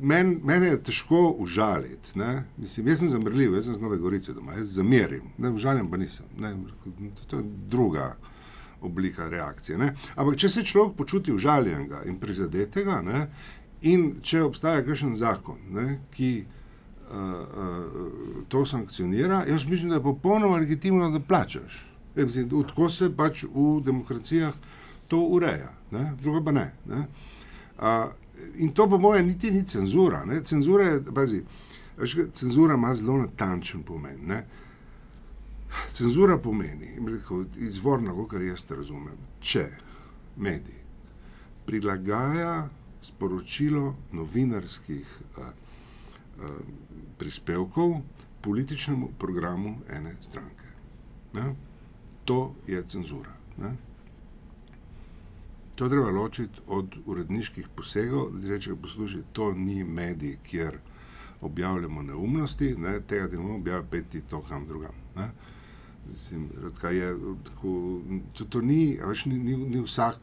men, 0.00 0.40
mene 0.44 0.66
je 0.66 0.82
težko 0.82 1.34
užaliti. 1.38 2.18
ne. 2.18 2.44
Mislim, 2.56 2.88
jaz 2.88 2.98
sem 2.98 3.08
zamrljiv, 3.08 3.54
jaz 3.54 3.64
sem 3.64 3.74
z 3.74 3.80
Nove 3.80 3.98
Gorice 3.98 4.32
doma, 4.32 4.52
jaz 4.52 4.68
zamerim, 4.68 5.22
ne, 5.38 5.50
užaljen 5.50 5.90
pa 5.90 5.96
nisem. 5.96 6.26
Ne, 6.38 6.54
to 7.26 7.36
je 7.36 7.42
druga 7.68 8.16
oblika 8.80 9.28
reakcije. 9.28 9.78
Ne. 9.78 9.94
Ampak 10.14 10.36
če 10.36 10.48
se 10.48 10.64
človek 10.64 10.96
počuti 10.96 11.32
užaljenega 11.32 12.02
in 12.06 12.18
prizadetega, 12.20 13.02
ne, 13.02 13.26
in 13.82 14.08
če 14.22 14.42
obstaja 14.42 14.82
kakšen 14.86 15.14
zakon, 15.18 15.58
ne, 15.74 15.98
ki 16.14 16.32
uh, 16.42 17.18
uh, 17.18 18.42
to 18.48 18.64
sankcionira, 18.66 19.44
jaz 19.48 19.66
mislim, 19.66 19.90
da 19.90 20.00
je 20.00 20.06
popolnoma 20.08 20.56
legitimno, 20.62 21.10
da 21.10 21.20
plačaš. 21.20 21.86
Ja, 22.16 22.24
mislim, 22.24 22.50
Tako 22.68 22.88
se 22.90 23.08
pač 23.16 23.44
v 23.44 23.80
demokracijah 23.84 24.54
to 25.08 25.22
ureja, 25.36 25.70
ne, 25.90 26.12
druga 26.22 26.44
pa 26.44 26.52
ne. 26.52 26.72
ne. 26.86 27.06
Uh, 27.78 28.10
in 28.56 28.72
to, 28.74 28.88
po 28.88 28.98
mojem, 28.98 29.26
niti 29.26 29.50
ni 29.50 29.66
cenzura. 29.66 30.24
Ne? 30.24 30.42
Cenzura, 30.44 30.84
je, 30.84 31.00
pazi, 31.14 31.42
veš, 31.98 32.16
cenzura 32.32 32.74
ima 32.74 32.94
zelo 32.94 33.18
natančen 33.18 33.82
pomen. 33.82 34.20
Ne? 34.26 34.44
Cenzura 35.92 36.38
pomeni, 36.38 36.98
rekel, 37.08 37.44
izvorno, 37.56 38.26
kar 38.28 38.42
jaz 38.42 38.64
razumem, 38.68 39.16
če 39.40 39.66
medij 40.36 40.82
prilagaja 41.66 42.68
sporočilo 43.00 43.94
novinarskih 44.12 45.06
a, 45.36 45.40
a, 45.40 45.52
prispevkov 47.18 48.00
političnemu 48.40 49.08
programu 49.18 49.76
ene 49.90 50.16
stranke. 50.20 50.68
Ne? 51.32 51.54
To 52.24 52.54
je 52.66 52.82
cenzura. 52.86 53.32
Ne? 53.58 53.76
To 55.74 55.88
treba 55.88 56.10
ločiti 56.10 56.60
od 56.66 56.96
uredniških 57.06 57.68
posegov, 57.76 58.30
da 58.32 58.40
ti 58.40 58.48
rečeš, 58.48 58.74
poslušaj, 58.82 59.22
to 59.32 59.52
ni 59.52 59.84
medij, 59.84 60.36
kjer 60.46 60.78
objavljamo 61.40 62.02
neumnosti, 62.02 62.74
ne, 62.78 63.00
tega 63.00 63.26
ne 63.26 63.36
bomo 63.36 63.54
objavili, 63.54 63.86
peti 63.90 64.20
to 64.20 64.42
kam 64.48 64.66
drugam. 64.66 64.94
Ne. 65.16 65.30
Mislim, 66.10 66.48
je, 66.92 67.16
tako, 67.44 68.00
to, 68.32 68.44
to 68.44 68.60
ni, 68.60 68.98
a 69.02 69.08
veš, 69.08 69.24
ni, 69.24 69.38
ni, 69.38 69.56
ni 69.56 69.80
vsak, 69.80 70.18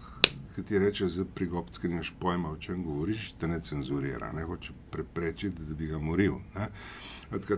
ki 0.56 0.64
ti 0.64 0.80
reče, 0.80 1.08
za 1.08 1.26
prigobc, 1.36 1.78
ki 1.78 1.88
nimaš 1.88 2.14
pojma, 2.20 2.52
o 2.52 2.58
čem 2.58 2.84
govoriš, 2.84 3.32
te 3.40 3.48
ne 3.48 3.62
cenzurira, 3.62 4.32
ne 4.32 4.44
hoče 4.44 4.74
preprečiti, 4.92 5.64
da 5.64 5.74
bi 5.74 5.88
ga 5.88 6.00
moril. 6.00 6.36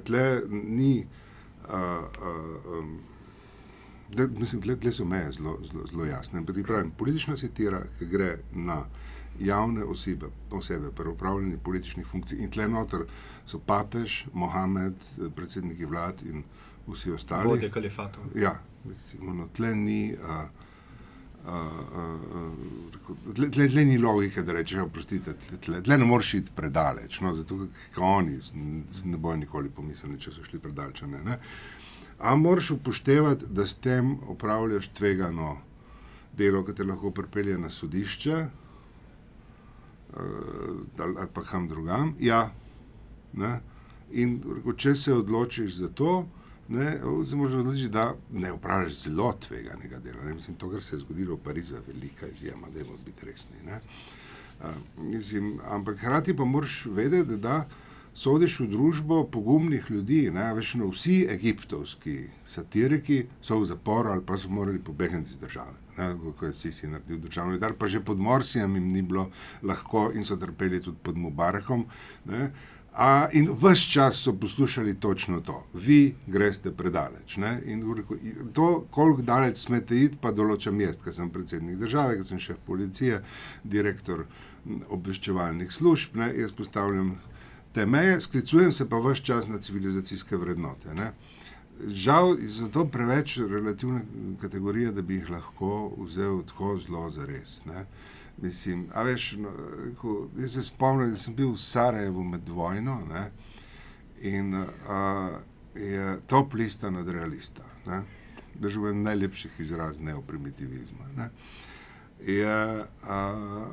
Tle 0.05 0.41
ni, 0.49 1.05
uh, 1.63 1.73
uh, 1.73 2.77
um, 2.77 2.99
Da, 4.15 4.27
mislim, 4.27 4.61
tle 4.61 4.91
so 4.91 5.05
meje 5.05 5.31
zelo, 5.31 5.57
zelo, 5.63 5.85
zelo 5.91 6.05
jasne. 6.05 6.43
Pravim, 6.67 6.91
politična 6.97 7.37
satira, 7.37 7.83
ki 7.99 8.05
gre 8.05 8.37
na 8.53 8.85
javne 9.39 9.83
osebe, 9.83 10.25
osebe 10.51 10.91
pri 10.91 11.09
upravljanju 11.09 11.59
političnih 11.63 12.07
funkcij, 12.07 12.43
in 12.43 12.51
tle 12.51 12.67
noter 12.67 13.05
so 13.45 13.59
papež, 13.59 14.25
Mohamed, 14.33 14.93
predsedniki 15.35 15.85
vlad 15.85 16.23
in 16.25 16.43
vsi 16.87 17.11
ostali. 17.11 17.47
Vodje 17.47 17.71
kalifatov. 17.71 18.23
Ja, 18.35 18.59
mislim, 18.83 19.37
no, 19.37 19.47
tle 19.53 19.75
ni. 19.75 20.01
Uh, 20.13 20.67
Uh, 21.41 21.55
uh, 21.97 23.33
tle, 23.33 23.47
tle, 23.49 23.65
tle 23.67 23.85
ni 23.85 23.97
logike, 23.97 24.43
da 24.45 24.53
rečeš, 24.53 24.83
oprostite, 24.83 25.33
tle, 25.33 25.57
tle, 25.57 25.79
tle 25.81 25.95
ne 25.97 26.05
moreš 26.05 26.33
iti 26.37 26.51
predaleč, 26.55 27.17
no, 27.25 27.31
zato 27.33 27.57
ker 27.95 28.03
oni 28.05 28.37
ne 29.09 29.17
bojo 29.17 29.39
nikoli 29.41 29.71
pomislili, 29.73 30.19
če 30.21 30.35
so 30.35 30.45
šli 30.45 30.59
predaleč. 30.61 31.01
Ne, 31.09 31.23
ne. 31.25 31.39
Ampak 32.21 32.43
moraš 32.43 32.71
upoštevati, 32.71 33.45
da 33.49 33.65
s 33.67 33.75
tem 33.75 34.17
opravljaš 34.29 34.87
tvegano 34.93 35.57
delo, 36.37 36.63
ki 36.65 36.75
te 36.75 36.83
lahko 36.83 37.11
pripelje 37.11 37.57
na 37.57 37.69
sodišče 37.69 38.35
ali, 40.13 41.15
ali 41.17 41.27
pa 41.33 41.43
kam 41.43 41.67
drugam. 41.67 42.15
Ja, 42.19 42.51
ne? 43.33 43.59
In 44.11 44.41
če 44.77 44.95
se 44.95 45.13
odločiš 45.13 45.75
za 45.75 45.87
to, 45.87 46.27
ne, 46.67 46.99
se 47.25 47.35
moraš 47.35 47.53
odločiti, 47.53 47.89
da 47.89 48.15
ne 48.31 48.51
upravljaš 48.53 49.03
zelo 49.03 49.33
tveganega 49.47 49.99
dela. 49.99 50.23
Ne? 50.23 50.33
Mislim, 50.33 50.57
to, 50.57 50.69
kar 50.69 50.83
se 50.83 50.95
je 50.95 50.99
zgodilo 50.99 51.35
v 51.35 51.43
Parizu, 51.43 51.75
je 51.75 51.81
velika 51.87 52.27
izjema, 52.27 52.67
da 52.69 52.79
moramo 52.79 53.05
biti 53.05 53.25
resni. 53.25 53.55
Uh, 53.65 54.67
mislim, 54.97 55.59
ampak 55.71 55.97
hkrati 55.97 56.35
pa 56.35 56.45
moraš 56.45 56.85
vedeti, 56.85 57.37
da 57.37 57.65
sodiš 58.13 58.59
v 58.59 58.67
družbo 58.71 59.23
pogumnih 59.31 59.85
ljudi. 59.89 60.31
Ne? 60.31 60.53
Veš, 60.53 60.73
no, 60.81 60.89
vsi 60.91 61.25
egiptovski 61.29 62.17
satiriki 62.45 63.23
so 63.41 63.59
v 63.59 63.69
zaporu 63.69 64.11
ali 64.11 64.25
pa 64.25 64.37
so 64.37 64.49
morali 64.49 64.79
pobegniti 64.79 65.31
iz 65.31 65.37
države. 65.37 65.79
Ko 66.39 66.45
je 66.45 66.53
Sisi 66.53 66.87
naredil 66.87 67.17
državni 67.17 67.55
udar, 67.55 67.73
pa 67.73 67.87
že 67.87 67.99
pod 67.99 68.19
Morsijem 68.19 68.75
jim 68.75 68.87
ni 68.87 69.01
bilo 69.01 69.29
lahko 69.63 70.11
in 70.15 70.25
so 70.25 70.35
trpeli 70.35 70.81
tudi 70.81 70.97
pod 71.03 71.17
Mubarakom. 71.17 71.85
Ne? 72.25 72.51
A, 72.93 73.29
in 73.31 73.47
vse 73.55 73.89
čas 73.89 74.15
so 74.19 74.33
poslušali 74.33 74.99
točno 74.99 75.41
to, 75.41 75.63
vi 75.73 76.15
greste 76.27 76.71
predaleč. 76.71 77.37
Ne? 77.37 77.61
In 77.65 77.83
to, 78.53 78.87
koliko 78.91 79.21
daleč 79.21 79.57
smete 79.57 79.95
iti, 79.95 80.17
pa 80.21 80.31
določam 80.31 80.79
jaz, 80.81 80.99
ker 80.99 81.13
sem 81.15 81.29
predsednik 81.31 81.79
države, 81.79 82.17
ker 82.19 82.27
sem 82.27 82.39
šef 82.39 82.59
policije, 82.67 83.21
direktor 83.63 84.25
obveščevalnih 84.89 85.71
služb, 85.71 86.19
ne? 86.19 86.33
jaz 86.35 86.51
postavljam 86.51 87.15
te 87.73 87.85
meje, 87.85 88.19
sklicujem 88.21 88.71
se 88.71 88.89
pa 88.89 88.99
vse 88.99 89.23
čas 89.23 89.47
na 89.47 89.59
civilizacijske 89.59 90.37
vrednote. 90.37 90.93
Ne? 90.93 91.11
Žal 91.87 92.37
je 92.39 92.71
to 92.71 92.85
preveč 92.85 93.37
relativne 93.37 94.01
kategorije, 94.41 94.91
da 94.91 95.01
bi 95.01 95.15
jih 95.15 95.29
lahko 95.29 95.91
vzel 95.97 96.43
tako 96.47 96.79
zelo 96.79 97.09
za 97.09 97.25
res. 97.25 97.61
Ne? 97.65 97.85
Mislim, 98.41 98.87
a 98.93 99.03
veš, 99.03 99.31
no, 99.37 99.49
rekel, 99.85 100.27
jaz 100.37 100.53
se 100.53 100.63
spomnim, 100.63 101.11
da 101.11 101.17
sem 101.17 101.35
bil 101.35 101.53
v 101.53 101.57
Sarajevu 101.61 102.23
med 102.23 102.49
vojno 102.49 102.99
ne? 103.09 103.31
in 104.21 104.53
uh, 104.53 104.67
je 105.75 106.19
top 106.27 106.53
lista 106.53 106.89
nad 106.89 107.09
realista. 107.09 107.63
Držujem 108.59 109.03
najlepših 109.03 109.59
izraz 109.59 109.99
neoprimitivizma. 109.99 111.07
Ne? 111.17 111.29
Je, 112.25 112.85
uh, 113.03 113.67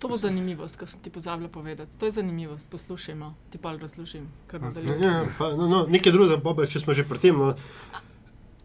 To 0.00 0.08
bo 0.08 0.16
zanimivost, 0.16 0.76
kar 0.80 0.88
sem 0.88 1.00
ti 1.04 1.10
pozabil 1.12 1.48
povedati. 1.48 1.98
To 1.98 2.08
je 2.08 2.12
zanimivost, 2.12 2.66
poslušajmo, 2.70 3.34
ti 3.50 3.58
pa 3.58 3.76
razložim. 3.76 4.28
Ja, 5.00 5.26
pa, 5.38 5.52
no, 5.56 5.68
no, 5.68 5.86
nekaj 5.86 6.12
drugega, 6.12 6.40
Bobe, 6.40 6.66
če 6.66 6.80
smo 6.80 6.96
že 6.96 7.04
pri 7.04 7.20
tem. 7.20 7.36
No. 7.36 7.52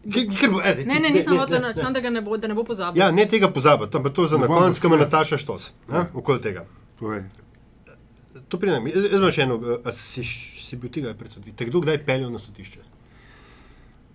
Bo, 0.06 0.60
edi, 0.64 0.86
ne, 0.86 1.00
ne, 1.02 1.10
nisem 1.10 1.36
hotel, 1.36 1.60
da, 1.60 1.90
da, 2.00 2.10
ne 2.10 2.22
bo, 2.22 2.36
da 2.38 2.48
ne 2.48 2.54
bo 2.54 2.64
pozabil. 2.64 3.02
Ja, 3.02 3.10
ne 3.10 3.26
tega 3.28 3.50
pozabiti, 3.52 3.96
ampak 3.98 4.14
to 4.14 4.26
za 4.26 4.38
na 4.38 4.46
koncu, 4.46 4.80
ko 4.80 4.88
me 4.88 4.96
Nataša 4.96 5.38
štos, 5.42 5.72
ja. 5.90 6.06
okoli 6.14 6.40
tega. 6.40 6.64
Povej. 6.98 7.26
To 8.48 8.58
pridem, 8.62 8.86
jaz 8.86 9.16
imam 9.18 9.32
še 9.34 9.42
eno, 9.44 9.56
a 9.82 9.92
si, 9.92 10.22
si 10.24 10.78
bil 10.78 10.92
tega 10.94 11.12
predsoditi, 11.18 11.66
kdo 11.68 11.82
kdaj 11.82 12.04
peljal 12.06 12.30
na 12.32 12.38
sodišče? 12.38 12.84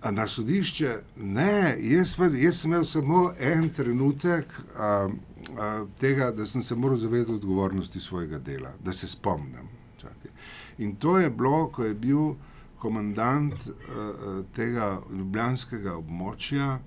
A 0.01 0.11
na 0.15 0.25
sodišče? 0.31 0.95
Ne, 1.17 1.75
jaz, 1.91 2.15
pa, 2.17 2.31
jaz 2.31 2.63
sem 2.63 2.71
imel 2.71 2.87
samo 2.87 3.25
en 3.37 3.67
trenutek, 3.75 4.55
um, 4.73 5.19
tega, 5.99 6.31
da 6.31 6.45
sem 6.45 6.61
se 6.61 6.75
moral 6.75 6.97
zavedati 6.97 7.31
odgovornosti 7.31 7.99
svojega 7.99 8.39
dela, 8.39 8.71
da 8.83 8.93
se 8.93 9.07
spomnim. 9.07 9.69
Čakaj. 9.97 10.31
In 10.77 10.95
to 10.95 11.19
je 11.19 11.29
bilo, 11.29 11.67
ko 11.67 11.83
je 11.83 11.93
bil 11.93 12.33
komandant 12.81 13.53
uh, 13.53 14.45
tega 14.55 15.01
ljubljanskega 15.11 15.93
območja, 15.99 16.79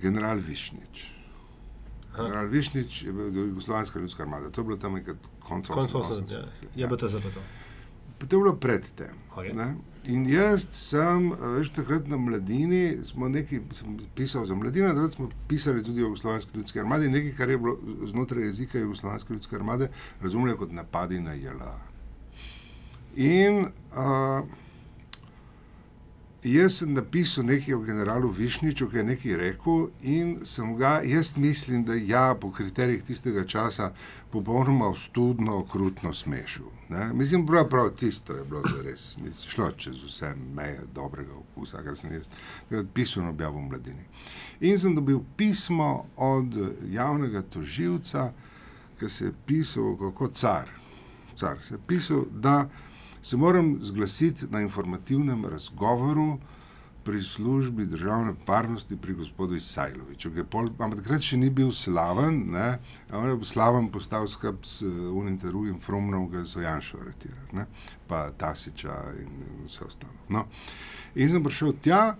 general 0.00 0.40
Višnič. 0.40 1.10
General 2.16 2.46
Višnič 2.46 3.02
je 3.02 3.12
bil 3.12 3.48
Jugoslavijska 3.48 4.00
ljudska 4.00 4.22
armada, 4.22 4.50
to 4.50 4.60
je 4.60 4.64
bilo 4.64 4.76
tam 4.76 4.94
nekaj 4.94 5.14
konca 5.44 5.72
80-ih. 5.72 6.38
Ja, 6.74 6.84
je 6.84 6.86
bilo 6.86 6.96
to 6.96 7.08
za 7.08 7.20
to. 7.20 7.28
Je 7.28 8.28
bilo 8.28 8.56
predtem. 8.56 9.18
Okay. 9.36 9.74
In 10.04 10.26
jaz 10.28 10.66
sem, 10.76 11.30
a 11.32 11.54
veš, 11.54 11.70
takrat 11.78 12.08
na 12.08 12.18
mladini, 12.20 12.98
smo 13.08 13.28
nekaj, 13.28 13.62
sem 13.72 13.94
pisal 14.16 14.44
za 14.44 14.54
mladino, 14.54 14.90
takrat 14.92 15.16
smo 15.16 15.30
pisali 15.48 15.84
tudi 15.84 16.02
o 16.02 16.10
Jugoslovanski 16.10 16.58
ljudski 16.58 16.80
armadi, 16.80 17.08
nekaj, 17.08 17.32
kar 17.38 17.50
je 17.50 17.58
bilo 17.58 17.78
znotraj 18.06 18.44
jezika 18.44 18.78
Jugoslovanske 18.78 19.32
ljudske 19.32 19.56
armade, 19.56 19.88
razumljeno 20.20 20.58
kot 20.60 20.72
napadi 20.72 21.20
na 21.20 21.32
JLA. 21.32 21.78
In 23.16 23.64
uh, 23.64 24.44
jaz 26.44 26.78
sem 26.78 26.92
napisal 26.92 27.46
nekaj 27.48 27.74
o 27.74 27.80
generalu 27.80 28.28
Višniču, 28.28 28.90
ki 28.90 28.96
je 28.96 29.04
nekaj 29.04 29.36
rekel, 29.40 29.86
in 30.02 30.36
sem 30.44 30.76
ga, 30.76 30.98
jaz 31.04 31.36
mislim, 31.36 31.84
da 31.84 31.94
ja, 31.94 32.34
po 32.40 32.52
kriterijih 32.52 33.04
tistega 33.04 33.46
časa, 33.46 33.92
popolnoma 34.30 34.88
ostudno, 34.88 35.58
okrutno 35.64 36.12
smešil. 36.12 36.68
Ne? 36.94 37.12
Mislim, 37.12 37.46
prav, 37.46 37.68
prav 37.68 37.90
tisto 37.90 38.32
je 38.32 38.44
bilo 38.44 38.62
res, 38.82 39.16
mislim, 39.16 39.50
šlo 39.50 39.70
čez 39.70 39.96
vse 40.04 40.34
meje 40.54 40.80
dobrega 40.94 41.34
okusa, 41.34 41.82
kar 41.82 41.96
sem 41.96 42.12
jaz 42.12 42.28
pisal 42.94 43.24
na 43.24 43.30
objavu 43.30 43.58
v 43.58 43.68
mladini. 43.68 44.04
In 44.60 44.78
sem 44.78 44.94
dobil 44.94 45.18
pismo 45.36 46.06
od 46.16 46.54
javnega 46.90 47.42
toživca, 47.42 48.32
ki 49.00 49.08
se 49.08 49.24
je 49.24 49.32
pisal 49.46 49.96
kako 49.98 50.28
car. 50.28 50.68
car 51.36 51.60
se 51.60 51.74
je 51.74 51.78
pisal, 51.86 52.24
da 52.30 52.68
se 53.22 53.36
moram 53.36 53.78
zglasiti 53.82 54.46
na 54.50 54.60
informativnem 54.60 55.44
razgovoru 55.44 56.38
pri 57.04 57.22
službi 57.22 57.86
državne 57.86 58.34
varnosti 58.46 58.96
pri 58.96 59.14
gospodu 59.14 59.56
Isajloviču. 59.56 60.30
Ampak 60.78 61.02
takrat 61.02 61.22
še 61.22 61.36
ni 61.36 61.50
bil 61.50 61.72
slaven, 61.72 62.38
ne? 62.52 62.78
on 63.12 63.28
je 63.28 63.36
slaven 63.44 63.90
postal 63.92 64.28
skrb 64.28 64.64
s 64.64 64.82
unim 65.12 65.38
ter 65.38 65.52
drugim 65.52 65.80
Fromnom, 65.80 66.30
ki 66.32 66.46
so 66.48 66.62
Janšo 66.64 67.02
aretirali, 67.04 67.66
pa 68.08 68.30
Tasiča 68.38 68.96
in 69.20 69.42
vse 69.66 69.84
ostalo. 69.84 70.14
No. 70.28 70.46
In 71.14 71.30
sem 71.30 71.44
prišel 71.44 71.76
tja 71.84 72.16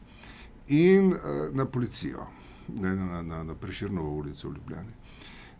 in 0.69 1.15
uh, 1.15 1.49
na 1.57 1.65
policijo, 1.65 2.29
ne, 2.69 2.95
na, 2.97 3.23
na, 3.23 3.43
na 3.43 3.55
Preširnovo 3.55 4.19
ulico 4.19 4.49
v 4.49 4.55
Ljubljani. 4.59 5.01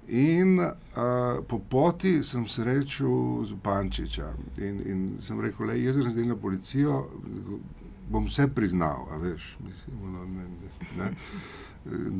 In 0.09 0.59
uh, 0.61 1.41
po 1.49 1.59
poti 1.59 2.19
sem 2.23 2.45
srečal 2.49 3.45
Zupančiča 3.49 4.35
in, 4.61 4.81
in 4.85 5.05
sem 5.21 5.41
rekel, 5.41 5.73
da 5.73 5.81
jaz 5.81 5.97
zdaj 5.97 6.27
na 6.29 6.37
policijo, 6.37 7.07
bom 8.09 8.27
vse 8.27 8.49
priznal, 8.55 9.07
a 9.11 9.17
veš, 9.17 9.57
mislim, 9.61 10.13
no, 10.13 10.25
ne, 10.25 10.45
ne, 10.45 11.05
ne. 11.05 11.11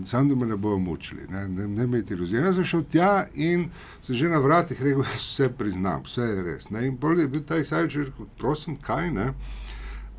Sam 0.05 0.29
da 0.29 0.35
me 0.35 0.47
ne 0.47 0.57
bojo 0.57 0.79
mučili, 0.79 1.27
ne, 1.31 1.49
ne, 1.49 1.69
ne 1.69 1.85
imeti 1.85 2.15
iluzije. 2.15 2.43
Jaz 2.43 2.57
sem 2.57 2.65
šel 2.65 2.83
tja 2.93 3.27
in 3.35 3.71
sem 4.03 4.17
že 4.17 4.29
na 4.29 4.39
vratih 4.39 4.83
rekel, 4.83 5.03
da 5.03 5.17
vse 5.17 5.49
priznam, 5.59 6.03
vse 6.05 6.23
je 6.23 6.43
res. 6.43 6.71
Ne. 6.71 6.87
In 6.87 6.99
bolj 7.01 7.21
je 7.21 7.29
bil 7.29 7.45
ta 7.49 7.57
Isajč, 7.57 7.97
rekel, 7.97 8.29
prosim, 8.39 8.77
kaj 8.77 9.11
ne. 9.11 9.31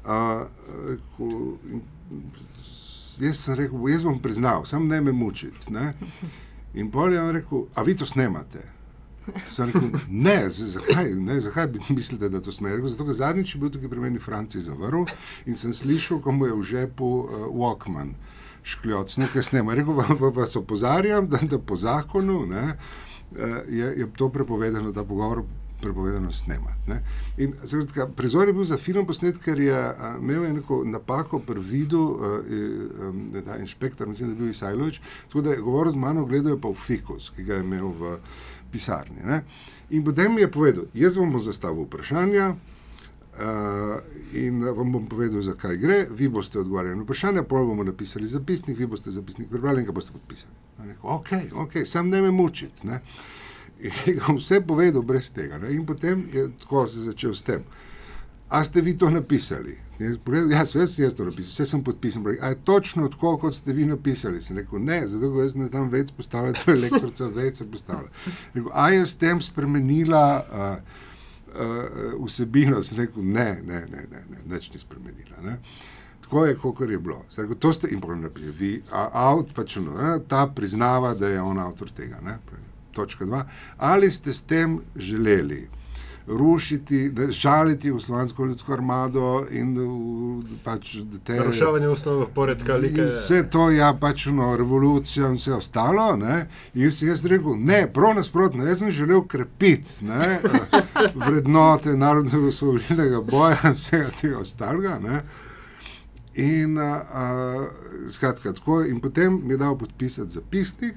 Uh, 0.05 0.47
rekel, 0.89 1.35
in, 1.69 1.83
jaz 3.19 3.43
sem 3.45 3.59
rekel, 3.61 3.89
jaz 3.89 4.03
bom 4.03 4.17
priznal, 4.19 4.65
sam 4.65 4.87
ne 4.87 5.01
me 5.01 5.11
mučiti. 5.11 5.73
Ne. 5.73 5.93
In 6.73 6.89
pol 6.91 7.13
je 7.13 7.21
on 7.21 7.31
rekel, 7.35 7.67
a 7.75 7.83
vi 7.83 7.95
to 7.95 8.05
snemate? 8.05 8.74
Rekel, 9.57 9.89
ne, 10.09 10.49
zakaj, 10.49 11.11
ne, 11.15 11.39
zakaj 11.41 11.67
bi 11.67 11.79
mislili, 11.89 12.29
da 12.29 12.41
to 12.41 12.51
smejo? 12.51 12.85
Zato, 12.87 13.05
ker 13.05 13.13
zadnjič 13.13 13.55
je 13.55 13.61
bil 13.61 13.73
tukaj 13.73 13.89
pri 13.89 13.99
meni 13.99 14.19
Franci 14.19 14.61
zavrl 14.61 15.05
in 15.45 15.57
sem 15.57 15.73
slišal, 15.73 16.21
ko 16.21 16.31
mu 16.31 16.45
je 16.45 16.53
v 16.53 16.63
žepu 16.63 17.05
uh, 17.05 17.45
Walkman 17.49 18.15
škljoc, 18.63 19.17
nekaj 19.17 19.43
snema. 19.43 19.73
Rekel, 19.73 19.93
vas 20.33 20.55
opozarjam, 20.55 21.29
da, 21.29 21.41
da 21.41 21.59
po 21.59 21.75
zakonu 21.75 22.45
ne, 22.45 22.65
uh, 22.73 23.61
je, 23.69 23.93
je 23.97 24.09
to 24.17 24.29
prepovedano, 24.29 24.93
ta 24.93 25.03
pogovor 25.03 25.45
prepovedano 25.81 26.31
snemati. 26.31 26.91
Prizor 28.15 28.47
je 28.47 28.53
bil 28.53 28.63
za 28.63 28.77
film 28.77 29.05
posnet, 29.05 29.37
ker 29.43 29.59
je 29.59 29.75
a, 29.75 30.15
imel 30.21 30.47
neko 30.53 30.83
napako 30.85 31.39
pri 31.39 31.59
vidu, 31.59 32.19
da 33.43 33.53
je 33.53 33.61
inšpektor, 33.61 34.07
mislim, 34.07 34.29
da 34.29 34.33
je 34.33 34.39
bil 34.39 34.49
Isajlovič, 34.49 35.01
tako 35.27 35.41
da 35.41 35.51
je 35.51 35.61
govoril 35.61 35.91
z 35.91 35.95
mano, 35.95 36.25
gledajo 36.25 36.57
pa 36.57 36.69
v 36.69 36.73
fikus, 36.73 37.29
ki 37.35 37.43
ga 37.43 37.59
je 37.59 37.63
imel 37.67 37.91
v 37.91 38.17
pisarni. 38.75 39.23
Ne? 39.23 39.41
In 39.95 40.03
potem 40.03 40.33
mi 40.35 40.43
je 40.43 40.51
povedal, 40.51 40.89
jaz 40.93 41.15
vam 41.15 41.31
bom 41.31 41.41
zastavil 41.41 41.87
vprašanja. 41.87 42.55
Uh, 43.35 43.97
in 44.39 44.61
vam 44.63 44.93
bom 44.93 45.07
povedal, 45.11 45.41
zakaj 45.43 45.75
gre, 45.77 45.97
vi 46.11 46.29
boste 46.31 46.59
odgovarjali 46.59 46.95
na 46.95 47.03
vprašanje, 47.03 47.41
pol 47.43 47.65
bomo 47.67 47.83
napisali 47.83 48.29
zapisnik, 48.31 48.77
vi 48.79 48.87
boste 48.87 49.11
zapisnik 49.11 49.49
prebrali 49.51 49.83
in 49.83 49.89
ga 49.89 49.95
boste 49.95 50.15
podpisali. 50.15 50.53
Rekel, 50.79 51.09
ok, 51.17 51.31
ok, 51.65 51.75
sam 51.85 52.09
ne 52.09 52.21
me 52.23 52.31
mučiti. 52.31 52.87
Ne? 52.87 53.01
In 54.07 54.21
bom 54.23 54.39
vse 54.39 54.61
povedal 54.63 55.03
brez 55.03 55.33
tega. 55.35 55.59
Ne? 55.59 55.73
In 55.75 55.83
potem 55.85 56.23
je 56.31 56.47
tako 56.63 56.85
začel 56.87 57.35
s 57.35 57.43
tem. 57.43 57.67
A 58.49 58.63
ste 58.63 58.81
vi 58.81 58.97
to 58.97 59.09
napisali? 59.09 59.77
Ja, 59.99 60.63
vse 60.63 60.87
sem 60.87 61.03
jaz 61.05 61.13
to 61.15 61.25
napisal, 61.25 61.49
vse 61.49 61.65
sem 61.65 61.83
podpisal. 61.83 62.23
A 62.41 62.51
je 62.51 62.55
točno 62.63 63.07
tako, 63.07 63.37
kot 63.37 63.55
ste 63.55 63.73
vi 63.73 63.85
napisali? 63.85 64.41
Sem 64.41 64.57
rekel, 64.57 64.79
ne, 64.79 65.07
zato 65.07 65.31
jaz 65.41 65.55
ne 65.55 65.65
znam 65.65 65.89
več 65.89 66.11
postavljati, 66.17 66.71
elektrica 66.71 67.27
več 67.31 67.61
se 67.61 67.67
postavlja. 67.71 68.09
Rekel, 68.53 68.71
a 68.73 68.89
je 68.91 69.05
s 69.05 69.15
tem 69.15 69.41
spremenila 69.41 70.25
uh, 70.43 70.99
uh, 71.55 72.25
vsebino? 72.25 72.83
Sem 72.83 73.05
rekel, 73.05 73.23
ne, 73.23 73.47
ne, 73.63 73.85
ne, 73.91 74.03
ne, 74.11 74.25
ne 74.29 74.43
nič 74.51 74.69
ni 74.73 74.83
spremenila. 74.83 75.41
Ne? 75.45 75.57
Tako 76.27 76.45
je, 76.45 76.57
kot 76.59 76.83
je 76.89 76.99
bilo. 76.99 77.23
Rekel, 77.37 77.55
to 77.55 77.73
ste 77.73 77.93
jim 77.93 78.03
napisali, 78.21 78.57
vi, 78.59 78.73
avt, 78.91 79.55
pač, 79.55 79.79
no, 79.81 80.19
ta 80.27 80.45
priznava, 80.47 81.15
da 81.15 81.31
je 81.31 81.41
on 81.41 81.59
avtor 81.59 81.89
tega. 81.95 82.19
Ne? 82.21 82.37
Točka 82.93 83.25
dva. 83.25 83.45
Ali 83.77 84.11
ste 84.11 84.33
s 84.33 84.43
tem 84.43 84.81
želeli 84.95 85.65
rušiti, 86.27 87.11
žaliti 87.29 87.91
v 87.91 87.99
slovensko 87.99 88.45
ljudsko 88.45 88.73
armado 88.73 89.45
in 89.51 89.75
pač 90.63 90.97
te. 91.23 91.37
Ruševanje 91.39 91.89
ustavnega 91.89 92.31
poredka, 92.33 92.77
like. 92.81 93.01
Vse 93.01 93.43
to, 93.49 93.69
ja, 93.69 93.93
pač 93.99 94.25
no, 94.33 94.55
revolucija 94.57 95.29
in 95.29 95.37
vse 95.37 95.53
ostalo. 95.53 96.15
Ne? 96.17 96.47
In 96.73 96.87
jaz, 96.87 97.01
jaz 97.03 97.25
rekel, 97.29 97.57
ne, 97.59 97.85
prav 97.93 98.15
nasprotno, 98.17 98.65
jaz 98.65 98.81
sem 98.81 98.91
želel 98.91 99.21
krepiti 99.27 100.05
ne, 100.05 100.39
vrednote 101.25 101.93
narodnega 101.97 102.47
osvobodilnega 102.47 103.21
boja 103.29 103.59
in 103.69 103.77
vsega 103.77 104.09
tega 104.21 104.41
ostalega. 104.41 104.99
Ne? 104.99 105.21
In, 106.35 106.77
uh, 106.77 107.69
skratka, 108.11 108.53
tako, 108.53 108.81
in 108.83 108.99
potem 108.99 109.39
mi 109.43 109.53
je 109.53 109.61
dal 109.61 109.77
podpisati 109.77 110.31
zapisnik, 110.31 110.95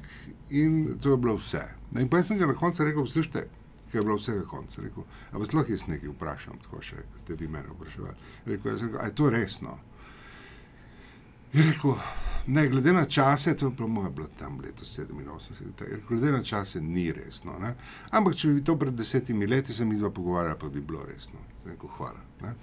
in 0.50 0.98
to 1.02 1.10
je 1.10 1.16
bilo 1.16 1.36
vse. 1.36 1.62
In 2.00 2.08
pa 2.08 2.22
sem 2.22 2.38
ga 2.38 2.46
na 2.46 2.56
koncu 2.56 2.84
rekel, 2.84 3.06
slište, 3.06 3.44
kaj 3.92 4.00
je 4.00 4.04
bilo 4.04 4.16
vsega 4.16 4.44
konca. 4.46 4.82
Rekel, 4.82 5.04
a 5.32 5.38
vas 5.38 5.52
lahko 5.52 5.72
jaz 5.72 5.86
nekaj 5.88 6.08
vprašam, 6.14 6.58
tako 6.62 6.82
še, 6.82 7.04
ste 7.22 7.36
vi 7.40 7.48
mene 7.48 7.72
vprašali. 7.74 8.14
Rekel, 8.46 8.72
jaz 8.72 8.82
rekel, 8.86 9.00
a 9.00 9.06
je 9.08 9.14
to 9.14 9.30
resno? 9.30 9.78
Je 11.52 11.64
rekel, 11.64 11.94
ne, 12.46 12.66
glede 12.68 12.92
na 12.92 13.04
čase, 13.04 13.56
to 13.56 13.66
je 13.66 13.72
bilo 13.76 13.88
moje 13.88 14.10
bilo 14.10 14.28
tam 14.38 14.60
leto 14.60 14.84
87, 14.84 15.72
rekel, 15.80 16.04
glede 16.08 16.32
na 16.32 16.42
čase 16.42 16.80
ni 16.80 17.12
resno. 17.12 17.56
Ne? 17.58 17.74
Ampak 18.10 18.36
če 18.36 18.52
bi 18.52 18.64
to 18.64 18.76
pred 18.76 18.94
desetimi 18.94 19.46
leti 19.46 19.72
se 19.72 19.84
mi 19.84 19.96
dva 19.96 20.10
pogovarjala, 20.10 20.58
pa 20.58 20.68
bi 20.68 20.80
bilo 20.80 21.06
resno. 21.08 21.40
Rekel, 21.64 21.88
hvala. 21.96 22.20
Ne? 22.42 22.54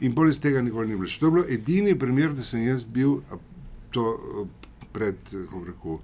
In 0.00 0.14
bolj 0.14 0.30
iz 0.30 0.40
tega 0.40 0.62
nikoli 0.62 0.88
ni 0.88 0.96
bilo. 0.96 1.08
To 1.20 1.26
je 1.26 1.36
bilo 1.36 1.44
edini 1.48 1.98
primer, 1.98 2.32
da 2.32 2.42
sem 2.42 2.64
jaz 2.64 2.84
bil 2.84 3.20
to 3.92 4.46
pred, 4.92 5.16
kako 5.28 5.64
rekel, 5.64 5.98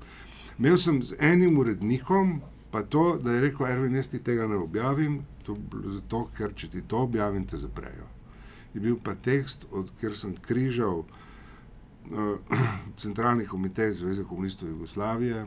imel 0.59 0.79
sem 0.79 1.03
z 1.03 1.17
enim 1.21 1.59
urednikom, 1.59 2.41
Pa 2.71 2.83
to, 2.83 3.19
da 3.23 3.33
je 3.33 3.41
rekel, 3.41 3.67
Erwin, 3.67 3.97
jaz 3.97 4.09
ti 4.13 4.21
tega 4.25 4.47
ne 4.47 4.57
objavim, 4.57 5.23
to, 5.47 5.57
zato, 5.87 6.27
ker 6.37 6.53
če 6.55 6.69
ti 6.75 6.83
to 6.89 7.05
objavim, 7.07 7.47
te 7.49 7.57
zaprejo. 7.57 8.09
Je 8.75 8.83
bil 8.85 8.99
pa 9.05 9.15
tekst, 9.15 9.65
od 9.73 9.89
kjer 10.01 10.17
sem 10.17 10.35
križal 10.45 11.01
uh, 11.01 12.59
centralni 13.03 13.47
komitej 13.49 13.95
Zveze 14.03 14.27
komunistov 14.29 14.69
Jugoslavije, 14.69 15.47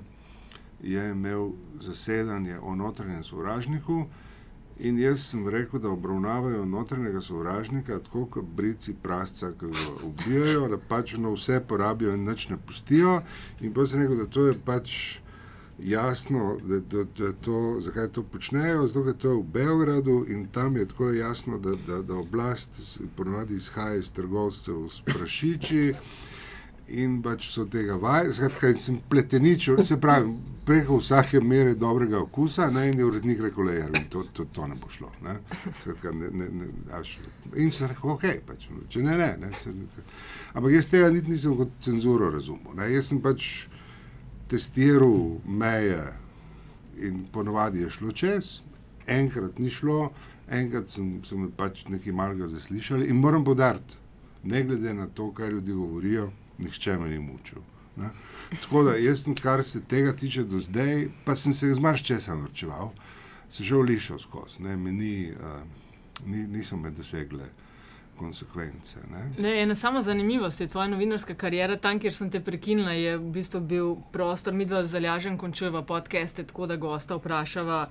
je 0.82 1.12
imel 1.12 1.52
zasedanje 1.80 2.60
o 2.60 2.76
notranjem 2.76 3.24
sovražniku 3.24 4.06
in 4.80 4.98
jaz 5.00 5.22
sem 5.30 5.48
rekel, 5.50 5.80
da 5.80 5.90
obravnavajo 5.90 6.66
notranjega 6.66 7.22
sovražnika 7.22 8.00
tako, 8.00 8.26
kot 8.26 8.46
brici 8.46 8.96
prasca, 9.04 9.52
ki 9.52 9.66
ga 9.66 10.06
ubijajo, 10.08 10.68
da 10.68 10.78
pač 10.78 11.14
no 11.22 11.36
vse 11.36 11.60
porabijo 11.68 12.16
in 12.18 12.26
nič 12.26 12.48
ne 12.50 12.58
pustijo. 12.58 13.22
In 13.60 13.74
pa 13.74 13.86
sem 13.86 14.02
rekel, 14.02 14.18
da 14.18 14.26
to 14.26 14.48
je 14.48 14.56
pač 14.66 14.96
jasno, 15.84 16.58
da, 16.64 16.80
da, 16.80 17.04
da 17.04 17.34
to, 17.34 17.78
zakaj 17.80 18.08
to 18.08 18.24
počnejo, 18.24 18.88
zato 18.88 19.08
je 19.08 19.18
to 19.18 19.36
v 19.40 19.44
Beogradu 19.44 20.26
in 20.30 20.48
tam 20.48 20.78
je 20.78 20.88
tako 20.88 21.10
jasno, 21.10 21.58
da, 21.58 21.76
da, 21.88 22.02
da 22.02 22.16
oblast 22.16 23.00
ponovadi 23.16 23.56
izhaja 23.56 23.96
iz 23.96 24.12
trgovcev 24.12 24.90
s 24.90 25.02
prašiči 25.02 25.94
in 26.88 27.22
pač 27.24 27.48
so 27.54 27.66
tega 27.66 27.96
vajeni. 27.96 28.34
Skratka, 28.34 28.74
sem 28.78 29.00
pleteničil, 29.10 29.84
se 29.86 29.98
pravi, 30.02 30.34
preko 30.66 30.98
vsake 31.00 31.42
mere 31.42 31.74
dobrega 31.76 32.20
okusa, 32.20 32.68
in 32.70 33.00
je 33.00 33.06
urednik 33.06 33.40
rekel, 33.42 33.66
da 33.66 33.74
je 33.74 34.06
to, 34.10 34.24
to, 34.34 34.46
to 34.46 34.68
ne 34.68 34.76
bo 34.76 34.90
šlo. 34.90 35.12
Ne. 35.24 35.38
Skratka, 35.82 36.12
ne, 36.12 36.30
ne, 36.32 36.50
ne, 36.52 36.68
in 37.56 37.72
sem 37.72 37.88
rekel, 37.88 38.12
ok, 38.12 38.28
pač, 38.48 38.68
če 38.90 39.04
ne, 39.04 39.18
ne. 39.18 39.36
ne 39.42 39.52
se, 39.58 39.74
ampak 40.54 40.72
jaz 40.74 40.90
tega 40.92 41.10
niti 41.10 41.32
nisem 41.32 41.56
kot 41.58 41.80
cenzuro 41.80 42.30
razumel. 42.32 42.76
Ne. 42.78 42.92
Jaz 42.94 43.12
sem 43.14 43.22
pač 43.24 43.68
testiral 44.52 45.40
meje 45.48 46.14
in 47.00 47.24
ponovadi 47.32 47.80
je 47.80 47.90
šlo 47.90 48.12
čez, 48.12 48.62
enkrat 49.08 49.60
ni 49.60 49.70
šlo, 49.72 50.12
enkrat 50.52 50.90
sem, 50.92 51.22
sem 51.24 51.48
pač 51.56 51.86
nekaj 51.88 52.14
malega 52.14 52.50
zaslišal 52.52 53.06
in 53.08 53.22
moram 53.24 53.46
podariti, 53.48 53.96
ne 54.44 54.64
glede 54.68 54.94
na 54.94 55.08
to, 55.08 55.30
kaj 55.32 55.54
ljudje 55.56 55.74
govorijo, 55.74 56.32
nihče 56.58 56.98
me 57.00 57.10
ni 57.10 57.20
mučil. 57.20 57.64
Ne? 57.96 58.12
Tako 58.62 58.84
da 58.84 58.98
jaz, 59.00 59.24
sem, 59.24 59.36
kar 59.36 59.64
se 59.64 59.82
tega 59.88 60.12
tiče 60.14 60.44
do 60.44 60.60
zdaj, 60.60 61.08
pa 61.26 61.36
sem 61.36 61.54
se 61.54 61.72
zmarš 61.74 62.04
česa 62.04 62.36
norčeval, 62.36 62.92
se 63.50 63.64
že 63.64 63.76
ulišal 63.76 64.20
skozi, 64.20 64.64
ne, 64.64 64.76
me 64.78 64.92
ni, 64.92 65.32
uh, 65.32 66.28
ni, 66.28 66.48
niso 66.48 66.78
me 66.78 66.92
dosegle 66.92 67.48
konsekvence. 68.22 69.02
Ne. 69.12 69.24
Ne, 69.38 69.52
ena 69.64 69.76
sama 69.76 70.02
zanimivost 70.06 70.62
je 70.62 70.68
tvoja 70.68 70.88
novinarska 70.88 71.36
karijera. 71.36 71.78
Tam, 71.82 72.00
kjer 72.00 72.14
sem 72.14 72.30
te 72.32 72.40
prekinila, 72.44 72.94
je 72.94 73.18
v 73.18 73.32
bistvu 73.34 73.62
bil 73.74 73.96
prostor, 74.14 74.54
mi 74.54 74.68
dva 74.70 74.84
zalažen 74.86 75.40
končujeva 75.42 75.82
podcaste, 75.82 76.46
tako 76.46 76.70
da 76.70 76.78
gosta 76.78 77.18
vprašava 77.18 77.82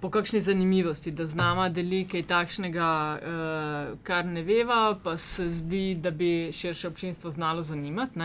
po 0.00 0.10
kakšni 0.10 0.40
zanimivosti, 0.40 1.14
da 1.14 1.26
z 1.26 1.38
nama 1.38 1.68
deli 1.68 2.02
kaj 2.10 2.26
takšnega, 2.32 2.90
uh, 3.16 3.96
kar 4.06 4.26
ne 4.26 4.42
veva, 4.42 4.98
pa 5.02 5.16
se 5.16 5.50
zdi, 5.62 5.94
da 5.94 6.10
bi 6.10 6.50
širše 6.52 6.88
občinstvo 6.88 7.30
znalo 7.30 7.62
zanimati. 7.62 8.18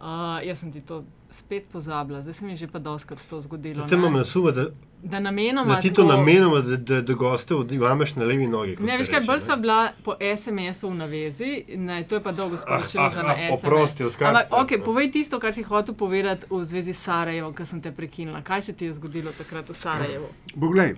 Uh, 0.00 0.40
jaz 0.46 0.64
sem 0.64 0.72
ti 0.72 0.80
to 0.80 1.04
spet 1.30 1.64
pozabila, 1.72 2.20
zdaj 2.22 2.34
se 2.34 2.44
mi 2.44 2.52
je 2.52 2.56
že 2.56 2.66
pa 2.66 2.78
doskrat 2.78 3.26
to 3.30 3.40
zgodilo. 3.40 3.86
Te 3.86 3.94
imam 3.94 4.12
na 4.12 4.24
sumu, 4.24 4.50
da, 4.50 4.66
da 5.02 5.20
namenoma. 5.20 5.74
da 5.74 5.80
ti 5.80 5.92
to 5.92 6.04
namenoma, 6.04 6.60
da, 6.60 6.76
da, 6.76 7.00
da 7.00 7.14
goste 7.14 7.54
vzameš 7.54 8.14
na 8.14 8.24
levi 8.24 8.46
nogi. 8.46 8.76
Ne, 8.80 8.98
veš 8.98 9.08
kaj, 9.08 9.20
bolj 9.26 9.40
sva 9.40 9.56
bila 9.56 9.92
po 10.04 10.16
SMS-u 10.36 10.90
v 10.90 10.94
navezi, 10.94 11.64
ne, 11.76 12.04
to 12.04 12.14
je 12.14 12.22
pa 12.22 12.32
dolgo 12.32 12.56
sporočilo 12.56 13.04
ah, 13.04 13.10
za 13.14 13.22
ah, 13.26 13.34
SMS. 13.36 13.64
oprosti, 13.64 14.04
odkar- 14.04 14.28
Ampak, 14.28 14.46
ok, 14.52 14.84
povej 14.84 15.10
tisto, 15.10 15.40
kar 15.40 15.54
si 15.54 15.62
hotel 15.62 15.94
povedati 15.94 16.46
v 16.50 16.64
zvezi 16.64 16.92
s 16.92 17.02
Sarajevom, 17.02 17.54
ker 17.54 17.66
sem 17.66 17.80
te 17.80 17.92
prekinila. 17.92 18.42
Kaj 18.42 18.62
se 18.62 18.72
ti 18.72 18.84
je 18.84 18.92
zgodilo 18.92 19.32
takrat 19.32 19.70
v 19.70 19.74
Sarajevu? 19.74 20.28
Poglej, 20.60 20.94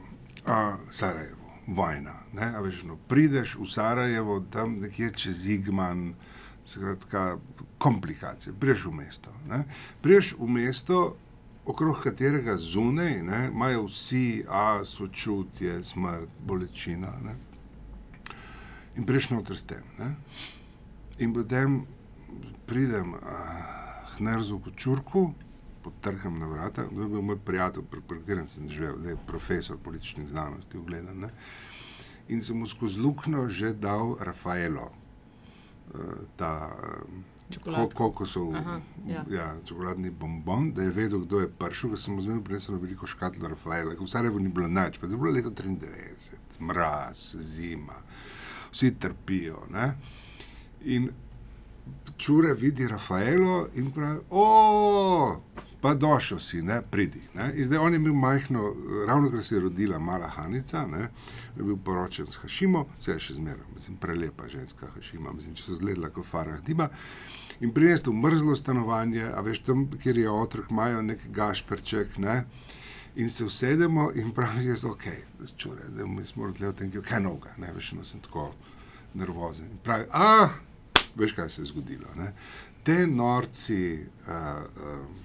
a, 0.47 0.77
Sarajevo, 0.91 1.61
vojna. 1.67 2.23
Ne, 2.33 2.55
a 2.57 2.61
veš, 2.61 2.83
no, 2.89 2.97
prideš 3.09 3.57
v 3.61 3.67
Sarajevo, 3.69 4.41
tam 4.51 4.81
nekje 4.81 5.13
čez 5.17 5.47
Igman, 5.49 6.15
skratka, 6.67 7.39
komplikacije. 7.79 8.55
Priješ 8.61 8.87
v 8.87 8.95
mesto. 8.95 9.35
Ne. 9.49 9.65
Priješ 10.01 10.35
v 10.39 10.49
mesto, 10.49 11.17
okrog 11.67 12.03
katerega 12.03 12.57
zunaj 12.57 13.23
ne, 13.23 13.47
imajo 13.53 13.87
vsi 13.87 14.45
a, 14.49 14.85
sočutje, 14.85 15.85
smrt, 15.85 16.29
bolečina. 16.47 17.13
Ne. 17.25 17.37
In 18.97 19.07
priješ 19.07 19.31
noter 19.31 19.57
s 19.57 19.63
tem. 19.63 19.85
Ne. 19.99 20.15
In 21.19 21.33
potem 21.35 21.83
pridem 22.67 23.15
uh, 23.15 23.21
Hnerzu 24.17 24.59
Kočurku, 24.59 25.33
potrkam 25.83 26.39
na 26.39 26.47
vrata, 26.47 26.85
to 26.89 27.03
je 27.03 27.09
bil 27.09 27.23
moj 27.23 27.39
prijatelj, 27.45 27.85
pri 27.91 28.01
pri 28.01 28.19
katerem 28.21 28.49
sem 28.49 28.69
živel, 28.69 28.99
zdaj 28.99 29.17
profesor 29.27 29.79
političnih 29.79 30.29
znanosti, 30.29 30.79
ugledan. 30.79 31.19
Ne? 31.21 31.31
In 32.29 32.43
sem 32.43 32.59
mu 32.59 32.67
skozi 32.67 33.01
luknjo 33.01 33.49
že 33.49 33.73
dal 33.75 34.17
Rafaelo, 34.21 34.91
ta 36.37 36.73
Čokoladko. 37.51 37.95
kokosov, 37.95 38.55
Aha, 38.57 38.81
ja. 39.07 39.25
ja, 39.31 39.57
čokoladni 39.65 40.11
bombon, 40.11 40.73
da 40.73 40.83
je 40.83 40.91
vedel, 40.91 41.19
kdo 41.27 41.41
je 41.41 41.51
prišel, 41.59 41.91
ker 41.91 42.01
sem 42.01 42.15
mu 42.15 42.23
zmerno 42.25 42.45
prinesel 42.45 42.79
veliko 42.81 43.07
škatlo 43.07 43.49
Rafaela, 43.49 43.95
v 44.01 44.07
Sarajevu 44.09 44.41
ni 44.41 44.49
bilo 44.49 44.69
nič, 44.69 44.99
pa 44.99 45.07
je 45.07 45.17
bilo 45.17 45.31
leto 45.31 45.51
93, 45.51 46.61
mraz, 46.61 47.37
zima, 47.41 47.99
vsi 48.73 48.95
trpijo. 48.99 49.67
Ne? 49.71 49.93
In 50.85 51.11
čure 52.17 52.55
vidi 52.55 52.89
Rafaelo 52.89 53.69
in 53.75 53.91
pravi, 53.93 54.21
o, 54.31 55.43
pa 55.83 55.95
došel 55.95 56.39
si, 56.39 56.63
ne, 56.63 56.79
pridi. 56.91 57.21
Ne. 57.35 57.53
Zdaj 57.65 57.79
on 57.79 57.93
je 57.93 57.99
bil 57.99 58.15
majhno, 58.15 58.75
ravno 59.07 59.31
kar 59.31 59.43
se 59.43 59.55
je 59.55 59.61
rodila 59.61 59.99
mala 59.99 60.29
Hanica, 60.29 60.87
ne, 60.87 61.09
je 61.57 61.63
bil 61.63 61.77
poročen 61.85 62.27
s 62.27 62.39
Hašimo, 62.39 62.85
vse 63.01 63.17
je 63.17 63.19
še 63.19 63.35
zmeraj, 63.41 63.89
prelepa 64.01 64.47
ženska 64.49 64.87
Hašima, 64.95 65.33
mislim, 65.35 65.57
če 65.59 65.65
so 65.67 65.79
zgledala 65.81 66.13
kot 66.15 66.27
Farah 66.27 66.61
Diba. 66.63 66.87
In 67.61 67.75
prinesel 67.75 68.13
v 68.13 68.21
mrzlo 68.23 68.55
stanovanje, 68.57 69.27
a 69.27 69.43
veš 69.43 69.65
tam, 69.67 69.89
kjer 69.99 70.23
je 70.23 70.31
otrok, 70.31 70.71
imajo 70.71 71.03
nek 71.03 71.27
gašperček, 71.35 72.19
ne. 72.23 72.45
In 73.19 73.31
se 73.31 73.45
usedemo 73.45 74.13
in 74.15 74.31
pravi, 74.33 74.69
jaz, 74.71 74.85
ok, 74.87 75.09
čure, 75.57 75.91
da 75.97 76.07
mi 76.07 76.23
smo 76.25 76.47
rekli 76.47 76.67
o 76.67 76.73
tem, 76.73 76.95
kaj 76.95 77.19
je 77.19 77.25
noga, 77.27 77.57
ne, 77.59 77.73
veš, 77.75 77.93
no 77.99 78.07
sem 78.07 78.23
tako 78.23 78.53
nervozen. 79.19 79.67
In 79.67 79.83
pravi, 79.83 80.07
ah, 80.15 80.55
veš, 81.19 81.35
kaj 81.37 81.51
se 81.51 81.63
je 81.63 81.73
zgodilo. 81.75 82.15
Ne? 82.17 82.31
Te 82.83 83.03
norci, 83.07 84.07
uh, 84.27 84.31
uh, 84.31 85.22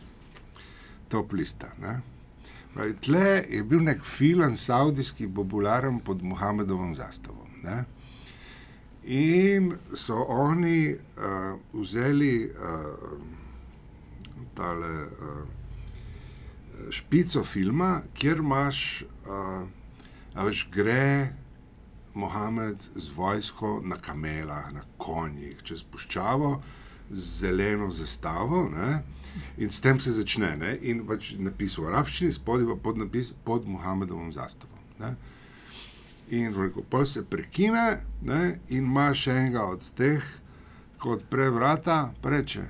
top 1.10 1.34
lista. 1.34 1.72
Ne? 1.82 2.00
Tle 3.02 3.44
je 3.50 3.64
bil 3.64 3.82
nek 3.84 4.04
film 4.06 4.56
saudijski, 4.56 5.28
popularen 5.34 6.00
pod 6.00 6.24
Muhammedovom 6.24 6.94
zastavom. 6.94 7.50
Ne? 7.64 7.86
In 9.08 9.72
so 9.96 10.26
oni 10.30 10.94
uh, 10.94 11.56
vzeli 11.74 12.52
uh, 12.52 12.52
tale 14.54 14.94
uh, 15.06 15.48
špico 16.92 17.44
filma, 17.44 18.02
kjer 18.14 18.38
imaš, 18.44 19.04
uh, 19.26 19.64
a 20.36 20.44
veš, 20.44 20.68
gre 20.72 21.34
Mohamed 22.14 22.82
z 22.96 23.10
vojsko 23.16 23.82
na 23.86 23.98
kamelah, 24.02 24.74
na 24.74 24.84
konjih, 24.98 25.62
čez 25.64 25.84
puščavo, 25.84 26.52
z 26.58 26.87
zeleno 27.12 27.92
zastavo. 27.92 28.70
Ne? 28.70 29.04
In 29.58 29.70
s 29.70 29.82
tem 29.82 30.00
se 30.00 30.12
začne. 30.12 30.56
Ne? 30.56 30.78
In 30.82 31.06
pač 31.08 31.34
napis 31.40 31.78
v 31.78 31.88
arabščini, 31.92 32.34
spodaj 32.34 32.68
pa 32.72 32.78
podnapis 32.90 33.34
pod 33.46 33.68
Mohamedovom 33.68 34.32
zastavom. 34.36 34.82
Ne? 35.00 35.16
In 36.30 36.52
rekel, 36.56 36.84
pol 36.90 37.06
se 37.06 37.24
prekine 37.24 38.02
ne? 38.22 38.60
in 38.68 38.84
ima 38.90 39.12
še 39.16 39.36
enega 39.46 39.64
od 39.72 39.86
teh, 39.96 40.24
ko 41.00 41.16
odpre 41.16 41.50
vrata, 41.54 42.12
pa 42.22 42.34
reče: 42.34 42.66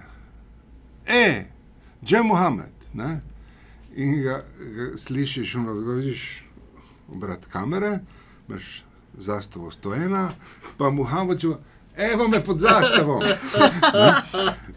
E, 1.08 1.48
že 2.04 2.22
Mohamed. 2.24 2.90
Ne? 2.94 3.22
In 3.98 4.20
ga, 4.22 4.44
ga 4.76 4.92
slišiš, 4.98 5.56
ono, 5.58 5.74
da 5.74 5.96
vidiš 5.98 6.44
obrat 7.10 7.48
kamere, 7.50 8.00
imaš 8.48 8.84
zastavo 9.18 9.72
stojena, 9.72 10.30
pa 10.78 10.90
Muhammad 10.90 11.40
čuva, 11.42 11.58
evo 11.98 12.28
me 12.28 12.44
pod 12.44 12.60
zastavo. 12.60 13.22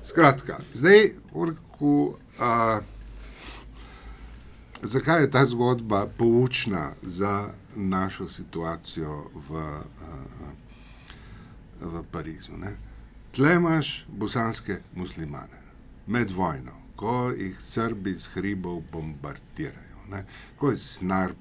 Skratka, 0.02 0.58
zdaj, 0.72 1.10
orku, 1.32 2.14
a, 2.40 2.80
zakaj 4.82 5.22
je 5.22 5.30
ta 5.30 5.44
zgodba 5.44 6.06
poučna 6.18 6.92
za 7.02 7.48
našo 7.76 8.28
situacijo 8.28 9.30
v, 9.34 9.56
a, 9.56 9.82
v 11.80 12.02
Parizu? 12.10 12.56
Ne? 12.56 12.76
Tle 13.32 13.54
imaš 13.54 14.06
bosanske 14.08 14.80
muslimane 14.94 15.60
med 16.06 16.30
vojno, 16.30 16.72
ko 16.96 17.30
jih 17.36 17.60
Srbi 17.60 18.18
z 18.18 18.28
hribov 18.34 18.82
bombardirajo, 18.92 20.08
ne? 20.10 20.24
ko 20.58 20.70
jih 20.70 20.80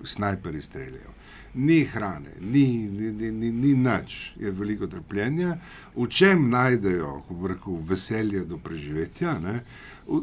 snajperi 0.04 0.62
streljajo. 0.62 1.19
Ni 1.54 1.84
hrane, 1.84 2.30
ni, 2.42 2.90
ni, 2.90 3.12
ni, 3.12 3.32
ni, 3.32 3.52
ni 3.52 3.74
nič, 3.74 4.34
je 4.38 4.52
veliko 4.52 4.88
trpljenja. 4.88 5.58
V 5.96 6.08
čem 6.08 6.50
najdejo 6.50 7.24
rekel, 7.48 7.80
veselje 7.90 8.46
do 8.46 8.58
preživetja? 8.58 9.40
Ne? 9.40 9.64
V, 10.08 10.22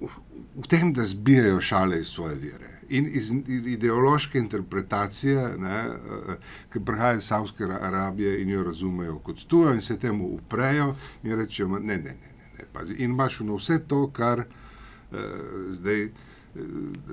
v, 0.00 0.10
v, 0.56 0.66
tem, 0.68 0.92
da 0.92 1.04
zbijajo 1.04 1.60
šale 1.60 2.00
iz 2.00 2.12
svoje 2.12 2.34
vere. 2.34 2.72
In 2.88 3.08
iz 3.10 3.32
ideološke 3.48 4.38
interpretacije, 4.38 5.48
ne, 5.58 5.78
eh, 5.88 6.36
ki 6.72 6.84
prihaja 6.84 7.16
iz 7.16 7.24
Savske 7.24 7.64
Arabije 7.64 8.42
in 8.42 8.50
jo 8.50 8.62
razumejo 8.62 9.18
kot 9.18 9.46
tujo, 9.48 9.72
in 9.74 9.82
se 9.82 9.98
temu 9.98 10.28
uprejo 10.36 10.94
in 11.22 11.34
rečejo: 11.36 11.68
"Ma, 11.68 11.78
Ne, 11.78 11.96
ne, 11.96 12.02
ne, 12.02 12.12
ne, 12.12 12.52
ne 12.58 12.64
pazi. 12.72 12.94
In 12.98 13.10
imaš 13.10 13.40
vse 13.40 13.78
to, 13.88 14.10
kar 14.12 14.40
uh, 14.40 15.18
zdaj 15.70 16.10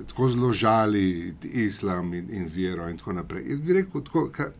tako 0.08 0.28
zelo 0.28 0.52
žali 0.52 1.34
islam 1.42 2.14
in, 2.14 2.28
in 2.30 2.50
vero, 2.54 2.88
in 2.88 2.98
tako 2.98 3.12
naprej. 3.12 3.44
Jaz 3.50 3.58
bi 3.60 3.72
rekel, 3.72 4.04
tako, 4.04 4.28
kaj, 4.32 4.50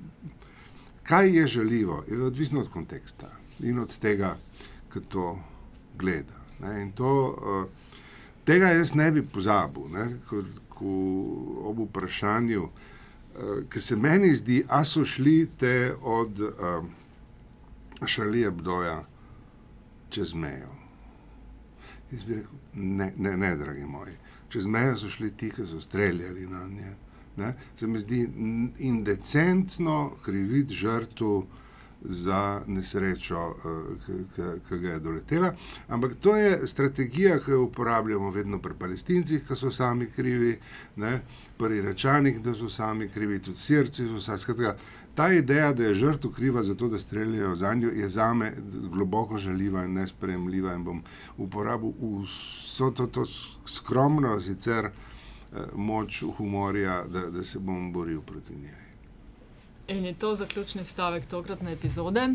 kaj 1.03 1.37
je 1.37 1.47
žaljivo, 1.47 2.05
je 2.09 2.23
odvisno 2.23 2.61
od 2.61 2.71
konteksta 2.71 3.31
in 3.61 3.79
od 3.79 3.99
tega, 3.99 4.37
ki 4.93 5.01
to 5.09 5.39
gleda. 5.99 6.41
Ne, 6.61 6.83
in 6.83 6.93
to, 6.93 7.11
uh, 7.29 7.67
tega 8.45 8.67
jaz 8.67 8.95
ne 8.95 9.11
bi 9.13 9.23
pozabil, 9.23 9.89
ne, 9.93 10.07
ko, 10.29 10.43
ko 10.69 10.95
ob 11.71 11.79
vprašanju, 11.89 12.63
uh, 12.63 13.65
ki 13.71 13.81
se 13.81 13.97
meni 13.97 14.35
zdi, 14.37 14.65
a 14.69 14.85
so 14.85 15.05
šli 15.05 15.47
te 15.59 15.95
od 16.03 16.41
uh, 16.41 16.85
Šalije 18.07 18.51
Bdoja 18.51 19.05
čez 20.11 20.35
mejo. 20.35 20.71
Jaz 22.11 22.25
bi 22.25 22.35
rekel, 22.35 22.59
ne, 22.75 23.13
ne, 23.17 23.37
ne, 23.37 23.57
dragi 23.57 23.87
moji. 23.87 24.17
Čez 24.55 24.67
mejo 24.67 24.99
so 24.99 25.09
šli 25.09 25.31
ti, 25.31 25.51
ki 25.51 25.67
so 25.67 25.81
streljali 25.81 26.47
na 26.47 26.69
nje. 26.69 26.93
Ne? 27.37 27.55
Se 27.77 27.87
mi 27.87 27.99
zdi 27.99 28.29
indecentno 28.79 30.13
kriviti 30.25 30.75
žrtvu 30.75 31.47
za 32.01 32.63
nesrečo, 32.67 33.55
eh, 33.59 34.15
ki- 34.69 34.79
ga 34.79 34.91
je 34.91 35.01
doletela. 35.01 35.55
Ampak 35.89 36.15
to 36.15 36.37
je 36.37 36.67
strategija, 36.67 37.41
ki 37.41 37.51
jo 37.51 37.63
uporabljamo 37.63 38.31
vedno 38.31 38.59
pri 38.59 38.75
palestincih, 38.79 39.43
ki 39.49 39.57
so 39.57 39.71
sami 39.71 40.07
krivi, 40.07 40.59
ne? 40.97 41.21
pri 41.59 41.81
rečanih, 41.81 42.43
da 42.43 42.55
so 42.55 42.69
sami 42.69 43.09
krivi, 43.09 43.43
tudi 43.43 43.59
srci 43.59 44.07
so 44.07 44.21
sami. 44.21 44.39
Skratka, 44.39 44.77
ta 45.15 45.29
ideja, 45.33 45.73
da 45.73 45.85
je 45.85 45.95
žrtev 45.95 46.31
kriva 46.31 46.63
za 46.63 46.75
to, 46.75 46.89
da 46.89 46.99
streljajo 46.99 47.55
za 47.55 47.75
njo, 47.75 47.89
je 47.89 48.09
za 48.09 48.35
me 48.35 48.53
globoko 48.93 49.39
žaljiva 49.39 49.85
in 49.85 49.93
nespremljiva. 49.93 50.75
In 50.75 50.85
bom 50.85 51.03
uporabil 51.39 51.93
vso 52.23 52.91
to, 52.91 53.07
to 53.07 53.25
skromno, 53.67 54.41
sicer 54.41 54.85
eh, 54.85 55.59
moč 55.75 56.23
humorja, 56.39 57.05
da, 57.05 57.31
da 57.31 57.45
se 57.45 57.59
bom 57.59 57.93
boril 57.93 58.21
proti 58.21 58.57
njej. 58.57 58.85
In 59.89 60.05
je 60.05 60.15
to 60.15 60.35
zaključni 60.35 60.85
stavek 60.85 61.27
tokratne 61.27 61.73
epizode. 61.73 62.29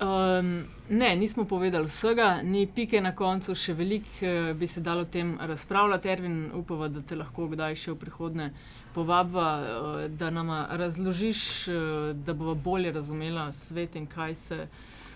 Um, 0.00 0.64
ne, 0.88 1.16
nismo 1.16 1.44
povedali 1.44 1.86
vsega, 1.86 2.40
ni 2.42 2.66
pike 2.66 3.00
na 3.00 3.12
koncu, 3.14 3.54
še 3.54 3.76
veliko 3.78 4.26
uh, 4.26 4.56
bi 4.58 4.66
se 4.66 4.80
dalo 4.80 5.02
o 5.02 5.04
tem 5.04 5.36
razpravljati. 5.40 6.08
Ervin, 6.08 6.50
upava, 6.54 6.88
da 6.88 7.02
te 7.02 7.16
lahko 7.16 7.46
kdaj 7.48 7.76
še 7.78 7.92
v 7.92 8.00
prihodnje 8.00 8.48
povabva, 8.94 9.48
uh, 9.60 10.10
da 10.10 10.30
nam 10.30 10.50
razložiš, 10.70 11.68
uh, 11.68 11.74
da 12.16 12.34
bomo 12.34 12.54
bolje 12.54 12.92
razumela 12.92 13.52
svet 13.52 13.96
in 13.96 14.06
kaj 14.06 14.34
se 14.34 14.68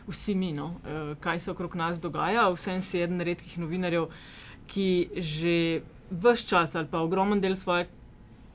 vsi 0.09 0.35
mi, 0.35 0.53
no, 0.53 0.66
uh, 0.66 1.14
kaj 1.20 1.41
se 1.41 1.51
okrog 1.51 1.76
nas 1.76 2.01
dogaja. 2.01 2.49
Vsem 2.51 2.83
si 2.83 3.01
eden 3.01 3.20
redkih 3.20 3.59
novinarjev, 3.59 4.09
ki 4.66 5.09
že 5.16 5.55
vse 6.11 6.49
čas 6.49 6.74
ali 6.74 6.89
pa 6.91 7.01
ogromen 7.01 7.41
del 7.41 7.57
svoje 7.57 7.89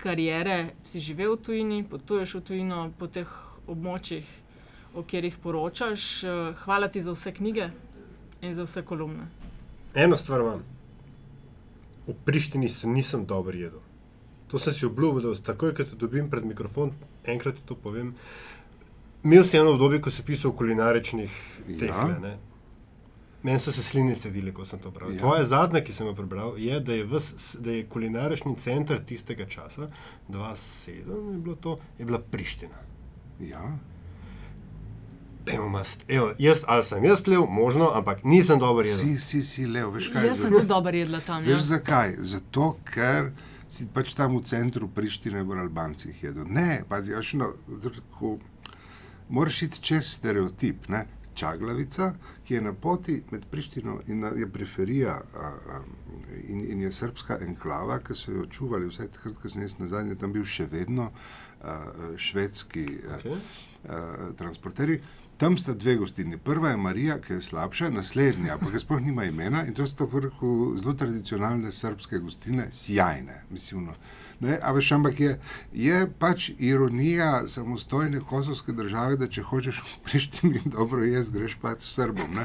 kariere 0.04 0.74
si 0.84 1.00
živel 1.00 1.38
v 1.38 1.42
tujini, 1.42 1.84
potuješ 1.84 2.36
v 2.36 2.42
tujino 2.44 2.80
po 3.00 3.08
teh 3.08 3.30
območjih 3.68 4.28
o 4.94 5.02
katerih 5.02 5.38
poročaš. 5.40 6.24
Eh, 6.24 6.54
hvala 6.66 6.88
ti 6.92 7.02
za 7.02 7.16
vse 7.16 7.32
knjige 7.34 7.70
in 8.42 8.54
za 8.54 8.68
vse 8.68 8.84
kolumne. 8.84 9.30
Eno 9.96 10.18
stvar 10.18 10.42
imam. 10.42 10.64
V 12.08 12.14
Prištini 12.26 12.70
se 12.70 12.88
nisem 12.88 13.26
dobro 13.26 13.56
jedel. 13.58 13.80
To 14.54 14.60
sem 14.62 14.74
si 14.74 14.86
obljubil, 14.86 15.24
da 15.26 15.40
takoj, 15.42 15.72
ko 15.74 15.84
te 15.84 15.96
dobim 15.98 16.28
pred 16.30 16.44
mikrofon, 16.46 16.92
enkrat 17.26 17.58
to 17.66 17.74
povem. 17.74 18.12
Imel 19.24 19.46
si 19.50 19.58
eno 19.58 19.72
obdobje, 19.74 19.98
ko 20.06 20.12
si 20.14 20.22
pisal 20.22 20.52
o 20.52 20.54
kulinaričnih 20.54 21.38
teh. 21.80 21.88
Ja. 21.90 22.36
Meni 23.42 23.60
so 23.60 23.72
se 23.74 23.82
slinice 23.84 24.30
delile, 24.30 24.54
ko 24.54 24.62
sem 24.66 24.78
to 24.80 24.92
prebral. 24.92 25.16
Ja. 25.16 25.20
Tvoje 25.24 25.48
zadnje, 25.50 25.82
ki 25.88 25.96
sem 25.96 26.06
jo 26.06 26.14
prebral, 26.14 26.54
je, 26.62 26.78
da 26.86 26.94
je, 26.94 27.08
vs, 27.10 27.48
da 27.66 27.80
je 27.80 27.88
kulinarični 27.90 28.54
center 28.62 29.02
tistega 29.02 29.48
časa, 29.50 29.88
2007, 30.30 30.92
je, 31.00 31.40
bilo 31.48 31.56
to, 31.56 31.74
je 31.98 32.06
bila 32.06 32.20
Priština. 32.22 32.78
Ja. 33.42 33.72
Evo, 35.50 35.66
mast, 35.70 36.06
evo, 36.08 36.30
jaz, 36.40 36.62
ali 36.68 36.86
sem 36.86 37.08
jaz 37.10 37.26
lev, 37.28 37.48
možno, 37.50 37.90
ampak 37.96 38.22
nisem 38.24 38.62
dober 38.62 38.86
jedel. 38.86 39.00
Si, 39.00 39.18
si, 39.18 39.42
si 39.44 39.66
lev, 39.66 39.90
veš 39.98 40.12
kaj? 40.14 40.30
Jaz 40.30 40.44
sem 40.46 40.54
tudi 40.54 40.70
dober 40.70 40.96
jedla 40.96 41.24
tam. 41.26 41.42
Veš 41.42 41.58
ja. 41.58 41.66
zakaj? 41.74 42.16
Zato, 42.22 42.70
ker 42.94 43.34
si 43.74 43.88
pač 43.90 44.14
tam 44.14 44.38
v 44.38 44.46
centru 44.46 44.88
Prištine 44.88 45.42
v 45.44 45.58
Albancih 45.58 46.24
jedel. 46.24 46.46
Ne, 46.46 46.84
pazi, 46.90 47.16
až 47.18 47.34
no, 47.42 47.54
tako, 47.82 48.38
moraš 49.30 49.64
iti 49.68 49.82
čez 49.82 50.14
stereotip, 50.20 50.90
ne? 50.94 51.08
Čaglavica, 51.34 52.12
ki 52.46 52.54
je 52.54 52.62
na 52.62 52.76
poti 52.78 53.16
med 53.32 53.48
Prištino 53.50 53.96
in 54.08 54.22
je 54.38 54.46
periferija 54.54 55.16
a, 55.18 55.48
a, 55.50 55.80
in, 56.46 56.62
in 56.62 56.84
je 56.86 56.92
srpska 56.94 57.40
enklava, 57.42 57.98
ki 58.06 58.14
so 58.14 58.36
jo 58.36 58.46
čuvali 58.46 58.86
vse 58.86 59.08
takrat, 59.16 59.40
ko 59.42 59.50
sem 59.50 59.66
jaz 59.66 59.80
nazaj, 59.80 60.14
tam 60.22 60.36
bil 60.36 60.46
še 60.46 60.68
vedno 60.70 61.10
a, 61.10 61.80
švedski 62.22 62.86
okay. 62.86 63.34
a, 63.34 63.98
a, 63.98 64.30
transporteri. 64.38 65.00
Tam 65.38 65.58
sta 65.58 65.74
dve 65.74 65.96
gostilni. 65.96 66.38
Prva 66.38 66.70
je 66.70 66.78
Marija, 66.78 67.18
ki 67.22 67.34
je 67.34 67.42
slabša, 67.42 67.90
naslednja, 67.90 68.58
pa 68.62 68.72
ki 68.72 68.80
sploh 68.80 69.02
nima 69.02 69.26
imena 69.26 69.66
in 69.66 69.74
to 69.74 69.88
so 69.88 70.06
tako 70.06 70.74
zelo 70.78 70.94
tradicionalne 70.94 71.72
srpske 71.72 72.20
gostilne, 72.20 72.68
sjajne. 72.72 73.42
Mislim, 73.50 73.86
no. 73.86 73.94
Ne, 74.40 74.60
veš, 74.76 74.92
ampak 74.92 75.20
je, 75.20 75.40
je 75.74 76.08
pač 76.20 76.50
ironija 76.58 77.48
samostojne 77.48 78.20
kosovske 78.20 78.72
države, 78.72 79.18
da 79.18 79.28
če 79.28 79.42
hočeš 79.42 79.82
v 79.84 80.04
Prištini 80.04 80.62
dobro 80.66 81.04
jesti, 81.04 81.38
greš 81.38 81.58
pač 81.62 81.82
s 81.82 81.96
Srbom. 81.96 82.40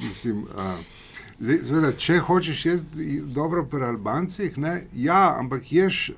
Mislim, 0.00 0.42
uh, 0.42 1.01
Zdaj, 1.42 1.56
zveda, 1.66 1.88
če 1.98 2.20
hočeš 2.22 2.58
jesti 2.66 3.20
dobro 3.34 3.64
pri 3.66 3.84
Albancih, 3.84 4.58
ne, 4.62 4.84
ja, 4.94 5.34
ampak 5.38 5.72
ješ 5.72 6.12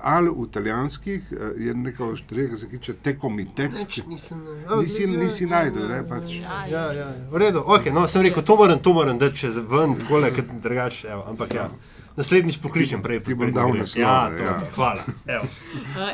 ali 0.00 0.30
v 0.30 0.46
italijanskih, 0.48 1.26
eh, 1.32 1.50
je 1.66 1.74
nekaj 1.74 2.16
štrega, 2.16 2.54
ki 2.54 2.60
se 2.60 2.68
tiče 2.68 2.94
te 3.02 3.18
komitete. 3.18 3.84
Nisi, 4.08 5.02
ja, 5.02 5.08
nisi 5.18 5.44
ja, 5.44 5.50
najdel, 5.50 5.88
ne 5.88 6.00
pač. 6.08 6.38
Ja, 6.40 6.62
ja, 6.70 6.86
ja. 6.92 7.10
V 7.30 7.42
redu, 7.42 7.60
ok, 7.66 7.90
no, 7.92 8.06
sem 8.08 8.24
rekel, 8.24 8.44
to 8.44 8.56
moram, 8.56 8.78
to 8.78 8.96
moram, 8.96 9.18
da 9.18 9.28
če 9.28 9.52
ven, 9.60 9.98
tako 10.00 10.22
le, 10.24 10.32
drugače, 10.62 11.12
ampak 11.26 11.54
ja. 11.54 11.68
Naslednjič 12.16 12.56
pokličem, 12.64 13.04
prej 13.04 13.20
ti 13.20 13.36
bom 13.36 13.52
dal 13.52 13.76
naslov. 13.76 14.00
Ja, 14.00 14.32
ja. 14.32 14.64
Hvala. 14.72 15.04
Uh, 15.28 15.44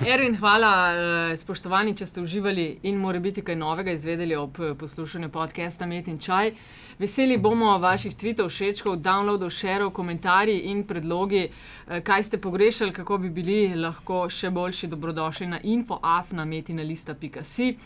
Erwin, 0.02 0.34
hvala, 0.34 0.90
uh, 0.90 1.30
spoštovani, 1.38 1.94
če 1.94 2.10
ste 2.10 2.18
uživali 2.24 2.82
in 2.90 2.98
more 2.98 3.22
biti 3.22 3.38
kaj 3.46 3.54
novega 3.56 3.92
izvedeli 3.94 4.34
ob 4.34 4.58
poslušanju 4.78 5.30
podcasta 5.30 5.86
Met 5.86 6.08
in 6.10 6.18
Čaj. 6.18 6.50
Veseli 6.98 7.38
bomo 7.38 7.78
vaših 7.78 8.18
tvitev, 8.18 8.50
všečkov, 8.50 8.98
downloadov, 8.98 9.54
šerov, 9.54 9.94
komentarji 9.94 10.66
in 10.74 10.82
predlogi, 10.82 11.46
uh, 11.46 12.02
kaj 12.02 12.22
ste 12.22 12.38
pogrešali, 12.38 12.92
kako 12.92 13.18
bi 13.22 13.30
bili 13.30 13.74
lahko 13.78 14.26
še 14.26 14.50
boljši 14.50 14.86
dobrodošli 14.90 15.46
na 15.46 15.62
infoafnametinalista.si. 15.62 17.76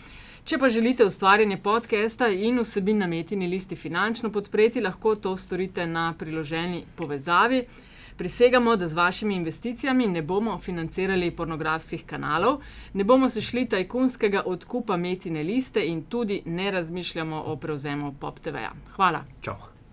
Če 0.46 0.58
pa 0.62 0.68
želite 0.72 1.02
ustvarjanje 1.04 1.58
podcasta 1.60 2.28
in 2.32 2.62
vsebin 2.62 2.98
na 3.02 3.06
metini 3.10 3.48
listi 3.50 3.76
finančno 3.76 4.30
podpreti, 4.32 4.80
lahko 4.80 5.16
to 5.20 5.36
storite 5.36 5.86
na 5.86 6.14
priloženi 6.16 6.84
povezavi. 6.96 7.85
Prisegamo, 8.16 8.76
da 8.76 8.88
z 8.88 8.94
vašimi 8.94 9.34
investicijami 9.34 10.06
ne 10.06 10.22
bomo 10.22 10.58
financirali 10.58 11.30
pornografskih 11.30 12.04
kanalov, 12.06 12.60
ne 12.94 13.04
bomo 13.04 13.28
se 13.28 13.40
šli 13.40 13.68
tajkunskega 13.68 14.42
odkupa 14.46 14.96
metine 14.96 15.42
liste 15.42 15.86
in 15.86 16.02
tudi 16.02 16.42
ne 16.44 16.70
razmišljamo 16.70 17.42
o 17.46 17.56
prevzemu 17.56 18.14
PopTV. 18.20 18.54
-ja. 18.54 18.70
Hvala. 18.96 19.24
Čau. 19.40 19.75